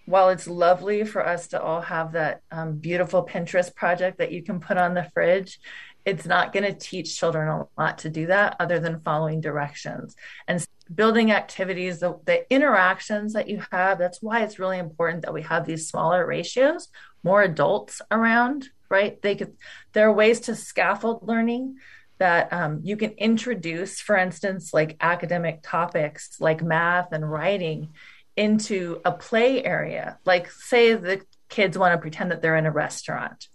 While 0.06 0.30
it's 0.30 0.48
lovely 0.48 1.04
for 1.04 1.24
us 1.24 1.48
to 1.48 1.62
all 1.62 1.82
have 1.82 2.12
that 2.12 2.40
um, 2.50 2.78
beautiful 2.78 3.24
pinterest 3.24 3.76
project 3.76 4.18
that 4.18 4.32
you 4.32 4.42
can 4.42 4.58
put 4.58 4.76
on 4.76 4.94
the 4.94 5.08
fridge 5.14 5.60
it's 6.04 6.26
not 6.26 6.52
going 6.52 6.64
to 6.64 6.78
teach 6.78 7.18
children 7.18 7.48
a 7.48 7.66
lot 7.78 7.98
to 7.98 8.08
do 8.08 8.26
that 8.26 8.56
other 8.58 8.80
than 8.80 9.00
following 9.00 9.40
directions. 9.40 10.16
And 10.48 10.64
building 10.92 11.30
activities 11.30 12.00
the, 12.00 12.18
the 12.24 12.50
interactions 12.52 13.32
that 13.34 13.48
you 13.48 13.62
have 13.70 13.98
that's 13.98 14.20
why 14.20 14.42
it's 14.42 14.58
really 14.58 14.78
important 14.78 15.22
that 15.22 15.32
we 15.32 15.42
have 15.42 15.64
these 15.64 15.88
smaller 15.88 16.26
ratios 16.26 16.88
more 17.22 17.42
adults 17.42 18.02
around 18.10 18.68
right? 18.90 19.20
They 19.22 19.37
could, 19.37 19.55
there 19.92 20.09
are 20.09 20.12
ways 20.12 20.40
to 20.40 20.57
scaffold 20.57 21.26
learning 21.26 21.76
that 22.18 22.53
um, 22.53 22.81
you 22.83 22.96
can 22.96 23.12
introduce, 23.12 24.00
for 24.00 24.16
instance, 24.16 24.74
like 24.74 24.96
academic 25.00 25.61
topics 25.62 26.37
like 26.40 26.62
math 26.62 27.12
and 27.12 27.29
writing 27.29 27.90
into 28.37 29.00
a 29.05 29.12
play 29.12 29.64
area. 29.64 30.18
Like, 30.24 30.50
say 30.50 30.94
the 30.94 31.22
kids 31.48 31.79
want 31.79 31.94
to 31.94 31.98
pretend 31.98 32.31
that 32.31 32.42
they're 32.42 32.57
in 32.57 32.66
a 32.66 32.70
restaurant. 32.70 33.48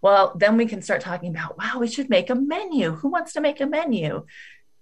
Well, 0.00 0.34
then 0.38 0.56
we 0.56 0.66
can 0.66 0.82
start 0.82 1.00
talking 1.00 1.30
about, 1.30 1.58
wow, 1.58 1.78
we 1.78 1.88
should 1.88 2.08
make 2.08 2.30
a 2.30 2.34
menu. 2.34 2.92
Who 2.92 3.08
wants 3.08 3.32
to 3.34 3.40
make 3.40 3.60
a 3.60 3.66
menu? 3.66 4.24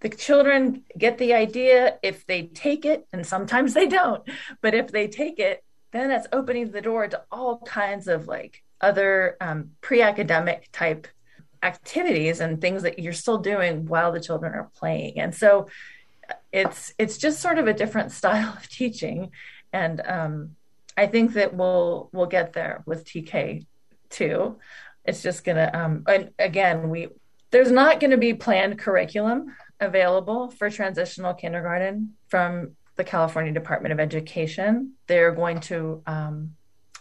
The 0.00 0.08
children 0.08 0.84
get 0.96 1.18
the 1.18 1.34
idea 1.34 1.98
if 2.02 2.26
they 2.26 2.44
take 2.46 2.84
it, 2.84 3.06
and 3.12 3.26
sometimes 3.26 3.74
they 3.74 3.86
don't, 3.86 4.22
but 4.62 4.74
if 4.74 4.88
they 4.92 5.08
take 5.08 5.38
it, 5.38 5.62
then 5.92 6.08
that's 6.08 6.28
opening 6.32 6.70
the 6.70 6.80
door 6.80 7.06
to 7.06 7.22
all 7.30 7.58
kinds 7.58 8.08
of 8.08 8.26
like 8.26 8.62
other 8.80 9.36
um, 9.40 9.70
pre-academic 9.80 10.68
type 10.72 11.06
activities 11.62 12.40
and 12.40 12.60
things 12.60 12.82
that 12.82 12.98
you're 12.98 13.12
still 13.12 13.38
doing 13.38 13.86
while 13.86 14.12
the 14.12 14.20
children 14.20 14.54
are 14.54 14.70
playing. 14.76 15.18
And 15.20 15.34
so 15.34 15.68
it's 16.52 16.94
it's 16.98 17.18
just 17.18 17.40
sort 17.40 17.58
of 17.58 17.66
a 17.66 17.74
different 17.74 18.12
style 18.20 18.54
of 18.56 18.68
teaching. 18.68 19.30
And 19.72 20.00
um, 20.04 20.56
i 20.96 21.06
think 21.06 21.34
that 21.34 21.54
we'll 21.54 22.10
we'll 22.12 22.26
get 22.26 22.52
there 22.52 22.82
with 22.86 23.04
tk 23.04 23.64
too. 24.10 24.58
It's 25.04 25.22
just 25.22 25.44
gonna 25.44 25.70
um, 25.72 26.04
and 26.06 26.30
again 26.38 26.90
we 26.90 27.08
there's 27.50 27.70
not 27.70 27.98
going 27.98 28.12
to 28.12 28.16
be 28.16 28.32
planned 28.32 28.78
curriculum 28.78 29.56
available 29.80 30.50
for 30.50 30.70
transitional 30.70 31.34
kindergarten 31.34 32.14
from 32.28 32.76
the 32.96 33.04
california 33.04 33.52
department 33.52 33.92
of 33.92 34.00
education. 34.00 34.92
They're 35.06 35.32
going 35.32 35.60
to 35.60 36.02
um, 36.06 36.54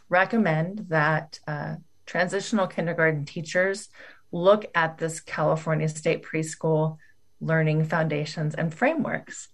recommend 0.09 0.85
that 0.89 1.39
uh, 1.47 1.75
transitional 2.05 2.67
kindergarten 2.67 3.25
teachers 3.25 3.89
look 4.31 4.65
at 4.75 4.97
this 4.97 5.19
California 5.19 5.87
state 5.87 6.23
preschool 6.23 6.97
learning 7.41 7.85
foundations 7.85 8.55
and 8.55 8.73
frameworks, 8.73 9.47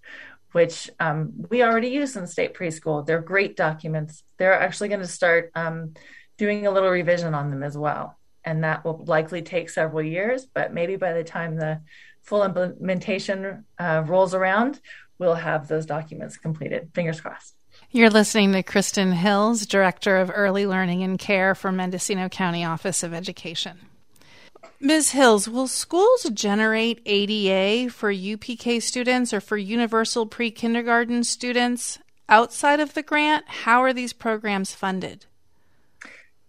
which 0.51 0.89
um, 0.99 1.33
we 1.49 1.63
already 1.63 1.89
use 1.89 2.15
in 2.15 2.25
state 2.27 2.53
preschool. 2.53 3.05
They're 3.05 3.21
great 3.21 3.55
documents. 3.55 4.23
They're 4.37 4.59
actually 4.59 4.89
going 4.89 5.01
to 5.01 5.07
start 5.07 5.51
um, 5.55 5.93
doing 6.37 6.65
a 6.65 6.71
little 6.71 6.89
revision 6.89 7.33
on 7.33 7.51
them 7.51 7.63
as 7.63 7.77
well. 7.77 8.17
And 8.43 8.63
that 8.63 8.85
will 8.85 9.03
likely 9.05 9.41
take 9.41 9.69
several 9.69 10.03
years, 10.03 10.45
but 10.45 10.73
maybe 10.73 10.95
by 10.97 11.13
the 11.13 11.23
time 11.23 11.55
the 11.55 11.81
full 12.21 12.43
implementation 12.43 13.65
uh, 13.79 14.03
rolls 14.05 14.33
around, 14.33 14.79
we'll 15.19 15.35
have 15.35 15.67
those 15.67 15.85
documents 15.85 16.37
completed. 16.37 16.89
Fingers 16.93 17.21
crossed. 17.21 17.54
You're 17.95 18.09
listening 18.09 18.51
to 18.51 18.61
Kristen 18.61 19.13
Hills, 19.13 19.65
Director 19.65 20.17
of 20.17 20.29
Early 20.35 20.65
Learning 20.65 21.01
and 21.01 21.17
Care 21.17 21.55
for 21.55 21.71
Mendocino 21.71 22.27
County 22.27 22.65
Office 22.65 23.03
of 23.03 23.13
Education. 23.13 23.87
Ms. 24.81 25.11
Hills, 25.11 25.47
will 25.47 25.69
schools 25.69 26.29
generate 26.33 27.01
ADA 27.05 27.89
for 27.89 28.11
UPK 28.11 28.81
students 28.81 29.33
or 29.33 29.39
for 29.39 29.55
universal 29.55 30.25
pre 30.25 30.51
kindergarten 30.51 31.23
students 31.23 31.97
outside 32.27 32.81
of 32.81 32.95
the 32.95 33.01
grant? 33.01 33.45
How 33.47 33.81
are 33.81 33.93
these 33.93 34.11
programs 34.11 34.75
funded? 34.75 35.25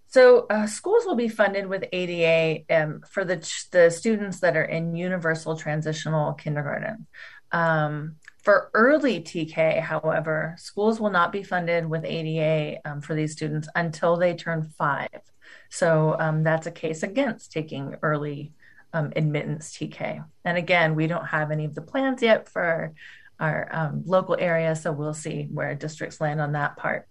So, 0.09 0.49
uh, 0.51 0.67
schools 0.67 1.05
will 1.07 1.15
be 1.15 1.29
funded 1.29 1.69
with 1.69 1.85
ADA 1.93 2.65
um, 2.77 3.03
for 3.09 3.25
the, 3.25 3.37
the 3.71 3.91
students 3.91 4.41
that 4.41 4.57
are 4.57 4.65
in 4.65 4.97
universal 4.97 5.57
transitional 5.57 6.33
kindergarten. 6.33 7.07
Um, 7.53 8.17
for 8.47 8.71
early 8.75 9.21
TK, 9.21 9.81
however, 9.81 10.55
schools 10.57 11.01
will 11.01 11.11
not 11.11 11.33
be 11.33 11.43
funded 11.43 11.85
with 11.85 12.05
ADA 12.05 12.79
um, 12.89 13.01
for 13.01 13.17
these 13.17 13.33
students 13.33 13.67
until 13.75 14.17
they 14.17 14.35
turn 14.35 14.73
five. 14.79 15.21
So 15.69 16.15
um, 16.21 16.45
that's 16.45 16.69
a 16.69 16.71
case 16.71 17.03
against 17.03 17.51
taking 17.51 17.97
early 18.05 18.53
um, 18.93 19.13
admittance 19.17 19.77
TK. 19.77 20.25
And 20.45 20.57
again, 20.57 20.95
we 20.95 21.09
don't 21.09 21.27
have 21.27 21.51
any 21.51 21.65
of 21.65 21.75
the 21.75 21.83
plans 21.83 22.23
yet 22.23 22.49
for 22.49 22.95
our, 23.41 23.69
um, 23.73 24.05
local 24.07 24.37
area, 24.39 24.77
so 24.77 24.93
we'll 24.93 25.13
see 25.13 25.49
where 25.53 25.75
districts 25.75 26.21
land 26.21 26.41
on 26.41 26.53
that 26.53 26.77
part. 26.77 27.09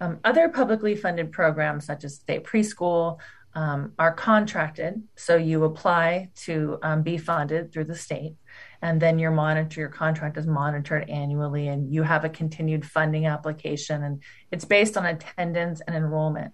Um, 0.00 0.20
other 0.22 0.48
publicly 0.48 0.94
funded 0.94 1.32
programs, 1.32 1.84
such 1.84 2.04
as 2.04 2.14
state 2.14 2.44
preschool, 2.44 3.18
um, 3.54 3.92
are 3.98 4.14
contracted. 4.14 5.02
So 5.16 5.34
you 5.34 5.64
apply 5.64 6.30
to 6.44 6.78
be 7.02 7.18
funded 7.18 7.72
through 7.72 7.86
the 7.86 7.96
state 7.96 8.36
and 8.82 9.00
then 9.00 9.18
your 9.18 9.30
monitor 9.30 9.80
your 9.80 9.88
contract 9.88 10.36
is 10.36 10.46
monitored 10.46 11.08
annually 11.08 11.68
and 11.68 11.92
you 11.92 12.02
have 12.02 12.24
a 12.24 12.28
continued 12.28 12.84
funding 12.84 13.26
application 13.26 14.02
and 14.02 14.22
it's 14.50 14.64
based 14.64 14.96
on 14.96 15.06
attendance 15.06 15.80
and 15.86 15.96
enrollment 15.96 16.52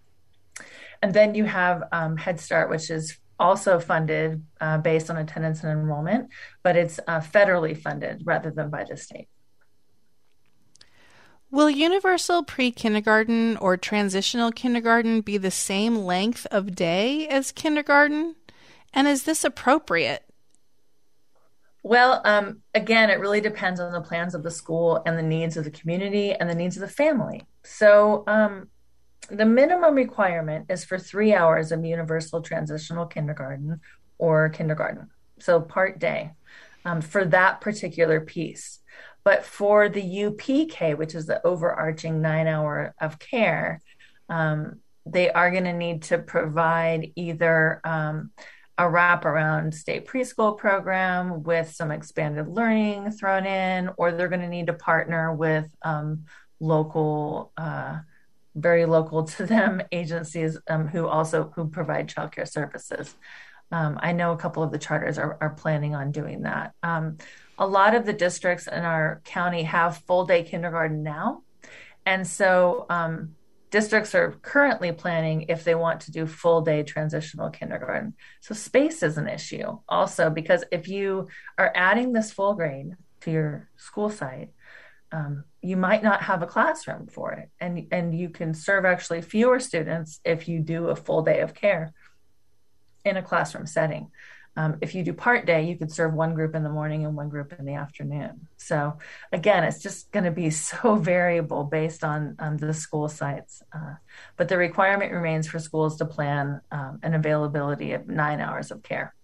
and 1.03 1.13
then 1.13 1.35
you 1.35 1.45
have 1.45 1.83
um, 1.93 2.17
head 2.17 2.41
start 2.41 2.71
which 2.71 2.91
is 2.91 3.19
also 3.39 3.79
funded 3.79 4.43
uh, 4.61 4.79
based 4.79 5.11
on 5.11 5.17
attendance 5.17 5.63
and 5.63 5.71
enrollment 5.71 6.29
but 6.63 6.77
it's 6.77 6.99
uh, 7.07 7.21
federally 7.21 7.77
funded 7.77 8.23
rather 8.25 8.51
than 8.51 8.71
by 8.71 8.85
the 8.85 8.97
state 8.97 9.29
Will 11.49 11.71
universal 11.71 12.43
pre 12.43 12.73
kindergarten 12.73 13.57
or 13.59 13.77
transitional 13.77 14.51
kindergarten 14.51 15.21
be 15.21 15.39
the 15.39 15.53
same 15.53 15.97
length 15.97 16.45
of 16.51 16.75
day 16.75 17.29
as 17.29 17.53
kindergarten? 17.53 18.35
And 18.93 19.07
is 19.07 19.23
this 19.23 19.45
appropriate? 19.45 20.26
Well, 21.87 22.21
um, 22.25 22.63
again, 22.75 23.11
it 23.11 23.21
really 23.21 23.41
depends 23.41 23.79
on 23.79 23.93
the 23.93 24.01
plans 24.01 24.35
of 24.35 24.43
the 24.43 24.51
school 24.51 25.01
and 25.07 25.17
the 25.17 25.23
needs 25.23 25.57
of 25.57 25.63
the 25.63 25.71
community 25.71 26.33
and 26.33 26.51
the 26.51 26.55
needs 26.57 26.77
of 26.77 26.81
the 26.81 26.89
family. 26.89 27.47
So, 27.63 28.25
um, 28.27 28.71
the 29.31 29.45
minimum 29.47 29.95
requirement 29.95 30.67
is 30.69 30.85
for 30.85 30.99
three 30.99 31.33
hours 31.33 31.71
of 31.71 31.85
universal 31.85 32.43
transitional 32.43 33.07
kindergarten 33.07 33.81
or 34.19 34.49
kindergarten, 34.49 35.11
so 35.39 35.61
part 35.61 36.01
day 36.01 36.33
um, 36.85 37.01
for 37.01 37.25
that 37.27 37.61
particular 37.61 38.21
piece. 38.21 38.81
But 39.23 39.45
for 39.45 39.89
the 39.89 40.03
UPK, 40.03 40.99
which 40.99 41.15
is 41.15 41.27
the 41.27 41.41
overarching 41.47 42.21
nine 42.21 42.49
hour 42.49 42.97
of 43.01 43.21
care, 43.21 43.81
um, 44.29 44.81
they 45.07 45.31
are 45.31 45.53
going 45.53 45.65
to 45.65 45.73
need 45.73 46.03
to 46.05 46.19
provide 46.19 47.13
either 47.15 47.81
um, 47.85 48.33
a 48.79 48.85
wraparound 48.85 49.73
state 49.73 50.07
preschool 50.07 50.57
program 50.57 51.43
with 51.43 51.71
some 51.73 51.91
expanded 51.91 52.47
learning 52.47 53.11
thrown 53.11 53.47
in, 53.47 53.91
or 53.97 54.13
they're 54.13 54.29
going 54.29 54.43
to 54.43 54.49
need 54.49 54.67
to 54.67 54.75
partner 54.75 55.33
with 55.33 55.67
um, 55.83 56.25
local, 56.61 57.53
uh, 57.57 57.99
very 58.55 58.85
local 58.85 59.25
to 59.37 59.47
them 59.47 59.81
agencies 59.93 60.59
um, 60.69 60.87
who 60.89 61.07
also 61.07 61.53
who 61.55 61.69
provide 61.69 62.09
childcare 62.09 62.49
services. 62.49 63.15
Um, 63.73 63.99
I 64.01 64.13
know 64.13 64.33
a 64.33 64.37
couple 64.37 64.63
of 64.63 64.71
the 64.71 64.79
charters 64.79 65.19
are, 65.19 65.39
are 65.41 65.51
planning 65.51 65.95
on 65.95 66.13
doing 66.13 66.43
that. 66.43 66.73
Um, 66.83 67.19
a 67.59 67.67
lot 67.67 67.95
of 67.95 68.05
the 68.05 68.13
districts 68.13 68.67
in 68.69 68.85
our 68.85 69.23
county 69.25 69.63
have 69.65 69.99
full 70.07 70.27
day 70.27 70.43
kindergarten 70.43 71.03
now, 71.03 71.43
and 72.05 72.27
so 72.27 72.85
um, 72.91 73.35
districts 73.71 74.15
are 74.15 74.39
currently 74.43 74.93
planning 74.93 75.47
if 75.49 75.65
they 75.65 75.75
want 75.75 76.01
to 76.01 76.13
do 76.13 76.27
full 76.27 76.61
day 76.61 76.83
transitional 76.83 77.51
kindergarten. 77.51 78.15
So 78.41 78.55
space 78.55 79.03
is 79.03 79.19
an 79.19 79.29
issue 79.29 79.79
also 79.89 80.31
because 80.31 80.65
if 80.71 80.89
you 80.89 81.29
are 81.59 81.73
adding 81.75 82.13
this 82.13 82.33
full 82.33 82.55
grade 82.55 82.97
to 83.23 83.31
your 83.31 83.69
school 83.77 84.11
site, 84.11 84.51
um, 85.13 85.45
you 85.63 85.77
might 85.77 86.03
not 86.03 86.23
have 86.23 86.43
a 86.43 86.47
classroom 86.47 87.07
for 87.07 87.33
it, 87.33 87.51
and 87.61 87.87
and 87.93 88.17
you 88.17 88.29
can 88.29 88.55
serve 88.55 88.85
actually 88.85 89.23
fewer 89.23 89.61
students 89.61 90.21
if 90.25 90.49
you 90.49 90.61
do 90.61 90.89
a 90.89 90.97
full 90.97 91.23
day 91.23 91.41
of 91.41 91.55
care 91.55 91.93
in 93.05 93.17
a 93.17 93.23
classroom 93.23 93.67
setting. 93.67 94.11
Um, 94.57 94.79
if 94.81 94.95
you 94.95 95.03
do 95.03 95.13
part 95.13 95.47
day, 95.47 95.65
you 95.65 95.77
could 95.77 95.93
serve 95.93 96.15
one 96.15 96.35
group 96.35 96.55
in 96.55 96.63
the 96.63 96.71
morning 96.71 97.05
and 97.05 97.15
one 97.15 97.29
group 97.29 97.53
in 97.59 97.67
the 97.67 97.75
afternoon. 97.75 98.49
So 98.57 98.99
again, 99.33 99.65
it's 99.65 99.83
just 99.83 100.11
going 100.13 100.25
to 100.25 100.31
be 100.31 100.51
so 100.51 100.97
variable 100.97 101.65
based 101.65 102.05
on, 102.05 102.37
on 102.39 102.57
the 102.57 102.73
school 102.73 103.09
sites. 103.09 103.63
Uh, 103.73 103.95
but 104.37 104.49
the 104.49 104.57
requirement 104.57 105.13
remains 105.13 105.47
for 105.47 105.59
schools 105.59 105.97
to 105.99 106.05
plan 106.05 106.61
um, 106.73 107.01
an 107.03 107.15
availability 107.15 107.93
of 107.93 108.09
nine 108.09 108.41
hours 108.41 108.71
of 108.71 108.83
care. 108.83 109.15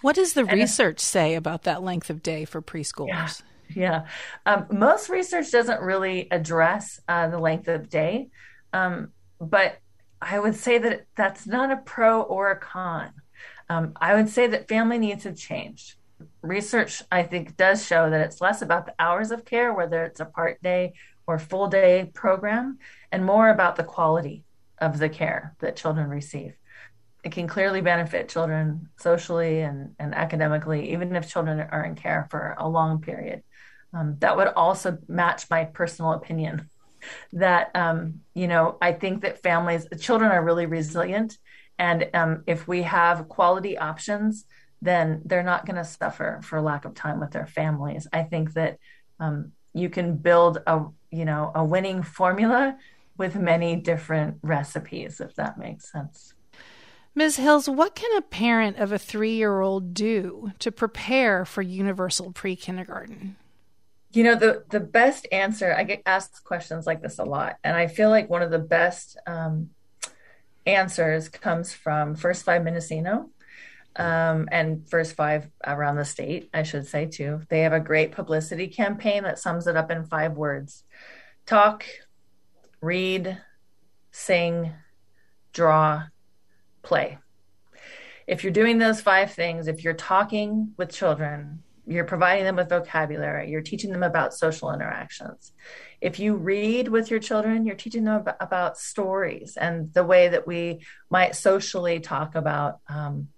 What 0.00 0.16
does 0.16 0.34
the 0.34 0.44
and 0.44 0.52
research 0.52 1.00
say 1.00 1.34
about 1.34 1.62
that 1.62 1.82
length 1.82 2.10
of 2.10 2.22
day 2.22 2.44
for 2.44 2.60
preschoolers? 2.60 3.08
Yeah. 3.08 3.46
Yeah. 3.74 4.06
Um, 4.44 4.66
most 4.70 5.08
research 5.08 5.50
doesn't 5.50 5.80
really 5.80 6.28
address 6.30 7.00
uh, 7.08 7.28
the 7.28 7.38
length 7.38 7.68
of 7.68 7.88
day, 7.88 8.28
um, 8.72 9.12
but 9.40 9.78
I 10.20 10.38
would 10.38 10.56
say 10.56 10.78
that 10.78 11.06
that's 11.16 11.46
not 11.46 11.70
a 11.70 11.76
pro 11.76 12.22
or 12.22 12.50
a 12.50 12.56
con. 12.58 13.12
Um, 13.68 13.92
I 13.96 14.14
would 14.14 14.28
say 14.28 14.46
that 14.48 14.68
family 14.68 14.98
needs 14.98 15.24
have 15.24 15.36
changed. 15.36 15.94
Research, 16.42 17.02
I 17.10 17.22
think, 17.22 17.56
does 17.56 17.86
show 17.86 18.10
that 18.10 18.20
it's 18.20 18.40
less 18.40 18.62
about 18.62 18.86
the 18.86 18.94
hours 18.98 19.30
of 19.30 19.44
care, 19.44 19.72
whether 19.72 20.04
it's 20.04 20.20
a 20.20 20.24
part 20.24 20.62
day 20.62 20.94
or 21.26 21.38
full 21.38 21.68
day 21.68 22.10
program, 22.12 22.78
and 23.10 23.24
more 23.24 23.48
about 23.48 23.76
the 23.76 23.84
quality 23.84 24.44
of 24.78 24.98
the 24.98 25.08
care 25.08 25.54
that 25.60 25.76
children 25.76 26.08
receive. 26.08 26.54
It 27.24 27.32
can 27.32 27.46
clearly 27.46 27.80
benefit 27.80 28.28
children 28.28 28.88
socially 28.98 29.60
and, 29.60 29.94
and 29.98 30.14
academically, 30.14 30.92
even 30.92 31.14
if 31.14 31.30
children 31.30 31.60
are 31.60 31.84
in 31.84 31.94
care 31.94 32.26
for 32.30 32.56
a 32.58 32.68
long 32.68 33.00
period. 33.00 33.42
Um, 33.94 34.16
that 34.18 34.36
would 34.36 34.48
also 34.48 34.98
match 35.06 35.48
my 35.48 35.64
personal 35.64 36.12
opinion 36.12 36.68
that, 37.32 37.70
um, 37.74 38.20
you 38.34 38.48
know, 38.48 38.76
I 38.82 38.92
think 38.92 39.22
that 39.22 39.42
families, 39.42 39.86
children 40.00 40.32
are 40.32 40.44
really 40.44 40.66
resilient 40.66 41.38
and 41.82 42.08
um, 42.14 42.44
if 42.46 42.68
we 42.68 42.82
have 42.82 43.28
quality 43.28 43.76
options, 43.76 44.44
then 44.80 45.20
they're 45.24 45.42
not 45.42 45.66
going 45.66 45.74
to 45.74 45.84
suffer 45.84 46.38
for 46.44 46.60
lack 46.60 46.84
of 46.84 46.94
time 46.94 47.18
with 47.18 47.32
their 47.32 47.46
families. 47.46 48.06
I 48.12 48.22
think 48.22 48.52
that 48.52 48.78
um, 49.18 49.50
you 49.74 49.90
can 49.90 50.16
build 50.16 50.58
a 50.64 50.84
you 51.10 51.24
know 51.24 51.50
a 51.56 51.64
winning 51.64 52.04
formula 52.04 52.78
with 53.18 53.34
many 53.34 53.74
different 53.74 54.38
recipes, 54.42 55.20
if 55.20 55.34
that 55.34 55.58
makes 55.58 55.90
sense. 55.90 56.34
Ms. 57.16 57.36
Hills, 57.36 57.68
what 57.68 57.96
can 57.96 58.16
a 58.16 58.22
parent 58.22 58.76
of 58.78 58.92
a 58.92 58.98
three 58.98 59.34
year 59.34 59.60
old 59.60 59.92
do 59.92 60.52
to 60.60 60.70
prepare 60.70 61.44
for 61.44 61.62
universal 61.62 62.30
pre 62.30 62.54
kindergarten? 62.54 63.34
You 64.12 64.22
know, 64.22 64.36
the, 64.36 64.62
the 64.70 64.80
best 64.80 65.26
answer, 65.32 65.74
I 65.74 65.82
get 65.82 66.02
asked 66.06 66.44
questions 66.44 66.86
like 66.86 67.02
this 67.02 67.18
a 67.18 67.24
lot. 67.24 67.56
And 67.64 67.76
I 67.76 67.88
feel 67.88 68.08
like 68.08 68.30
one 68.30 68.42
of 68.42 68.52
the 68.52 68.58
best 68.58 69.18
um, 69.26 69.70
answers 70.66 71.28
comes 71.28 71.72
from 71.72 72.14
First 72.14 72.44
Five 72.44 72.62
Mendocino 72.62 73.30
um, 73.96 74.48
and 74.50 74.88
First 74.88 75.14
Five 75.14 75.48
around 75.66 75.96
the 75.96 76.04
state, 76.04 76.50
I 76.54 76.62
should 76.62 76.86
say, 76.86 77.06
too. 77.06 77.42
They 77.48 77.60
have 77.60 77.72
a 77.72 77.80
great 77.80 78.12
publicity 78.12 78.68
campaign 78.68 79.24
that 79.24 79.38
sums 79.38 79.66
it 79.66 79.76
up 79.76 79.90
in 79.90 80.06
five 80.06 80.32
words 80.32 80.84
talk, 81.44 81.84
read, 82.80 83.38
sing, 84.12 84.72
draw, 85.52 86.04
play. 86.82 87.18
If 88.26 88.44
you're 88.44 88.52
doing 88.52 88.78
those 88.78 89.00
five 89.00 89.32
things, 89.32 89.66
if 89.66 89.82
you're 89.82 89.94
talking 89.94 90.72
with 90.76 90.92
children, 90.92 91.62
you're 91.86 92.04
providing 92.04 92.44
them 92.44 92.56
with 92.56 92.68
vocabulary, 92.68 93.50
you're 93.50 93.60
teaching 93.60 93.90
them 93.90 94.04
about 94.04 94.34
social 94.34 94.72
interactions. 94.72 95.52
If 96.02 96.18
you 96.18 96.34
read 96.34 96.88
with 96.88 97.10
your 97.10 97.20
children, 97.20 97.64
you're 97.64 97.76
teaching 97.76 98.04
them 98.04 98.24
about, 98.40 98.78
stories 98.78 99.56
and 99.56 99.92
the 99.94 100.04
way 100.04 100.28
that 100.28 100.46
we 100.46 100.84
might 101.10 101.36
socially 101.36 102.00
talk 102.00 102.34
about 102.34 102.80
um, 102.88 103.28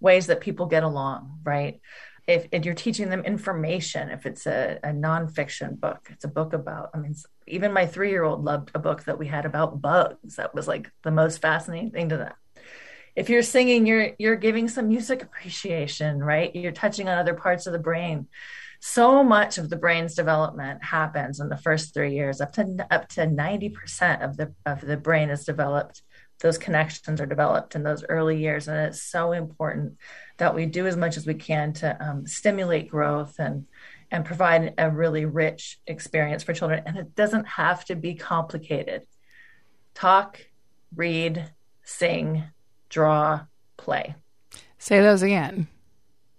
ways 0.00 0.28
that 0.28 0.40
people 0.40 0.66
get 0.66 0.84
along, 0.84 1.40
right? 1.44 1.80
if, 2.26 2.46
if, 2.50 2.64
you're 2.64 2.74
teaching 2.74 3.08
them 3.08 3.24
information, 3.24 4.10
if 4.10 4.26
it's 4.26 4.46
a, 4.46 4.78
a 4.82 4.88
nonfiction 4.88 5.78
book, 5.78 6.08
it's 6.10 6.24
a 6.24 6.28
book 6.28 6.52
about, 6.52 6.90
I 6.92 6.98
mean, 6.98 7.14
even 7.46 7.72
my 7.72 7.86
three 7.86 8.10
year 8.10 8.24
old 8.24 8.44
loved 8.44 8.70
a 8.74 8.80
book 8.80 9.04
that 9.04 9.18
we 9.18 9.28
had 9.28 9.44
about 9.44 9.80
bugs. 9.80 10.36
That 10.36 10.54
was 10.54 10.66
like 10.66 10.90
the 11.04 11.12
most 11.12 11.40
fascinating 11.40 11.92
thing 11.92 12.08
to 12.08 12.16
them. 12.16 12.32
If 13.16 13.30
you're 13.30 13.42
singing, 13.42 13.86
you're 13.86 14.10
you're 14.18 14.36
giving 14.36 14.68
some 14.68 14.88
music 14.88 15.22
appreciation, 15.22 16.22
right? 16.22 16.54
You're 16.54 16.70
touching 16.70 17.08
on 17.08 17.18
other 17.18 17.34
parts 17.34 17.66
of 17.66 17.72
the 17.72 17.78
brain. 17.78 18.28
So 18.78 19.24
much 19.24 19.56
of 19.56 19.70
the 19.70 19.76
brain's 19.76 20.14
development 20.14 20.84
happens 20.84 21.40
in 21.40 21.48
the 21.48 21.56
first 21.56 21.94
three 21.94 22.14
years. 22.14 22.42
Up 22.42 22.52
to 22.52 22.86
up 22.90 23.08
to 23.10 23.26
ninety 23.26 23.70
percent 23.70 24.22
of 24.22 24.36
the 24.36 24.52
of 24.66 24.82
the 24.82 24.98
brain 24.98 25.30
is 25.30 25.44
developed. 25.44 26.02
Those 26.40 26.58
connections 26.58 27.18
are 27.18 27.26
developed 27.26 27.74
in 27.74 27.82
those 27.82 28.04
early 28.04 28.38
years, 28.38 28.68
and 28.68 28.78
it's 28.86 29.02
so 29.02 29.32
important 29.32 29.96
that 30.36 30.54
we 30.54 30.66
do 30.66 30.86
as 30.86 30.94
much 30.94 31.16
as 31.16 31.26
we 31.26 31.32
can 31.32 31.72
to 31.74 31.96
um, 32.06 32.26
stimulate 32.26 32.90
growth 32.90 33.36
and 33.38 33.66
and 34.10 34.26
provide 34.26 34.74
a 34.76 34.90
really 34.90 35.24
rich 35.24 35.80
experience 35.86 36.44
for 36.44 36.52
children. 36.52 36.82
And 36.84 36.98
it 36.98 37.14
doesn't 37.14 37.46
have 37.46 37.86
to 37.86 37.96
be 37.96 38.14
complicated. 38.14 39.06
Talk, 39.94 40.46
read, 40.94 41.50
sing, 41.82 42.44
draw, 42.96 43.42
play. 43.76 44.14
Say 44.78 45.02
those 45.02 45.20
again. 45.20 45.68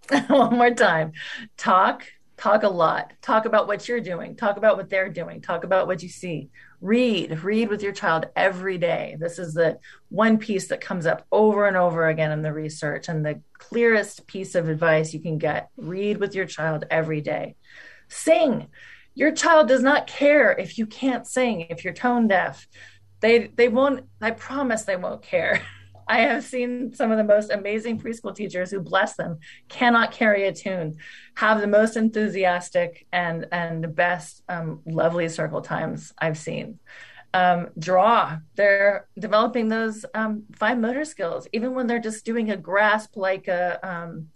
One 0.27 0.57
more 0.57 0.73
time. 0.73 1.11
Talk, 1.55 2.03
talk 2.35 2.63
a 2.63 2.67
lot. 2.67 3.13
Talk 3.21 3.45
about 3.45 3.67
what 3.67 3.87
you're 3.87 4.01
doing. 4.01 4.35
Talk 4.35 4.57
about 4.57 4.75
what 4.75 4.89
they're 4.89 5.09
doing. 5.09 5.39
Talk 5.39 5.63
about 5.63 5.85
what 5.85 6.01
you 6.01 6.09
see 6.09 6.49
read 6.79 7.43
read 7.43 7.69
with 7.69 7.81
your 7.81 7.91
child 7.91 8.27
every 8.35 8.77
day 8.77 9.17
this 9.19 9.39
is 9.39 9.55
the 9.55 9.79
one 10.09 10.37
piece 10.37 10.67
that 10.67 10.79
comes 10.79 11.07
up 11.07 11.25
over 11.31 11.67
and 11.67 11.75
over 11.75 12.07
again 12.07 12.31
in 12.31 12.43
the 12.43 12.53
research 12.53 13.09
and 13.09 13.25
the 13.25 13.41
clearest 13.57 14.27
piece 14.27 14.53
of 14.53 14.69
advice 14.69 15.11
you 15.11 15.19
can 15.19 15.39
get 15.39 15.69
read 15.75 16.19
with 16.19 16.35
your 16.35 16.45
child 16.45 16.85
every 16.91 17.19
day 17.19 17.55
sing 18.09 18.67
your 19.15 19.31
child 19.31 19.67
does 19.67 19.81
not 19.81 20.05
care 20.05 20.51
if 20.51 20.77
you 20.77 20.85
can't 20.85 21.25
sing 21.25 21.61
if 21.61 21.83
you're 21.83 21.95
tone 21.95 22.27
deaf 22.27 22.67
they 23.21 23.47
they 23.55 23.69
won't 23.69 24.05
i 24.21 24.29
promise 24.29 24.83
they 24.83 24.95
won't 24.95 25.23
care 25.23 25.59
I 26.07 26.19
have 26.19 26.43
seen 26.43 26.93
some 26.93 27.11
of 27.11 27.17
the 27.17 27.23
most 27.23 27.51
amazing 27.51 27.99
preschool 27.99 28.35
teachers 28.35 28.71
who 28.71 28.79
bless 28.79 29.15
them 29.15 29.39
cannot 29.67 30.11
carry 30.11 30.47
a 30.47 30.53
tune, 30.53 30.97
have 31.35 31.61
the 31.61 31.67
most 31.67 31.97
enthusiastic 31.97 33.05
and 33.11 33.47
and 33.51 33.95
best 33.95 34.43
um, 34.49 34.81
lovely 34.85 35.29
circle 35.29 35.61
times 35.61 36.13
I've 36.17 36.37
seen. 36.37 36.79
Um, 37.33 37.69
draw, 37.77 38.37
they're 38.55 39.07
developing 39.19 39.67
those 39.67 40.05
um, 40.13 40.43
fine 40.55 40.81
motor 40.81 41.05
skills, 41.05 41.47
even 41.53 41.75
when 41.75 41.85
they're 41.85 41.99
just 41.99 42.25
doing 42.25 42.51
a 42.51 42.57
grasp 42.57 43.17
like 43.17 43.47
a 43.47 43.79
um, 43.87 44.29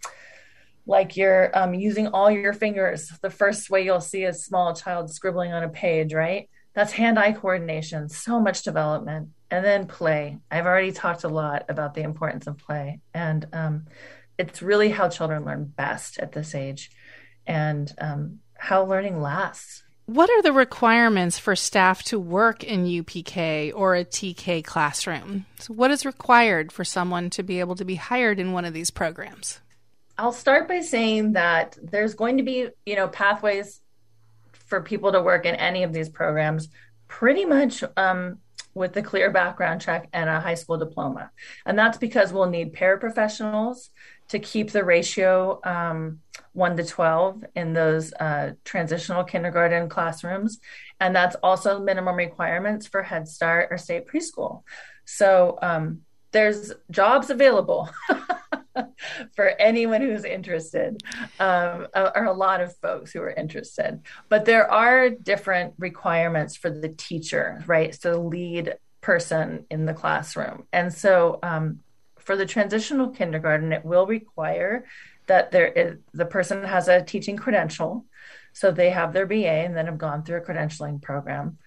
like 0.85 1.15
you're 1.15 1.57
um, 1.57 1.73
using 1.73 2.07
all 2.07 2.29
your 2.29 2.53
fingers. 2.53 3.11
The 3.21 3.29
first 3.29 3.69
way 3.69 3.83
you'll 3.85 4.01
see 4.01 4.25
a 4.25 4.33
small 4.33 4.75
child 4.75 5.09
scribbling 5.09 5.53
on 5.53 5.63
a 5.63 5.69
page, 5.69 6.13
right? 6.13 6.49
That's 6.73 6.93
hand-eye 6.93 7.33
coordination. 7.33 8.09
So 8.09 8.39
much 8.39 8.63
development 8.63 9.29
and 9.49 9.65
then 9.65 9.87
play. 9.87 10.39
I've 10.49 10.65
already 10.65 10.91
talked 10.91 11.23
a 11.23 11.29
lot 11.29 11.65
about 11.67 11.93
the 11.93 12.01
importance 12.01 12.47
of 12.47 12.57
play, 12.57 13.01
and 13.13 13.45
um, 13.51 13.85
it's 14.37 14.61
really 14.61 14.89
how 14.89 15.09
children 15.09 15.43
learn 15.43 15.65
best 15.65 16.17
at 16.19 16.31
this 16.31 16.55
age, 16.55 16.89
and 17.45 17.91
um, 17.99 18.39
how 18.57 18.85
learning 18.85 19.21
lasts. 19.21 19.83
What 20.05 20.29
are 20.29 20.41
the 20.41 20.53
requirements 20.53 21.37
for 21.37 21.55
staff 21.55 22.03
to 22.03 22.19
work 22.19 22.63
in 22.63 22.85
UPK 22.85 23.71
or 23.75 23.95
a 23.95 24.03
TK 24.03 24.63
classroom? 24.63 25.45
So 25.59 25.73
what 25.73 25.91
is 25.91 26.05
required 26.05 26.71
for 26.71 26.83
someone 26.83 27.29
to 27.31 27.43
be 27.43 27.59
able 27.59 27.75
to 27.75 27.85
be 27.85 27.95
hired 27.95 28.39
in 28.39 28.51
one 28.51 28.65
of 28.65 28.73
these 28.73 28.89
programs? 28.89 29.61
I'll 30.17 30.33
start 30.33 30.67
by 30.67 30.81
saying 30.81 31.33
that 31.33 31.77
there's 31.81 32.13
going 32.13 32.37
to 32.37 32.43
be, 32.43 32.67
you 32.85 32.95
know, 32.95 33.07
pathways 33.07 33.79
for 34.71 34.81
people 34.81 35.11
to 35.11 35.21
work 35.21 35.45
in 35.45 35.53
any 35.55 35.83
of 35.83 35.91
these 35.91 36.07
programs 36.07 36.69
pretty 37.09 37.43
much 37.43 37.83
um, 37.97 38.37
with 38.73 38.95
a 38.95 39.01
clear 39.01 39.29
background 39.29 39.81
check 39.81 40.07
and 40.13 40.29
a 40.29 40.39
high 40.39 40.55
school 40.55 40.77
diploma. 40.77 41.29
And 41.65 41.77
that's 41.77 41.97
because 41.97 42.31
we'll 42.31 42.49
need 42.49 42.73
paraprofessionals 42.73 43.89
to 44.29 44.39
keep 44.39 44.71
the 44.71 44.85
ratio 44.85 45.59
um, 45.65 46.21
1 46.53 46.77
to 46.77 46.85
12 46.85 47.43
in 47.57 47.73
those 47.73 48.13
uh, 48.13 48.51
transitional 48.63 49.25
kindergarten 49.25 49.89
classrooms. 49.89 50.59
And 51.01 51.13
that's 51.13 51.35
also 51.43 51.81
minimum 51.81 52.15
requirements 52.15 52.87
for 52.87 53.03
Head 53.03 53.27
Start 53.27 53.67
or 53.71 53.77
state 53.77 54.07
preschool. 54.07 54.63
So 55.03 55.59
um, 55.61 56.03
there's 56.31 56.71
jobs 56.89 57.29
available. 57.29 57.89
for 59.35 59.47
anyone 59.59 60.01
who's 60.01 60.23
interested, 60.23 61.01
um, 61.39 61.87
or 61.95 62.25
a 62.25 62.33
lot 62.33 62.61
of 62.61 62.75
folks 62.77 63.11
who 63.11 63.21
are 63.21 63.31
interested. 63.31 64.01
But 64.29 64.45
there 64.45 64.69
are 64.71 65.09
different 65.09 65.73
requirements 65.77 66.55
for 66.55 66.69
the 66.69 66.89
teacher, 66.89 67.63
right? 67.67 67.93
So, 67.93 68.11
the 68.13 68.19
lead 68.19 68.75
person 69.01 69.65
in 69.69 69.85
the 69.85 69.93
classroom. 69.93 70.65
And 70.71 70.93
so, 70.93 71.39
um, 71.43 71.79
for 72.19 72.35
the 72.35 72.45
transitional 72.45 73.09
kindergarten, 73.09 73.73
it 73.73 73.83
will 73.83 74.05
require 74.05 74.85
that 75.27 75.51
there 75.51 75.67
is, 75.67 75.97
the 76.13 76.25
person 76.25 76.63
has 76.63 76.87
a 76.87 77.01
teaching 77.01 77.37
credential. 77.37 78.05
So, 78.53 78.71
they 78.71 78.89
have 78.91 79.13
their 79.13 79.25
BA 79.25 79.47
and 79.47 79.75
then 79.75 79.87
have 79.87 79.97
gone 79.97 80.23
through 80.23 80.37
a 80.37 80.41
credentialing 80.41 81.01
program. 81.01 81.57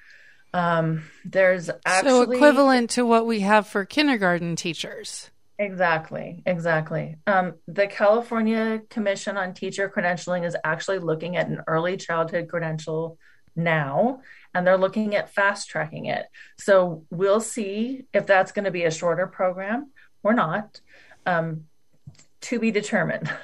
Um, 0.52 1.02
there's 1.24 1.68
actually 1.84 2.10
so 2.10 2.30
equivalent 2.30 2.90
to 2.90 3.04
what 3.04 3.26
we 3.26 3.40
have 3.40 3.66
for 3.66 3.84
kindergarten 3.84 4.54
teachers. 4.54 5.30
Exactly, 5.58 6.42
exactly. 6.46 7.16
Um, 7.26 7.54
the 7.68 7.86
California 7.86 8.82
Commission 8.90 9.36
on 9.36 9.54
Teacher 9.54 9.92
Credentialing 9.94 10.44
is 10.44 10.56
actually 10.64 10.98
looking 10.98 11.36
at 11.36 11.48
an 11.48 11.62
early 11.68 11.96
childhood 11.96 12.48
credential 12.48 13.18
now, 13.54 14.20
and 14.52 14.66
they're 14.66 14.78
looking 14.78 15.14
at 15.14 15.32
fast 15.32 15.68
tracking 15.68 16.06
it. 16.06 16.26
So 16.58 17.04
we'll 17.10 17.40
see 17.40 18.02
if 18.12 18.26
that's 18.26 18.50
going 18.50 18.64
to 18.64 18.72
be 18.72 18.84
a 18.84 18.90
shorter 18.90 19.28
program 19.28 19.92
or 20.24 20.34
not, 20.34 20.80
um, 21.24 21.64
to 22.42 22.58
be 22.58 22.70
determined. 22.70 23.30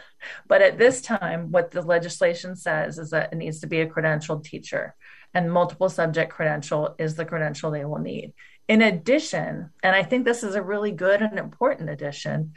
But 0.46 0.60
at 0.60 0.76
this 0.76 1.00
time, 1.00 1.50
what 1.50 1.70
the 1.70 1.80
legislation 1.80 2.54
says 2.54 2.98
is 2.98 3.08
that 3.08 3.32
it 3.32 3.36
needs 3.36 3.60
to 3.60 3.66
be 3.66 3.80
a 3.80 3.86
credentialed 3.86 4.44
teacher, 4.44 4.94
and 5.32 5.50
multiple 5.50 5.88
subject 5.88 6.30
credential 6.30 6.94
is 6.98 7.14
the 7.14 7.24
credential 7.24 7.70
they 7.70 7.86
will 7.86 8.00
need. 8.00 8.34
In 8.70 8.82
addition, 8.82 9.70
and 9.82 9.96
I 9.96 10.04
think 10.04 10.24
this 10.24 10.44
is 10.44 10.54
a 10.54 10.62
really 10.62 10.92
good 10.92 11.22
and 11.22 11.40
important 11.40 11.90
addition, 11.90 12.52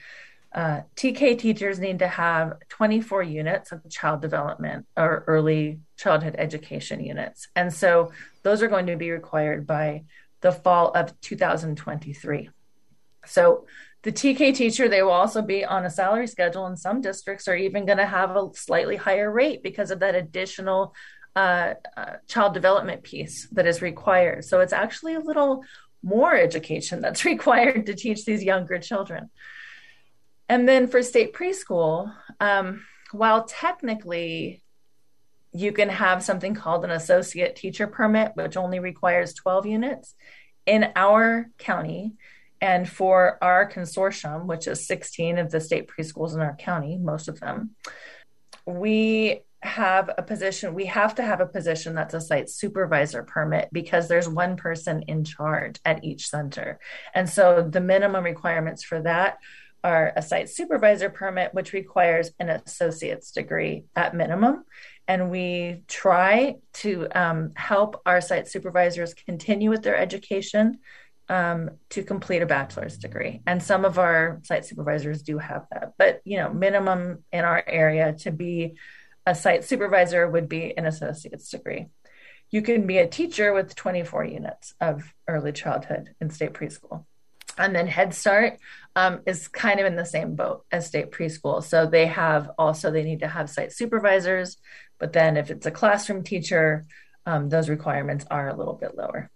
uh, 0.54 0.82
TK 0.96 1.40
teachers 1.40 1.80
need 1.80 1.98
to 1.98 2.08
have 2.08 2.60
24 2.70 3.24
units 3.24 3.72
of 3.72 3.82
child 3.90 4.22
development 4.22 4.86
or 4.96 5.24
early 5.26 5.80
childhood 5.98 6.36
education 6.38 7.04
units. 7.04 7.48
And 7.56 7.74
so 7.74 8.12
those 8.44 8.62
are 8.62 8.68
going 8.68 8.86
to 8.86 8.96
be 8.96 9.10
required 9.10 9.66
by 9.66 10.04
the 10.42 10.52
fall 10.52 10.92
of 10.92 11.20
2023. 11.22 12.52
So 13.26 13.66
the 14.04 14.12
TK 14.12 14.54
teacher, 14.54 14.88
they 14.88 15.02
will 15.02 15.10
also 15.10 15.42
be 15.42 15.66
on 15.66 15.84
a 15.84 15.90
salary 15.90 16.28
schedule, 16.28 16.68
and 16.68 16.78
some 16.78 17.02
districts 17.02 17.48
are 17.48 17.56
even 17.56 17.88
going 17.88 17.98
to 17.98 18.06
have 18.06 18.36
a 18.36 18.50
slightly 18.54 18.98
higher 18.98 19.32
rate 19.32 19.64
because 19.64 19.90
of 19.90 20.02
that 20.02 20.14
additional 20.14 20.94
uh, 21.36 21.74
uh, 21.98 22.18
child 22.28 22.54
development 22.54 23.02
piece 23.02 23.48
that 23.54 23.66
is 23.66 23.82
required. 23.82 24.46
So 24.46 24.60
it's 24.60 24.74
actually 24.74 25.16
a 25.16 25.20
little 25.20 25.64
more 26.04 26.36
education 26.36 27.02
that's 27.02 27.26
required 27.34 27.86
to 27.88 27.96
teach 27.96 28.26
these 28.26 28.44
younger 28.44 28.80
children. 28.80 29.30
And 30.50 30.68
then 30.68 30.88
for 30.88 31.02
state 31.02 31.34
preschool, 31.34 32.14
um, 32.40 32.86
while 33.12 33.46
technically 33.46 34.62
you 35.54 35.72
can 35.72 35.90
have 35.90 36.24
something 36.24 36.56
called 36.56 36.84
an 36.84 36.92
associate 36.92 37.56
teacher 37.56 37.88
permit, 37.88 38.32
which 38.36 38.58
only 38.58 38.80
requires 38.80 39.34
12 39.34 39.68
units, 39.68 40.16
in 40.66 40.92
our 40.96 41.50
county 41.58 42.14
and 42.62 42.88
for 42.88 43.38
our 43.42 43.70
consortium, 43.70 44.46
which 44.46 44.68
is 44.68 44.88
16 44.88 45.38
of 45.38 45.52
the 45.52 45.60
state 45.60 45.88
preschools 45.88 46.34
in 46.34 46.40
our 46.40 46.56
county, 46.56 46.98
most 46.98 47.28
of 47.28 47.40
them, 47.40 47.72
we 48.66 49.42
have 49.64 50.10
a 50.18 50.24
position, 50.24 50.74
we 50.74 50.86
have 50.86 51.16
to 51.16 51.24
have 51.24 51.40
a 51.40 51.46
position 51.46 51.96
that's 51.96 52.14
a 52.14 52.22
site 52.22 52.50
supervisor 52.50 53.24
permit 53.24 53.70
because 53.72 54.08
there's 54.08 54.28
one 54.28 54.58
person 54.58 55.04
in 55.04 55.24
charge 55.24 55.80
at 55.86 56.04
each 56.04 56.28
center. 56.28 56.80
And 57.14 57.30
so 57.30 57.68
the 57.68 57.82
minimum 57.82 58.24
requirements 58.24 58.84
for 58.84 59.02
that 59.02 59.38
are 59.84 60.14
a 60.16 60.22
site 60.22 60.50
supervisor 60.50 61.10
permit, 61.10 61.54
which 61.54 61.74
requires 61.74 62.32
an 62.40 62.50
associate's 62.50 63.32
degree 63.32 63.84
at 63.96 64.16
minimum. 64.16 64.64
And 65.08 65.32
we 65.32 65.84
try 65.88 66.56
to 66.74 67.08
um, 67.14 67.52
help 67.56 68.02
our 68.06 68.22
site 68.22 68.48
supervisors 68.48 69.14
continue 69.14 69.70
with 69.70 69.84
their 69.84 69.98
education 69.98 70.80
um, 71.30 71.72
to 71.90 72.04
complete 72.04 72.42
a 72.42 72.46
bachelor's 72.46 72.98
degree. 72.98 73.42
And 73.48 73.64
some 73.64 73.86
of 73.86 73.98
our 73.98 74.40
site 74.44 74.66
supervisors 74.66 75.22
do 75.22 75.38
have 75.38 75.66
that, 75.72 75.94
but 75.98 76.22
you 76.26 76.38
know, 76.38 76.54
minimum 76.54 77.24
in 77.32 77.46
our 77.46 77.64
area 77.66 78.14
to 78.20 78.32
be 78.32 78.76
a 79.26 79.36
site 79.36 79.64
supervisor 79.64 80.30
would 80.30 80.50
be 80.50 80.76
an 80.78 80.86
associate's 80.86 81.50
degree. 81.50 81.88
You 82.50 82.62
can 82.62 82.86
be 82.86 82.98
a 82.98 83.08
teacher 83.08 83.54
with 83.54 83.76
24 83.76 84.26
units 84.26 84.74
of 84.80 85.14
early 85.28 85.52
childhood 85.52 86.14
in 86.22 86.30
state 86.30 86.54
preschool. 86.54 87.06
And 87.58 87.76
then 87.76 87.88
Head 87.88 88.14
Start 88.14 88.60
um, 88.96 89.22
is 89.26 89.48
kind 89.48 89.80
of 89.80 89.86
in 89.86 89.96
the 89.96 90.06
same 90.06 90.36
boat 90.36 90.66
as 90.72 90.88
state 90.88 91.12
preschool. 91.12 91.64
So 91.64 91.86
they 91.86 92.08
have 92.08 92.50
also, 92.58 92.92
they 92.92 93.04
need 93.04 93.20
to 93.20 93.28
have 93.28 93.50
site 93.50 93.72
supervisors. 93.72 94.58
But 95.00 95.14
then 95.14 95.38
if 95.38 95.52
it's 95.52 95.66
a 95.66 95.72
classroom 95.72 96.24
teacher, 96.24 96.86
um, 97.26 97.50
those 97.50 97.70
requirements 97.70 98.26
are 98.30 98.50
a 98.50 98.56
little 98.56 98.74
bit 98.74 98.96
lower. 98.96 99.30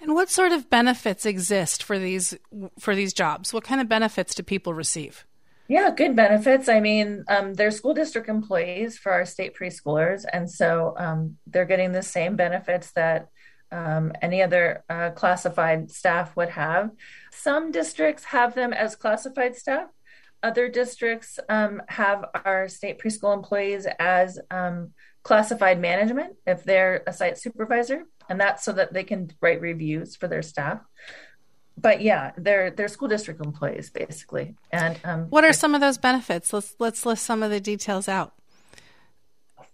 And 0.00 0.14
what 0.14 0.30
sort 0.30 0.52
of 0.52 0.68
benefits 0.68 1.24
exist 1.24 1.82
for 1.82 1.96
these 1.96 2.36
for 2.80 2.96
these 2.96 3.12
jobs? 3.12 3.52
What 3.52 3.62
kind 3.62 3.80
of 3.80 3.88
benefits 3.88 4.34
do 4.34 4.42
people 4.42 4.74
receive? 4.74 5.24
Yeah, 5.72 5.90
good 5.90 6.14
benefits. 6.14 6.68
I 6.68 6.80
mean, 6.80 7.24
um, 7.28 7.54
they're 7.54 7.70
school 7.70 7.94
district 7.94 8.28
employees 8.28 8.98
for 8.98 9.10
our 9.10 9.24
state 9.24 9.56
preschoolers, 9.56 10.26
and 10.30 10.50
so 10.50 10.92
um, 10.98 11.38
they're 11.46 11.64
getting 11.64 11.92
the 11.92 12.02
same 12.02 12.36
benefits 12.36 12.92
that 12.92 13.28
um, 13.70 14.12
any 14.20 14.42
other 14.42 14.84
uh, 14.90 15.12
classified 15.12 15.90
staff 15.90 16.36
would 16.36 16.50
have. 16.50 16.90
Some 17.32 17.72
districts 17.72 18.24
have 18.24 18.54
them 18.54 18.74
as 18.74 18.96
classified 18.96 19.56
staff. 19.56 19.88
Other 20.42 20.68
districts 20.68 21.38
um, 21.48 21.80
have 21.88 22.26
our 22.44 22.68
state 22.68 22.98
preschool 22.98 23.32
employees 23.32 23.86
as 23.98 24.38
um, 24.50 24.90
classified 25.22 25.80
management 25.80 26.34
if 26.46 26.64
they're 26.64 27.02
a 27.06 27.14
site 27.14 27.38
supervisor, 27.38 28.02
and 28.28 28.38
that's 28.38 28.62
so 28.62 28.72
that 28.72 28.92
they 28.92 29.04
can 29.04 29.30
write 29.40 29.62
reviews 29.62 30.16
for 30.16 30.28
their 30.28 30.42
staff. 30.42 30.80
But 31.76 32.02
yeah, 32.02 32.32
they're 32.36 32.70
they're 32.70 32.88
school 32.88 33.08
district 33.08 33.44
employees 33.44 33.90
basically. 33.90 34.54
And 34.70 34.98
um, 35.04 35.22
what 35.30 35.44
are 35.44 35.52
some 35.52 35.74
of 35.74 35.80
those 35.80 35.98
benefits? 35.98 36.52
Let's 36.52 36.76
let's 36.78 37.06
list 37.06 37.24
some 37.24 37.42
of 37.42 37.50
the 37.50 37.60
details 37.60 38.08
out 38.08 38.34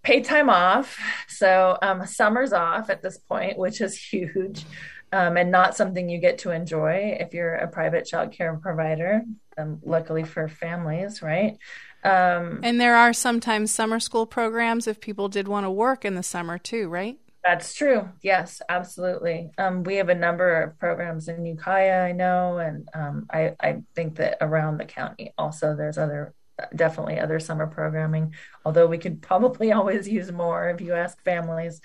paid 0.03 0.25
time 0.25 0.49
off. 0.49 0.99
So 1.29 1.77
um, 1.83 2.07
summer's 2.07 2.53
off 2.53 2.89
at 2.91 3.03
this 3.03 3.19
point, 3.19 3.59
which 3.59 3.81
is 3.81 3.97
huge. 4.13 4.65
Um, 5.11 5.39
and 5.39 5.51
not 5.51 5.75
something 5.75 6.11
you 6.11 6.19
get 6.19 6.39
to 6.41 6.51
enjoy 6.51 7.17
if 7.19 7.33
you're 7.33 7.55
a 7.55 7.67
private 7.67 8.05
child 8.05 8.33
care 8.33 8.55
provider. 8.57 9.23
Um, 9.57 9.81
luckily 9.83 10.23
for 10.23 10.49
families, 10.49 11.23
right? 11.23 11.57
Um, 12.05 12.61
and 12.63 12.79
there 12.81 12.95
are 12.95 13.13
sometimes 13.13 13.73
summer 13.73 14.01
school 14.01 14.27
programs 14.27 14.87
if 14.87 15.01
people 15.01 15.29
did 15.29 15.49
want 15.49 15.65
to 15.65 15.71
work 15.71 16.05
in 16.05 16.15
the 16.15 16.23
summer 16.23 16.59
too, 16.59 16.89
right? 16.89 17.19
That's 17.45 17.75
true. 17.75 18.09
Yes, 18.21 18.61
absolutely. 18.69 19.51
Um, 19.59 19.85
we 19.85 19.97
have 19.97 20.09
a 20.09 20.15
number 20.15 20.63
of 20.63 20.79
programs 20.79 21.29
in 21.29 21.47
Ukiah, 21.47 22.05
I 22.05 22.13
know, 22.13 22.59
and 22.59 22.89
um, 22.93 23.27
I, 23.31 23.55
I 23.61 23.83
think 23.95 24.17
that 24.17 24.39
around 24.41 24.79
the 24.79 24.85
county 24.85 25.33
also 25.39 25.77
there's 25.77 25.99
other 25.99 26.35
definitely 26.75 27.21
other 27.21 27.39
summer 27.39 27.67
programming, 27.67 28.35
although 28.65 28.87
we 28.87 28.99
could 28.99 29.23
probably 29.23 29.73
always 29.73 30.09
use 30.09 30.33
more 30.33 30.69
if 30.71 30.81
you 30.81 30.95
ask 30.95 31.23
families. 31.25 31.81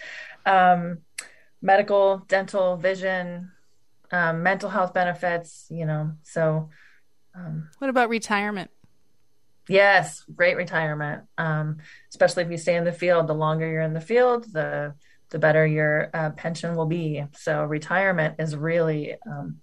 Um, 0.46 1.00
medical, 1.62 2.18
dental, 2.28 2.76
vision, 2.76 3.52
um, 4.12 4.44
mental 4.44 4.70
health 4.70 4.94
benefits, 4.94 5.68
you 5.70 5.86
know. 5.86 6.14
So, 6.24 6.70
um, 7.36 7.70
what 7.80 7.90
about 7.90 8.10
retirement? 8.10 8.70
Yes, 9.68 10.26
great 10.36 10.58
retirement. 10.58 11.24
Um, 11.38 11.78
especially 12.10 12.44
if 12.44 12.52
you 12.52 12.58
stay 12.58 12.76
in 12.76 12.84
the 12.84 12.92
field. 12.92 13.28
The 13.28 13.34
longer 13.34 13.68
you're 13.68 13.82
in 13.82 13.94
the 13.94 14.02
field, 14.02 14.52
the 14.52 14.94
the 15.34 15.40
better 15.40 15.66
your 15.66 16.12
uh, 16.14 16.30
pension 16.30 16.76
will 16.76 16.86
be. 16.86 17.26
So 17.34 17.64
retirement 17.64 18.36
is 18.38 18.56
really 18.56 19.16
um, 19.26 19.58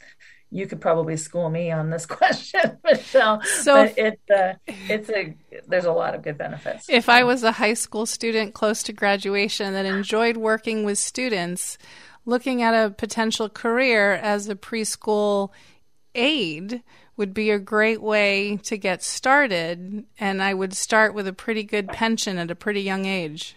you 0.50 0.66
could 0.66 0.80
probably 0.80 1.16
school 1.16 1.48
me 1.48 1.70
on 1.70 1.90
this 1.90 2.06
question, 2.18 2.78
Michelle. 2.84 3.40
So 3.42 3.86
but 3.86 3.94
it's 3.96 4.30
uh, 4.30 4.54
it's 4.66 5.08
a 5.08 5.34
there's 5.68 5.84
a 5.84 5.92
lot 5.92 6.14
of 6.14 6.22
good 6.22 6.36
benefits. 6.36 6.90
If 6.90 7.08
I 7.08 7.22
was 7.22 7.44
a 7.44 7.52
high 7.52 7.74
school 7.74 8.04
student 8.04 8.52
close 8.52 8.82
to 8.82 8.92
graduation 8.92 9.72
that 9.72 9.86
enjoyed 9.86 10.36
working 10.36 10.84
with 10.84 10.98
students, 10.98 11.78
looking 12.26 12.62
at 12.62 12.74
a 12.74 12.90
potential 12.90 13.48
career 13.48 14.14
as 14.14 14.48
a 14.48 14.56
preschool 14.56 15.50
aide 16.16 16.82
would 17.16 17.32
be 17.32 17.50
a 17.50 17.58
great 17.58 18.02
way 18.02 18.56
to 18.64 18.76
get 18.76 19.04
started, 19.04 20.04
and 20.18 20.42
I 20.42 20.52
would 20.52 20.74
start 20.74 21.14
with 21.14 21.28
a 21.28 21.32
pretty 21.32 21.62
good 21.62 21.88
pension 21.88 22.38
at 22.38 22.50
a 22.50 22.56
pretty 22.56 22.80
young 22.80 23.04
age. 23.04 23.54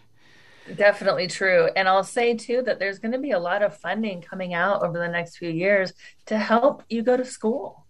Definitely 0.76 1.28
true. 1.28 1.70
And 1.76 1.88
I'll 1.88 2.04
say 2.04 2.36
too 2.36 2.62
that 2.64 2.80
there's 2.80 3.00
going 3.00 3.12
to 3.12 3.20
be 3.20 3.32
a 3.32 3.40
lot 3.40 3.64
of 3.64 3.78
funding 3.78 4.22
coming 4.22 4.54
out 4.54 4.84
over 4.84 4.98
the 4.98 5.08
next 5.10 5.38
few 5.38 5.50
years 5.50 5.94
to 6.28 6.38
help 6.38 6.84
you 6.90 7.04
go 7.04 7.18
to 7.18 7.26
school. 7.26 7.86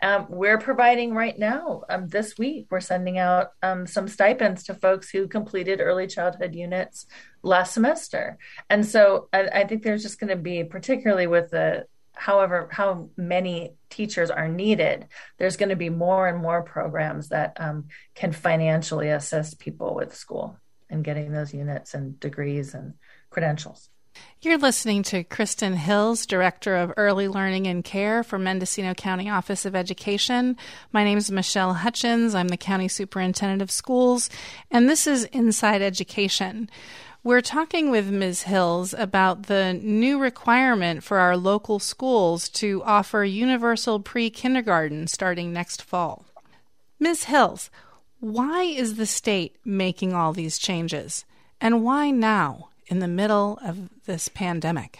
Um, 0.00 0.26
we're 0.28 0.58
providing 0.58 1.12
right 1.12 1.36
now, 1.36 1.82
um, 1.88 2.06
this 2.06 2.38
week, 2.38 2.68
we're 2.70 2.80
sending 2.80 3.18
out 3.18 3.48
um, 3.62 3.84
some 3.86 4.06
stipends 4.06 4.64
to 4.64 4.74
folks 4.74 5.10
who 5.10 5.26
completed 5.26 5.80
early 5.80 6.06
childhood 6.06 6.54
units 6.54 7.06
last 7.42 7.74
semester. 7.74 8.38
And 8.70 8.86
so 8.86 9.28
I, 9.32 9.48
I 9.48 9.64
think 9.64 9.82
there's 9.82 10.02
just 10.02 10.20
going 10.20 10.30
to 10.30 10.36
be, 10.36 10.62
particularly 10.62 11.26
with 11.26 11.50
the 11.50 11.86
however 12.18 12.68
how 12.72 13.08
many 13.16 13.74
teachers 13.90 14.28
are 14.28 14.48
needed 14.48 15.06
there's 15.38 15.56
going 15.56 15.68
to 15.68 15.76
be 15.76 15.88
more 15.88 16.26
and 16.26 16.42
more 16.42 16.62
programs 16.62 17.28
that 17.28 17.56
um, 17.60 17.86
can 18.16 18.32
financially 18.32 19.08
assist 19.08 19.60
people 19.60 19.94
with 19.94 20.16
school 20.16 20.58
and 20.90 21.04
getting 21.04 21.32
those 21.32 21.54
units 21.54 21.94
and 21.94 22.18
degrees 22.20 22.74
and 22.74 22.94
credentials. 23.30 23.90
You're 24.40 24.58
listening 24.58 25.02
to 25.04 25.24
Kristen 25.24 25.74
Hills, 25.74 26.26
Director 26.26 26.76
of 26.76 26.92
Early 26.96 27.28
Learning 27.28 27.66
and 27.66 27.84
Care 27.84 28.22
for 28.22 28.38
Mendocino 28.38 28.94
County 28.94 29.28
Office 29.28 29.64
of 29.64 29.76
Education. 29.76 30.56
My 30.92 31.04
name 31.04 31.18
is 31.18 31.30
Michelle 31.30 31.74
Hutchins. 31.74 32.34
I'm 32.34 32.48
the 32.48 32.56
County 32.56 32.88
Superintendent 32.88 33.62
of 33.62 33.70
Schools, 33.70 34.30
and 34.70 34.88
this 34.88 35.06
is 35.06 35.24
Inside 35.24 35.82
Education. 35.82 36.70
We're 37.24 37.40
talking 37.40 37.90
with 37.90 38.10
Ms. 38.10 38.42
Hills 38.42 38.94
about 38.94 39.44
the 39.44 39.74
new 39.74 40.20
requirement 40.20 41.02
for 41.02 41.18
our 41.18 41.36
local 41.36 41.80
schools 41.80 42.48
to 42.50 42.82
offer 42.84 43.24
universal 43.24 43.98
pre 43.98 44.30
kindergarten 44.30 45.08
starting 45.08 45.52
next 45.52 45.82
fall. 45.82 46.24
Ms. 47.00 47.24
Hills, 47.24 47.70
why 48.20 48.62
is 48.62 48.96
the 48.96 49.06
state 49.06 49.56
making 49.64 50.12
all 50.12 50.32
these 50.32 50.58
changes? 50.58 51.24
And 51.60 51.82
why 51.82 52.10
now, 52.10 52.70
in 52.86 52.98
the 52.98 53.08
middle 53.08 53.58
of 53.64 53.90
this 54.06 54.28
pandemic? 54.28 54.98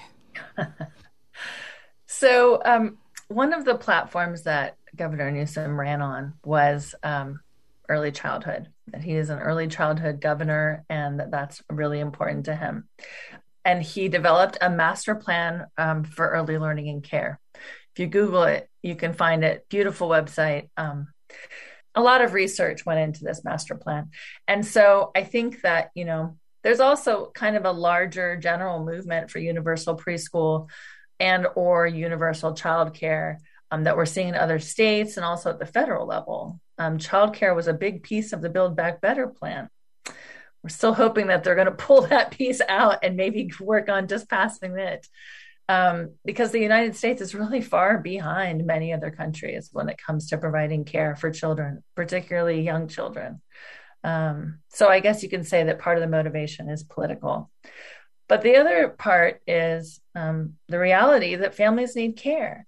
so, 2.07 2.61
um, 2.65 2.99
one 3.29 3.53
of 3.53 3.65
the 3.65 3.75
platforms 3.75 4.45
that 4.45 4.77
Governor 4.97 5.31
Newsom 5.31 5.79
ran 5.79 6.01
on 6.01 6.35
was 6.45 6.95
um, 7.03 7.41
early 7.89 8.13
childhood, 8.13 8.69
that 8.89 9.03
he 9.03 9.15
is 9.15 9.31
an 9.31 9.39
early 9.39 9.69
childhood 9.69 10.21
governor 10.21 10.85
and 10.89 11.21
that 11.21 11.31
that's 11.31 11.63
really 11.71 12.01
important 12.01 12.47
to 12.47 12.57
him. 12.57 12.89
And 13.65 13.83
he 13.83 14.09
developed 14.09 14.59
a 14.61 14.71
master 14.71 15.15
plan 15.15 15.67
um, 15.77 16.05
for 16.05 16.29
early 16.29 16.59
learning 16.59 16.89
and 16.89 17.03
care. 17.03 17.39
If 17.55 17.99
you 17.99 18.07
Google 18.07 18.45
it, 18.45 18.69
you 18.83 18.95
can 18.95 19.13
find 19.13 19.45
it. 19.45 19.69
Beautiful 19.69 20.09
website. 20.09 20.71
Um, 20.77 21.09
a 21.99 22.01
lot 22.01 22.23
of 22.23 22.33
research 22.33 22.87
went 22.87 23.01
into 23.01 23.25
this 23.25 23.45
master 23.45 23.75
plan. 23.75 24.11
And 24.47 24.65
so 24.65 25.11
I 25.17 25.25
think 25.25 25.63
that, 25.63 25.91
you 25.97 26.05
know, 26.05 26.37
there's 26.63 26.79
also 26.79 27.33
kind 27.35 27.57
of 27.57 27.65
a 27.65 27.73
larger 27.73 28.37
general 28.37 28.85
movement 28.85 29.33
for 29.33 29.41
universal 29.41 29.97
preschool 29.97 30.69
and 31.19 31.49
or 31.57 31.89
universal 31.89 32.55
childcare 32.55 33.39
um, 33.73 33.83
that 33.83 33.97
we're 33.97 34.07
seeing 34.07 34.29
in 34.29 34.35
other 34.37 34.61
states 34.61 35.17
and 35.17 35.27
also 35.27 35.51
at 35.51 35.59
the 35.59 35.67
federal 35.67 36.07
level. 36.07 36.61
Um, 36.79 36.99
childcare 36.99 37.55
was 37.55 37.67
a 37.67 37.75
big 37.75 38.05
piece 38.05 38.33
of 38.33 38.43
the 38.43 38.49
Build 38.49 38.77
Back 38.77 39.01
Better 39.01 39.27
plan. 39.27 39.69
We're 40.63 40.69
still 40.69 40.95
hoping 40.95 41.27
that 41.27 41.43
they're 41.43 41.57
going 41.57 41.67
to 41.73 41.73
pull 41.73 42.03
that 42.03 42.31
piece 42.31 42.61
out 42.69 43.01
and 43.03 43.17
maybe 43.17 43.51
work 43.59 43.89
on 43.89 44.07
just 44.07 44.31
passing 44.31 44.79
it 44.79 45.05
um, 45.69 46.15
because 46.25 46.51
the 46.51 46.61
United 46.61 46.97
States 46.97 47.21
is 47.21 47.35
really 47.35 47.61
far 47.61 47.99
behind 47.99 48.65
many 48.65 48.93
other 48.93 49.11
countries 49.11 49.69
when 49.73 49.89
it 49.89 49.99
comes 49.99 50.29
to 50.29 50.39
providing 50.39 50.85
care 50.85 51.15
for 51.15 51.31
children, 51.31 51.83
particularly 51.95 52.63
young 52.63 52.89
children. 52.89 53.41
Um, 54.03 54.61
so 54.69 54.89
I 54.89 55.01
guess 55.01 55.23
you 55.23 55.29
can 55.29 55.45
say 55.45 55.65
that 55.65 55.79
part 55.79 55.99
of 55.99 56.01
the 56.01 56.09
motivation 56.09 56.71
is 56.71 56.83
political. 56.83 57.51
But 58.29 58.43
the 58.43 58.57
other 58.57 58.89
part 58.89 59.41
is 59.47 60.01
um, 60.15 60.55
the 60.69 60.79
reality 60.79 61.35
that 61.37 61.55
families 61.55 61.97
need 61.97 62.17
care. 62.17 62.67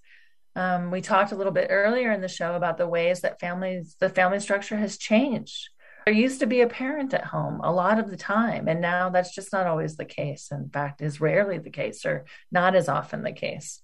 Um, 0.57 0.91
we 0.91 1.01
talked 1.01 1.33
a 1.33 1.37
little 1.37 1.53
bit 1.53 1.69
earlier 1.71 2.13
in 2.13 2.21
the 2.21 2.29
show 2.29 2.55
about 2.55 2.77
the 2.77 2.89
ways 2.89 3.21
that 3.21 3.41
families, 3.41 3.97
the 3.99 4.09
family 4.09 4.41
structure 4.41 4.77
has 4.77 4.99
changed 4.99 5.69
there 6.05 6.15
used 6.15 6.41
to 6.41 6.47
be 6.47 6.61
a 6.61 6.67
parent 6.67 7.15
at 7.15 7.25
home 7.25 7.61
a 7.63 7.73
lot 7.73 7.99
of 7.99 8.11
the 8.11 8.17
time, 8.17 8.69
and 8.69 8.81
now 8.81 9.11
that's 9.11 9.35
just 9.35 9.53
not 9.53 9.67
always 9.67 9.97
the 9.97 10.05
case. 10.05 10.51
In 10.51 10.71
fact, 10.71 11.03
is 11.03 11.21
rarely 11.21 11.59
the 11.59 11.71
case 11.71 12.05
or 12.05 12.25
not 12.51 12.75
as 12.75 12.89
often 12.89 13.23
the 13.23 13.33
case. 13.33 13.83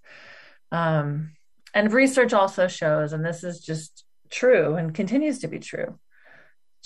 Um, 0.73 1.33
and 1.75 1.93
research 1.93 2.33
also 2.33 2.69
shows, 2.69 3.13
and 3.13 3.25
this 3.25 3.45
is 3.45 3.61
just 3.61 4.05
true 4.31 4.75
and 4.75 4.95
continues 4.95 5.41
to 5.41 5.49
be 5.49 5.59
true 5.59 5.99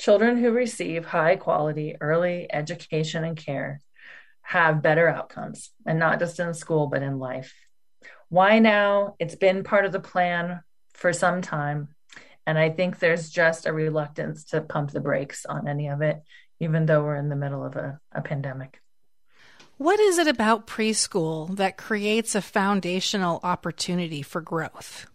children 0.00 0.38
who 0.38 0.50
receive 0.50 1.04
high 1.04 1.36
quality 1.36 1.94
early 2.00 2.46
education 2.50 3.22
and 3.22 3.36
care 3.36 3.80
have 4.42 4.82
better 4.82 5.06
outcomes, 5.08 5.70
and 5.86 5.98
not 5.98 6.18
just 6.18 6.40
in 6.40 6.54
school, 6.54 6.86
but 6.86 7.02
in 7.02 7.18
life. 7.18 7.54
Why 8.30 8.58
now? 8.58 9.14
It's 9.18 9.36
been 9.36 9.62
part 9.62 9.84
of 9.84 9.92
the 9.92 10.00
plan 10.00 10.62
for 10.94 11.12
some 11.12 11.42
time. 11.42 11.94
And 12.46 12.58
I 12.58 12.70
think 12.70 12.98
there's 12.98 13.30
just 13.30 13.66
a 13.66 13.72
reluctance 13.72 14.44
to 14.46 14.60
pump 14.60 14.90
the 14.90 15.00
brakes 15.00 15.46
on 15.46 15.68
any 15.68 15.88
of 15.88 16.02
it, 16.02 16.22
even 16.58 16.86
though 16.86 17.02
we're 17.02 17.16
in 17.16 17.28
the 17.28 17.36
middle 17.36 17.64
of 17.64 17.76
a, 17.76 18.00
a 18.12 18.22
pandemic. 18.22 18.80
What 19.76 19.98
is 20.00 20.18
it 20.18 20.26
about 20.26 20.66
preschool 20.66 21.56
that 21.56 21.76
creates 21.76 22.34
a 22.34 22.42
foundational 22.42 23.40
opportunity 23.42 24.20
for 24.20 24.40
growth? 24.40 25.06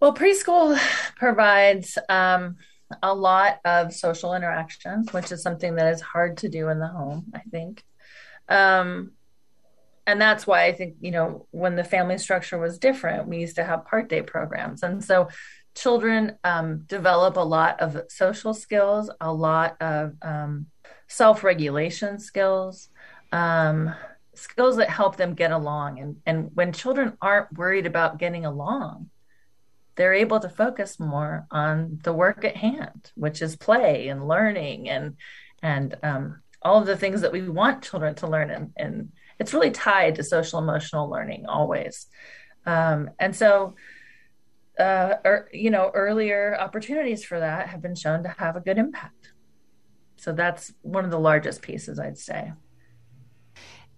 Well, 0.00 0.14
preschool 0.14 0.78
provides 1.16 1.96
um, 2.10 2.56
a 3.02 3.14
lot 3.14 3.60
of 3.64 3.94
social 3.94 4.34
interaction, 4.34 5.06
which 5.12 5.32
is 5.32 5.42
something 5.42 5.76
that 5.76 5.94
is 5.94 6.02
hard 6.02 6.38
to 6.38 6.48
do 6.48 6.68
in 6.68 6.78
the 6.78 6.88
home, 6.88 7.32
I 7.34 7.40
think. 7.50 7.82
Um, 8.48 9.12
and 10.06 10.20
that's 10.20 10.46
why 10.46 10.64
I 10.64 10.72
think, 10.72 10.96
you 11.00 11.10
know, 11.10 11.46
when 11.50 11.76
the 11.76 11.84
family 11.84 12.18
structure 12.18 12.58
was 12.58 12.78
different, 12.78 13.26
we 13.26 13.38
used 13.38 13.56
to 13.56 13.64
have 13.64 13.86
part 13.86 14.10
day 14.10 14.20
programs. 14.20 14.82
And 14.82 15.02
so 15.02 15.28
children 15.74 16.38
um, 16.44 16.84
develop 16.86 17.36
a 17.36 17.40
lot 17.40 17.80
of 17.80 18.00
social 18.08 18.54
skills, 18.54 19.10
a 19.20 19.32
lot 19.32 19.76
of 19.80 20.14
um, 20.22 20.66
self 21.08 21.44
regulation 21.44 22.18
skills, 22.18 22.88
um, 23.32 23.94
skills 24.34 24.76
that 24.76 24.90
help 24.90 25.16
them 25.16 25.34
get 25.34 25.50
along. 25.50 26.00
And, 26.00 26.16
and 26.26 26.50
when 26.54 26.72
children 26.72 27.16
aren't 27.20 27.52
worried 27.52 27.86
about 27.86 28.18
getting 28.18 28.44
along, 28.44 29.10
they're 29.96 30.14
able 30.14 30.40
to 30.40 30.48
focus 30.48 30.98
more 30.98 31.46
on 31.50 32.00
the 32.02 32.12
work 32.12 32.44
at 32.44 32.56
hand, 32.56 33.12
which 33.14 33.42
is 33.42 33.56
play 33.56 34.08
and 34.08 34.26
learning 34.26 34.88
and 34.88 35.16
and 35.62 35.96
um, 36.02 36.42
all 36.62 36.78
of 36.78 36.86
the 36.86 36.96
things 36.96 37.20
that 37.22 37.32
we 37.32 37.48
want 37.48 37.82
children 37.82 38.14
to 38.16 38.26
learn. 38.26 38.50
And, 38.50 38.72
and 38.76 39.12
it's 39.38 39.54
really 39.54 39.70
tied 39.70 40.16
to 40.16 40.24
social 40.24 40.58
emotional 40.58 41.08
learning 41.08 41.46
always. 41.46 42.06
Um, 42.66 43.10
and 43.18 43.34
so, 43.34 43.74
uh, 44.78 45.14
er, 45.24 45.48
you 45.52 45.70
know, 45.70 45.90
earlier 45.94 46.56
opportunities 46.58 47.24
for 47.24 47.38
that 47.38 47.68
have 47.68 47.80
been 47.80 47.94
shown 47.94 48.22
to 48.22 48.28
have 48.28 48.56
a 48.56 48.60
good 48.60 48.78
impact. 48.78 49.32
So 50.16 50.32
that's 50.32 50.72
one 50.82 51.04
of 51.04 51.10
the 51.10 51.18
largest 51.18 51.62
pieces, 51.62 51.98
I'd 51.98 52.18
say. 52.18 52.52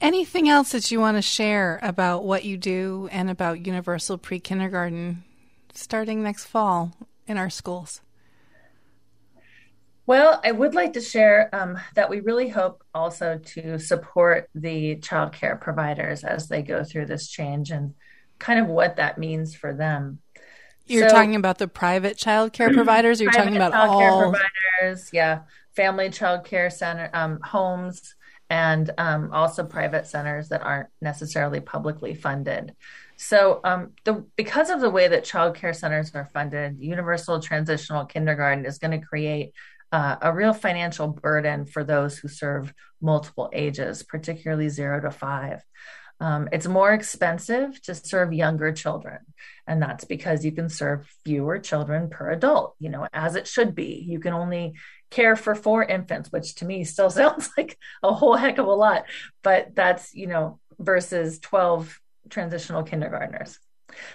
Anything 0.01 0.49
else 0.49 0.73
that 0.73 0.91
you 0.91 1.01
want 1.01 1.17
to 1.17 1.23
share 1.23 1.79
about 1.83 2.25
what 2.25 2.45
you 2.45 2.59
do 2.59 3.09
and 3.11 3.31
about 3.31 3.65
Universal 3.65 4.19
Pre 4.19 4.39
Kindergarten 4.39 5.25
starting 5.73 6.23
next 6.23 6.47
fall 6.47 6.93
in 7.27 7.39
our 7.39 7.49
schools? 7.49 8.01
Well, 10.07 10.41
I 10.45 10.53
would 10.53 10.75
like 10.75 10.93
to 10.93 11.01
share 11.01 11.49
um, 11.53 11.79
that 11.95 12.09
we 12.09 12.21
really 12.21 12.49
hope 12.49 12.85
also 12.95 13.39
to 13.39 13.79
support 13.79 14.49
the 14.55 14.97
child 14.97 15.33
care 15.33 15.57
providers 15.57 16.23
as 16.23 16.47
they 16.49 16.63
go 16.63 16.85
through 16.85 17.07
this 17.07 17.29
change 17.29 17.73
and 17.73 17.95
kind 18.39 18.61
of 18.61 18.69
what 18.69 18.97
that 18.97 19.19
means 19.19 19.55
for 19.55 19.75
them. 19.75 20.21
You're 20.87 21.09
so, 21.09 21.15
talking 21.15 21.37
about 21.37 21.59
the 21.59 21.69
private 21.69 22.17
child 22.17 22.53
care 22.53 22.71
providers. 22.73 23.21
you're 23.21 23.33
talking 23.33 23.57
about 23.57 23.73
all 23.73 24.33
providers, 24.33 25.11
yeah, 25.13 25.43
family 25.75 26.11
child 26.11 26.45
care 26.45 26.71
center 26.71 27.11
um, 27.13 27.41
homes, 27.43 28.15
and 28.49 28.91
um, 28.99 29.31
also 29.33 29.65
private 29.65 30.07
centers 30.07 30.49
that 30.51 30.63
aren't 30.63 30.89
necessarily 31.01 31.61
publicly 31.61 32.15
funded. 32.15 32.75
So, 33.17 33.61
um, 33.65 33.93
the 34.05 34.25
because 34.37 34.71
of 34.71 34.81
the 34.81 34.91
way 34.91 35.09
that 35.09 35.25
child 35.25 35.57
care 35.57 35.73
centers 35.73 36.15
are 36.15 36.27
funded, 36.27 36.77
universal 36.79 37.41
transitional 37.41 38.05
kindergarten 38.05 38.65
is 38.65 38.79
going 38.79 38.99
to 38.99 39.05
create 39.05 39.53
uh, 39.93 40.17
a 40.21 40.33
real 40.33 40.53
financial 40.53 41.09
burden 41.09 41.65
for 41.65 41.85
those 41.85 42.19
who 42.19 42.29
serve 42.29 42.73
multiple 43.01 43.51
ages, 43.53 44.03
particularly 44.03 44.69
zero 44.69 45.01
to 45.01 45.11
five. 45.11 45.63
Um, 46.19 46.49
it's 46.53 46.67
more 46.67 46.93
expensive 46.93 47.81
to 47.83 47.95
serve 47.95 48.33
younger 48.33 48.73
children, 48.73 49.19
and 49.67 49.83
that's 49.83 50.05
because 50.05 50.45
you 50.45 50.53
can 50.53 50.69
serve 50.69 51.07
fewer 51.25 51.59
children 51.59 52.09
per 52.09 52.31
adult. 52.31 52.75
You 52.79 52.89
know, 52.89 53.07
as 53.13 53.37
it 53.37 53.47
should 53.47 53.75
be. 53.75 54.05
You 54.07 54.19
can 54.21 54.33
only 54.33 54.75
care 55.11 55.37
for 55.37 55.55
four 55.55 55.85
infants, 55.85 56.33
which 56.33 56.57
to 56.57 56.65
me 56.65 56.85
still 56.85 57.11
sounds 57.21 57.51
like 57.57 57.79
a 58.03 58.13
whole 58.13 58.37
heck 58.37 58.59
of 58.59 58.67
a 58.67 58.71
lot, 58.71 59.05
but 59.43 59.75
that's 59.75 60.15
you 60.15 60.27
know 60.27 60.59
versus 60.79 61.39
twelve 61.39 62.01
transitional 62.31 62.83
kindergartners. 62.83 63.59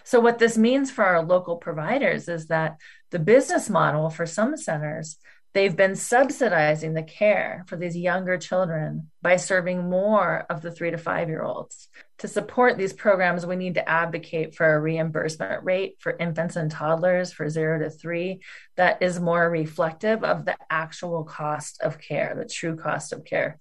So, 0.03 0.19
what 0.19 0.39
this 0.39 0.57
means 0.57 0.91
for 0.91 1.03
our 1.03 1.23
local 1.23 1.57
providers 1.57 2.27
is 2.27 2.47
that 2.47 2.77
the 3.11 3.19
business 3.19 3.69
model 3.69 4.09
for 4.09 4.25
some 4.25 4.57
centers, 4.57 5.17
they've 5.53 5.75
been 5.75 5.95
subsidizing 5.95 6.93
the 6.93 7.03
care 7.03 7.63
for 7.67 7.75
these 7.75 7.95
younger 7.95 8.37
children 8.37 9.09
by 9.21 9.35
serving 9.35 9.89
more 9.89 10.45
of 10.49 10.61
the 10.61 10.71
three 10.71 10.91
to 10.91 10.97
five 10.97 11.27
year 11.29 11.43
olds. 11.43 11.87
To 12.19 12.27
support 12.27 12.77
these 12.77 12.93
programs, 12.93 13.45
we 13.45 13.55
need 13.55 13.75
to 13.75 13.89
advocate 13.89 14.55
for 14.55 14.73
a 14.73 14.79
reimbursement 14.79 15.63
rate 15.63 15.95
for 15.99 16.15
infants 16.17 16.55
and 16.55 16.69
toddlers 16.69 17.33
for 17.33 17.49
zero 17.49 17.79
to 17.79 17.89
three 17.89 18.41
that 18.77 19.01
is 19.01 19.19
more 19.19 19.49
reflective 19.49 20.23
of 20.23 20.45
the 20.45 20.55
actual 20.69 21.23
cost 21.23 21.81
of 21.81 21.99
care, 21.99 22.35
the 22.37 22.45
true 22.45 22.75
cost 22.75 23.13
of 23.13 23.25
care 23.25 23.59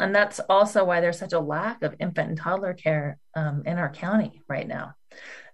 and 0.00 0.14
that's 0.14 0.40
also 0.48 0.84
why 0.84 1.00
there's 1.00 1.18
such 1.18 1.32
a 1.32 1.40
lack 1.40 1.82
of 1.82 1.94
infant 2.00 2.30
and 2.30 2.38
toddler 2.38 2.74
care 2.74 3.18
um, 3.34 3.62
in 3.66 3.78
our 3.78 3.90
county 3.90 4.42
right 4.48 4.66
now. 4.66 4.94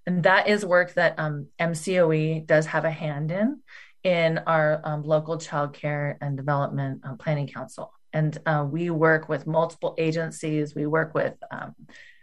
And 0.06 0.22
that 0.22 0.48
is 0.48 0.64
work 0.64 0.94
that 0.94 1.18
um, 1.18 1.48
MCOE 1.61 2.46
does 2.46 2.66
have 2.66 2.84
a 2.84 2.90
hand 2.90 3.30
in 3.30 3.61
in 4.09 4.38
our 4.38 4.80
um, 4.84 5.02
local 5.02 5.36
child 5.36 5.74
care 5.74 6.16
and 6.22 6.34
development 6.34 7.02
um, 7.04 7.18
planning 7.18 7.46
council. 7.46 7.92
And 8.14 8.38
uh, 8.46 8.66
we 8.66 8.88
work 8.88 9.28
with 9.28 9.46
multiple 9.46 9.94
agencies. 9.98 10.74
We 10.74 10.86
work 10.86 11.14
with 11.14 11.34
um, 11.50 11.74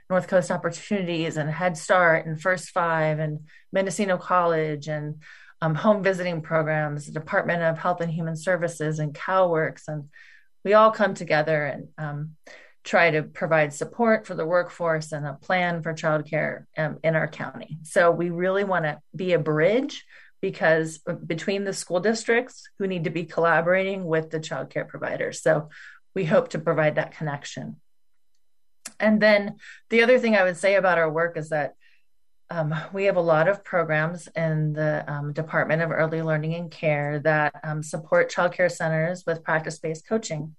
North 0.10 0.28
Coast 0.28 0.50
Opportunities 0.50 1.38
and 1.38 1.48
Head 1.48 1.78
Start 1.78 2.26
and 2.26 2.42
First 2.42 2.72
Five 2.72 3.20
and 3.20 3.42
Mendocino 3.72 4.18
College 4.18 4.88
and 4.88 5.22
um, 5.62 5.76
home 5.76 6.02
visiting 6.02 6.42
programs, 6.42 7.06
the 7.06 7.12
Department 7.12 7.62
of 7.62 7.78
Health 7.78 8.02
and 8.02 8.12
Human 8.12 8.36
Services 8.36 8.98
and 8.98 9.14
CalWORKS 9.14 9.84
and 9.88 10.10
we 10.64 10.74
all 10.74 10.90
come 10.90 11.14
together 11.14 11.64
and 11.64 11.88
um, 12.00 12.32
try 12.84 13.12
to 13.12 13.22
provide 13.22 13.72
support 13.72 14.26
for 14.26 14.34
the 14.34 14.46
workforce 14.46 15.12
and 15.12 15.28
a 15.28 15.34
plan 15.34 15.84
for 15.84 15.94
childcare 15.94 16.66
um, 16.76 16.98
in 17.04 17.16
our 17.16 17.28
county. 17.28 17.78
So 17.84 18.10
we 18.10 18.32
really 18.32 18.64
want 18.64 18.86
to 18.86 19.00
be 19.16 19.34
a 19.34 19.40
bridge 19.40 20.04
because 20.46 21.00
between 21.26 21.64
the 21.64 21.74
school 21.74 22.00
districts 22.00 22.70
who 22.78 22.86
need 22.86 23.06
to 23.06 23.10
be 23.10 23.26
collaborating 23.26 24.06
with 24.06 24.30
the 24.30 24.40
child 24.40 24.70
care 24.70 24.86
providers. 24.86 25.42
So 25.42 25.70
we 26.14 26.24
hope 26.24 26.50
to 26.50 26.60
provide 26.60 26.96
that 26.96 27.18
connection. 27.18 27.78
And 29.00 29.20
then 29.20 29.56
the 29.90 30.04
other 30.04 30.20
thing 30.20 30.36
I 30.36 30.44
would 30.44 30.56
say 30.56 30.76
about 30.76 31.00
our 31.00 31.12
work 31.12 31.36
is 31.36 31.50
that 31.50 31.74
um, 32.52 32.76
we 32.94 33.06
have 33.06 33.16
a 33.16 33.22
lot 33.22 33.48
of 33.48 33.64
programs 33.64 34.28
in 34.36 34.74
the 34.74 35.04
um, 35.12 35.34
Department 35.34 35.82
of 35.82 35.90
Early 35.90 36.22
Learning 36.22 36.54
and 36.54 36.70
Care 36.70 37.18
that 37.22 37.56
um, 37.64 37.82
support 37.82 38.32
childcare 38.32 38.72
centers 38.72 39.24
with 39.26 39.44
practice 39.44 39.80
based 39.80 40.08
coaching. 40.08 40.56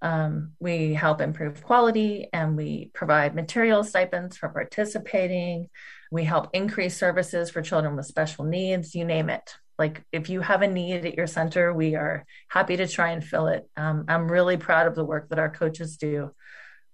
Um, 0.00 0.52
we 0.60 0.94
help 0.94 1.20
improve 1.20 1.62
quality 1.62 2.30
and 2.32 2.56
we 2.56 2.90
provide 2.94 3.34
material 3.34 3.84
stipends 3.84 4.38
for 4.38 4.48
participating. 4.48 5.68
We 6.10 6.24
help 6.24 6.50
increase 6.52 6.96
services 6.96 7.50
for 7.50 7.62
children 7.62 7.96
with 7.96 8.06
special 8.06 8.44
needs, 8.44 8.94
you 8.94 9.04
name 9.04 9.30
it. 9.30 9.54
Like 9.78 10.02
if 10.12 10.30
you 10.30 10.40
have 10.40 10.62
a 10.62 10.68
need 10.68 11.04
at 11.04 11.16
your 11.16 11.26
center, 11.26 11.72
we 11.72 11.96
are 11.96 12.24
happy 12.48 12.76
to 12.76 12.86
try 12.86 13.10
and 13.10 13.22
fill 13.22 13.48
it. 13.48 13.68
Um, 13.76 14.06
I'm 14.08 14.30
really 14.30 14.56
proud 14.56 14.86
of 14.86 14.94
the 14.94 15.04
work 15.04 15.28
that 15.28 15.38
our 15.38 15.50
coaches 15.50 15.96
do 15.96 16.30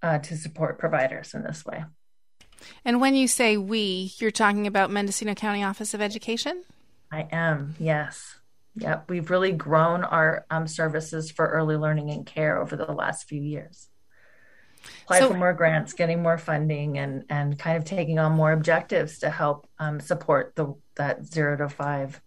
uh, 0.03 0.19
to 0.19 0.37
support 0.37 0.79
providers 0.79 1.35
in 1.35 1.43
this 1.43 1.65
way. 1.65 1.85
And 2.85 3.01
when 3.01 3.15
you 3.15 3.29
say 3.29 3.57
we, 3.57 4.13
you're 4.19 4.31
talking 4.31 4.67
about 4.67 4.91
Mendocino 4.91 5.35
County 5.35 5.63
Office 5.63 5.95
of 5.95 6.01
Education? 6.01 6.65
I 7.11 7.29
am, 7.31 7.75
yes. 7.79 8.37
Yep, 8.77 9.11
we've 9.11 9.31
really 9.31 9.53
grown 9.53 10.03
our 10.03 10.47
um, 10.51 10.67
services 10.67 11.31
for 11.31 11.47
early 11.47 11.77
learning 11.77 12.11
and 12.11 12.25
care 12.25 12.59
over 12.61 12.75
the 12.75 12.91
last 12.91 13.29
few 13.29 13.41
years. 13.41 13.89
Apply 15.05 15.19
so, 15.19 15.29
for 15.29 15.37
more 15.37 15.53
grants, 15.53 15.93
getting 15.93 16.23
more 16.23 16.39
funding, 16.39 16.99
and 16.99 17.25
and 17.29 17.59
kind 17.59 17.77
of 17.77 17.85
taking 17.85 18.19
on 18.19 18.33
more 18.33 18.53
objectives 18.53 19.19
to 19.21 19.31
help 19.31 19.67
um, 19.79 20.01
support 20.01 20.55
the 20.57 20.75
that 20.97 21.25
zero 21.25 21.57
to 21.57 21.69
five 21.69 22.21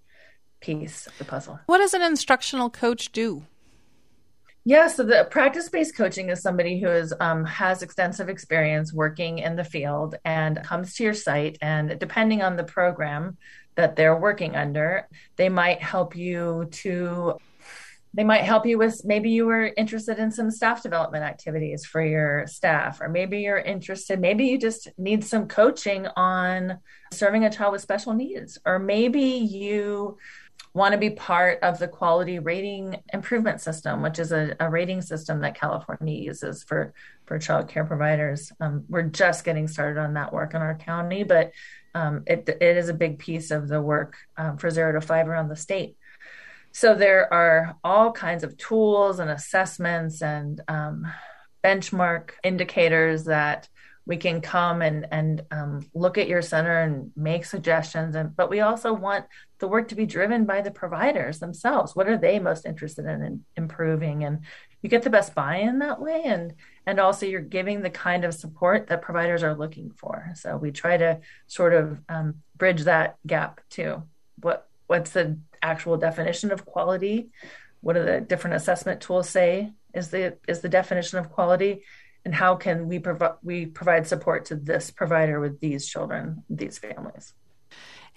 piece 0.61 1.07
of 1.07 1.17
the 1.17 1.25
puzzle. 1.25 1.59
What 1.65 1.79
does 1.79 1.93
an 1.93 2.01
instructional 2.01 2.69
coach 2.69 3.11
do? 3.11 3.43
Yeah, 4.67 4.87
so 4.87 5.03
the 5.03 5.27
practice-based 5.29 5.95
coaching 5.95 6.29
is 6.29 6.41
somebody 6.41 6.79
who 6.79 6.87
is 6.87 7.13
um, 7.19 7.45
has 7.45 7.83
extensive 7.83 8.29
experience 8.29 8.91
working 8.91 9.37
in 9.39 9.55
the 9.55 9.63
field 9.63 10.15
and 10.25 10.63
comes 10.63 10.95
to 10.95 11.03
your 11.03 11.13
site, 11.13 11.57
and 11.61 11.99
depending 11.99 12.41
on 12.41 12.55
the 12.55 12.63
program 12.63 13.37
that 13.75 13.95
they're 13.95 14.17
working 14.17 14.55
under, 14.55 15.07
they 15.35 15.49
might 15.49 15.81
help 15.81 16.15
you 16.15 16.67
to. 16.71 17.37
They 18.16 18.24
might 18.24 18.43
help 18.43 18.66
you 18.66 18.78
with 18.78 19.03
maybe 19.03 19.30
you 19.30 19.45
were 19.45 19.74
interested 19.76 20.20
in 20.20 20.32
some 20.32 20.49
staff 20.49 20.82
development 20.82 21.26
activities 21.26 21.86
for 21.86 22.01
your 22.01 22.47
staff, 22.47 23.01
or 23.01 23.09
maybe 23.09 23.41
you're 23.41 23.57
interested, 23.57 24.22
maybe 24.22 24.45
you 24.45 24.57
just 24.57 24.88
need 24.97 25.24
some 25.26 25.47
coaching 25.47 26.07
on 26.16 26.80
serving 27.11 27.43
a 27.43 27.51
child 27.51 27.74
with 27.74 27.82
special 27.82 28.13
needs, 28.13 28.57
or 28.66 28.80
maybe 28.80 29.22
you 29.22 30.18
want 30.74 30.93
to 30.93 30.97
be 30.97 31.09
part 31.09 31.59
of 31.61 31.80
the 31.80 31.88
quality 31.88 32.39
rating 32.39 33.01
improvement 33.13 33.61
system, 33.61 34.01
which 34.01 34.20
is 34.20 34.32
a, 34.32 34.55
a 34.59 34.70
rating 34.70 35.01
system 35.01 35.41
that 35.41 35.59
California 35.59 36.16
uses 36.16 36.63
for 36.63 36.93
for 37.26 37.39
child 37.39 37.68
care 37.68 37.86
providers. 37.86 38.51
Um, 38.59 38.86
we're 38.88 39.03
just 39.03 39.43
getting 39.43 39.68
started 39.68 39.99
on 39.99 40.13
that 40.13 40.32
work 40.32 40.53
in 40.53 40.61
our 40.61 40.78
county, 40.78 41.24
but 41.24 41.51
um, 41.95 42.24
it, 42.28 42.47
it 42.49 42.78
is 42.78 42.89
a 42.89 42.93
big 42.93 43.20
piece 43.20 43.51
of 43.51 43.68
the 43.68 43.82
work 43.82 44.18
um, 44.38 44.57
for 44.57 44.70
zero 44.70 44.91
to 44.91 45.01
five 45.01 45.28
around 45.28 45.47
the 45.47 45.55
state. 45.55 45.97
So 46.76 46.93
there 46.93 47.34
are 47.34 47.78
all 47.86 48.11
kinds 48.11 48.43
of 48.43 48.57
tools 48.57 49.19
and 49.19 49.32
assessments 49.32 50.21
and 50.21 50.59
um, 50.67 51.09
benchmark 51.63 52.32
indicators 52.43 53.23
that 53.23 53.69
we 54.05 54.17
can 54.17 54.41
come 54.41 54.82
and 54.82 55.07
and 55.09 55.41
um, 55.51 55.89
look 55.93 56.17
at 56.17 56.28
your 56.28 56.41
center 56.41 56.82
and 56.82 57.13
make 57.15 57.45
suggestions. 57.45 58.13
And 58.17 58.36
but 58.36 58.49
we 58.49 58.59
also 58.59 58.91
want 58.91 59.23
the 59.59 59.69
work 59.69 59.88
to 59.88 59.95
be 59.95 60.05
driven 60.05 60.43
by 60.43 60.59
the 60.59 60.69
providers 60.69 61.39
themselves. 61.39 61.95
What 61.95 62.09
are 62.09 62.17
they 62.17 62.39
most 62.39 62.65
interested 62.65 63.05
in, 63.05 63.23
in 63.23 63.45
improving? 63.55 64.26
And 64.26 64.41
you 64.82 64.89
get 64.89 65.03
the 65.03 65.09
best 65.09 65.34
buy-in 65.34 65.80
that 65.80 66.01
way. 66.01 66.23
And 66.26 66.55
and 66.86 66.99
also 66.99 67.26
you're 67.26 67.39
giving 67.39 67.84
the 67.84 67.89
kind 67.89 68.26
of 68.26 68.34
support 68.34 68.88
that 68.88 69.01
providers 69.01 69.43
are 69.43 69.55
looking 69.55 69.91
for. 69.91 70.34
So 70.36 70.57
we 70.57 70.73
try 70.73 70.97
to 70.97 71.21
sort 71.47 71.73
of 71.73 72.01
um, 72.09 72.43
bridge 72.57 72.84
that 72.84 73.15
gap 73.26 73.61
too 73.69 74.03
what's 74.88 75.11
the 75.11 75.39
actual 75.61 75.97
definition 75.97 76.51
of 76.51 76.65
quality? 76.65 77.29
What 77.81 77.93
do 77.93 78.03
the 78.03 78.21
different 78.21 78.55
assessment 78.55 79.01
tools 79.01 79.29
say 79.29 79.73
is 79.93 80.09
the 80.09 80.38
is 80.47 80.61
the 80.61 80.69
definition 80.69 81.19
of 81.19 81.31
quality? 81.31 81.83
And 82.23 82.33
how 82.33 82.55
can 82.55 82.88
we 82.88 82.99
provide 82.99 83.36
we 83.43 83.65
provide 83.65 84.07
support 84.07 84.45
to 84.45 84.55
this 84.55 84.91
provider 84.91 85.39
with 85.39 85.59
these 85.59 85.88
children 85.88 86.43
these 86.49 86.77
families? 86.77 87.33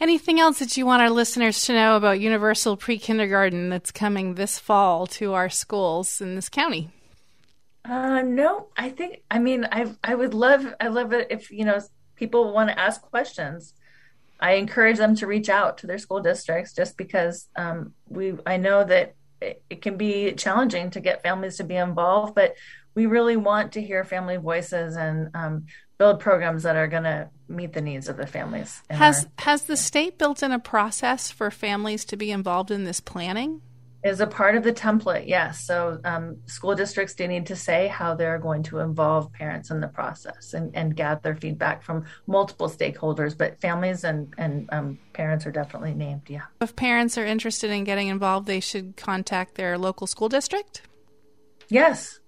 Anything 0.01 0.39
else 0.39 0.61
that 0.61 0.77
you 0.77 0.87
want 0.87 1.03
our 1.03 1.11
listeners 1.11 1.64
to 1.64 1.73
know 1.73 1.97
about 1.97 2.21
universal 2.21 2.77
pre-kindergarten 2.77 3.69
that's 3.69 3.91
coming 3.91 4.35
this 4.35 4.57
fall 4.59 5.09
to 5.09 5.35
our 5.35 5.49
schools 5.49 6.21
in 6.21 6.37
this 6.37 6.49
county? 6.49 6.91
Uh, 7.85 8.21
no 8.21 8.66
i 8.77 8.91
think 8.91 9.23
i 9.31 9.39
mean 9.39 9.66
i 9.73 9.87
i 10.05 10.14
would 10.14 10.35
love 10.35 10.75
i 10.79 10.89
love 10.89 11.14
it 11.14 11.29
if 11.31 11.51
you 11.51 11.64
know 11.64 11.81
people 12.16 12.53
want 12.53 12.69
to 12.69 12.79
ask 12.79 13.01
questions 13.01 13.73
i 14.41 14.53
encourage 14.53 14.99
them 14.99 15.14
to 15.14 15.26
reach 15.26 15.49
out 15.49 15.78
to 15.78 15.86
their 15.86 15.99
school 15.99 16.20
districts 16.20 16.74
just 16.74 16.97
because 16.97 17.49
um, 17.57 17.93
we 18.09 18.34
i 18.47 18.57
know 18.57 18.84
that 18.84 19.14
it, 19.41 19.62
it 19.70 19.82
can 19.82 19.97
be 19.97 20.32
challenging 20.32 20.91
to 20.91 21.01
get 21.01 21.22
families 21.22 21.57
to 21.57 21.64
be 21.64 21.76
involved 21.76 22.34
but 22.34 22.55
we 22.95 23.07
really 23.07 23.36
want 23.36 23.72
to 23.72 23.82
hear 23.82 24.03
family 24.05 24.36
voices 24.36 24.97
and 24.97 25.30
um, 25.34 25.66
build 25.99 26.18
programs 26.18 26.64
that 26.64 26.74
are 26.74 26.89
going 26.89 27.05
to 27.05 27.28
meet 27.49 27.72
the 27.72 27.80
needs 27.80 28.09
of 28.09 28.16
the 28.16 28.26
families. 28.26 28.82
Has 28.91 29.24
our- 29.24 29.45
has 29.45 29.62
the 29.62 29.76
state 29.76 30.18
built 30.18 30.43
in 30.43 30.51
a 30.51 30.59
process 30.59 31.30
for 31.30 31.51
families 31.51 32.05
to 32.07 32.16
be 32.16 32.32
involved 32.32 32.72
in 32.72 32.82
this 32.82 33.01
planning? 33.01 33.62
Is 34.05 34.21
a 34.21 34.29
part 34.29 34.55
of 34.55 34.63
the 34.63 34.73
template, 34.73 35.27
yes. 35.27 35.67
So 35.67 35.99
um, 36.05 36.37
school 36.47 36.77
districts 36.77 37.15
do 37.15 37.27
need 37.27 37.47
to 37.47 37.57
say 37.57 37.89
how 37.89 38.15
they're 38.15 38.39
going 38.39 38.63
to 38.65 38.79
involve 38.79 39.33
parents 39.33 39.71
in 39.71 39.81
the 39.81 39.89
process 39.89 40.55
and, 40.55 40.71
and 40.77 40.95
gather 40.95 41.35
feedback 41.35 41.83
from 41.83 42.05
multiple 42.29 42.69
stakeholders. 42.69 43.37
But 43.37 43.61
families 43.61 44.05
and 44.05 44.33
and 44.39 44.69
um, 44.71 44.99
parents 45.15 45.47
are 45.47 45.51
definitely 45.51 45.95
named. 45.95 46.23
Yeah. 46.29 46.43
If 46.61 46.77
parents 46.77 47.19
are 47.19 47.25
interested 47.25 47.73
in 47.73 47.83
getting 47.83 48.07
involved, 48.07 48.47
they 48.47 48.61
should 48.61 48.97
contact 48.97 49.57
their 49.57 49.77
local 49.77 50.07
school 50.07 50.29
district. 50.29 50.83
Yes, 51.69 52.21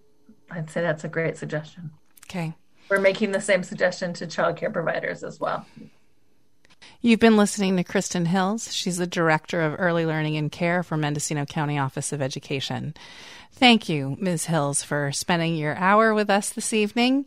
I'd 0.50 0.70
say 0.70 0.80
that's 0.80 1.04
a 1.04 1.08
great 1.08 1.36
suggestion. 1.36 1.92
Okay. 2.26 2.56
We're 2.88 2.98
making 2.98 3.30
the 3.30 3.40
same 3.40 3.62
suggestion 3.62 4.12
to 4.14 4.26
childcare 4.26 4.72
providers 4.72 5.22
as 5.22 5.38
well. 5.38 5.64
You've 7.00 7.20
been 7.20 7.36
listening 7.36 7.76
to 7.76 7.84
Kristen 7.84 8.26
Hills. 8.26 8.74
She's 8.74 8.98
the 8.98 9.06
Director 9.06 9.62
of 9.62 9.76
Early 9.78 10.04
Learning 10.06 10.36
and 10.36 10.52
Care 10.52 10.82
for 10.82 10.96
Mendocino 10.96 11.44
County 11.44 11.78
Office 11.78 12.12
of 12.12 12.20
Education. 12.20 12.94
Thank 13.52 13.88
you, 13.88 14.16
Ms. 14.20 14.46
Hills, 14.46 14.82
for 14.82 15.12
spending 15.12 15.54
your 15.56 15.76
hour 15.76 16.14
with 16.14 16.30
us 16.30 16.50
this 16.50 16.72
evening. 16.72 17.26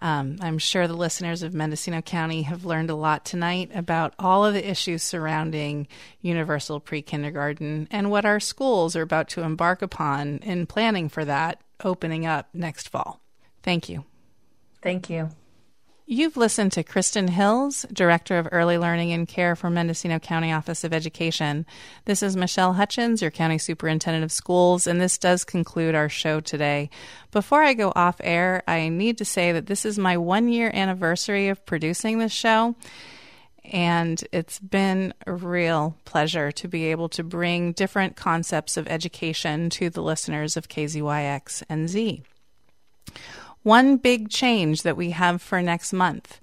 Um, 0.00 0.36
I'm 0.40 0.58
sure 0.58 0.86
the 0.86 0.94
listeners 0.94 1.42
of 1.42 1.54
Mendocino 1.54 2.00
County 2.00 2.42
have 2.42 2.64
learned 2.64 2.90
a 2.90 2.94
lot 2.94 3.24
tonight 3.24 3.70
about 3.74 4.14
all 4.18 4.44
of 4.44 4.54
the 4.54 4.68
issues 4.68 5.02
surrounding 5.02 5.88
universal 6.20 6.78
pre 6.78 7.02
kindergarten 7.02 7.88
and 7.90 8.10
what 8.10 8.24
our 8.24 8.40
schools 8.40 8.94
are 8.94 9.02
about 9.02 9.28
to 9.30 9.42
embark 9.42 9.82
upon 9.82 10.38
in 10.38 10.66
planning 10.66 11.08
for 11.08 11.24
that 11.24 11.60
opening 11.82 12.26
up 12.26 12.48
next 12.54 12.88
fall. 12.88 13.20
Thank 13.62 13.88
you. 13.88 14.04
Thank 14.82 15.10
you. 15.10 15.30
You've 16.10 16.38
listened 16.38 16.72
to 16.72 16.82
Kristen 16.82 17.28
Hills, 17.28 17.84
Director 17.92 18.38
of 18.38 18.48
Early 18.50 18.78
Learning 18.78 19.12
and 19.12 19.28
Care 19.28 19.54
for 19.54 19.68
Mendocino 19.68 20.18
County 20.18 20.50
Office 20.50 20.82
of 20.82 20.94
Education. 20.94 21.66
This 22.06 22.22
is 22.22 22.34
Michelle 22.34 22.72
Hutchins, 22.72 23.20
your 23.20 23.30
County 23.30 23.58
Superintendent 23.58 24.24
of 24.24 24.32
Schools, 24.32 24.86
and 24.86 24.98
this 24.98 25.18
does 25.18 25.44
conclude 25.44 25.94
our 25.94 26.08
show 26.08 26.40
today. 26.40 26.88
Before 27.30 27.62
I 27.62 27.74
go 27.74 27.92
off 27.94 28.22
air, 28.24 28.62
I 28.66 28.88
need 28.88 29.18
to 29.18 29.26
say 29.26 29.52
that 29.52 29.66
this 29.66 29.84
is 29.84 29.98
my 29.98 30.16
one 30.16 30.48
year 30.48 30.70
anniversary 30.72 31.48
of 31.48 31.66
producing 31.66 32.16
this 32.18 32.32
show. 32.32 32.74
And 33.70 34.24
it's 34.32 34.58
been 34.60 35.12
a 35.26 35.34
real 35.34 35.94
pleasure 36.06 36.50
to 36.52 36.68
be 36.68 36.86
able 36.86 37.10
to 37.10 37.22
bring 37.22 37.72
different 37.72 38.16
concepts 38.16 38.78
of 38.78 38.88
education 38.88 39.68
to 39.68 39.90
the 39.90 40.02
listeners 40.02 40.56
of 40.56 40.70
KZYX 40.70 41.64
and 41.68 41.86
Z. 41.86 42.22
One 43.68 43.98
big 43.98 44.30
change 44.30 44.80
that 44.84 44.96
we 44.96 45.10
have 45.10 45.42
for 45.42 45.60
next 45.60 45.92
month 45.92 46.40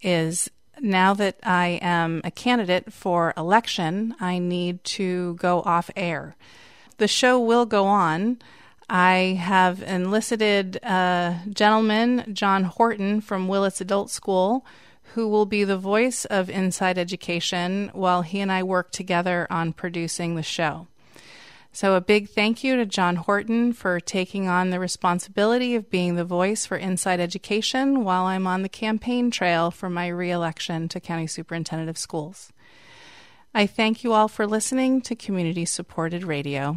is 0.00 0.48
now 0.78 1.12
that 1.14 1.40
I 1.42 1.80
am 1.82 2.20
a 2.22 2.30
candidate 2.30 2.92
for 2.92 3.34
election, 3.36 4.14
I 4.20 4.38
need 4.38 4.84
to 4.84 5.34
go 5.40 5.62
off 5.62 5.90
air. 5.96 6.36
The 6.98 7.08
show 7.08 7.40
will 7.40 7.66
go 7.66 7.86
on. 7.86 8.38
I 8.88 9.36
have 9.40 9.82
enlisted 9.82 10.76
a 10.84 11.40
gentleman, 11.50 12.32
John 12.32 12.62
Horton 12.62 13.20
from 13.22 13.48
Willits 13.48 13.80
Adult 13.80 14.10
School, 14.10 14.64
who 15.14 15.26
will 15.26 15.46
be 15.46 15.64
the 15.64 15.76
voice 15.76 16.26
of 16.26 16.48
Inside 16.48 16.96
Education 16.96 17.90
while 17.92 18.22
he 18.22 18.38
and 18.38 18.52
I 18.52 18.62
work 18.62 18.92
together 18.92 19.48
on 19.50 19.72
producing 19.72 20.36
the 20.36 20.44
show. 20.44 20.86
So, 21.74 21.94
a 21.94 22.02
big 22.02 22.28
thank 22.28 22.62
you 22.62 22.76
to 22.76 22.84
John 22.84 23.16
Horton 23.16 23.72
for 23.72 23.98
taking 23.98 24.46
on 24.46 24.68
the 24.68 24.78
responsibility 24.78 25.74
of 25.74 25.88
being 25.88 26.16
the 26.16 26.24
voice 26.24 26.66
for 26.66 26.76
Inside 26.76 27.18
Education 27.18 28.04
while 28.04 28.24
I'm 28.24 28.46
on 28.46 28.62
the 28.62 28.68
campaign 28.68 29.30
trail 29.30 29.70
for 29.70 29.88
my 29.88 30.08
reelection 30.08 30.86
to 30.88 31.00
County 31.00 31.26
Superintendent 31.26 31.88
of 31.88 31.96
Schools. 31.96 32.52
I 33.54 33.66
thank 33.66 34.04
you 34.04 34.12
all 34.12 34.28
for 34.28 34.46
listening 34.46 35.00
to 35.00 35.16
Community 35.16 35.64
Supported 35.64 36.24
Radio. 36.24 36.76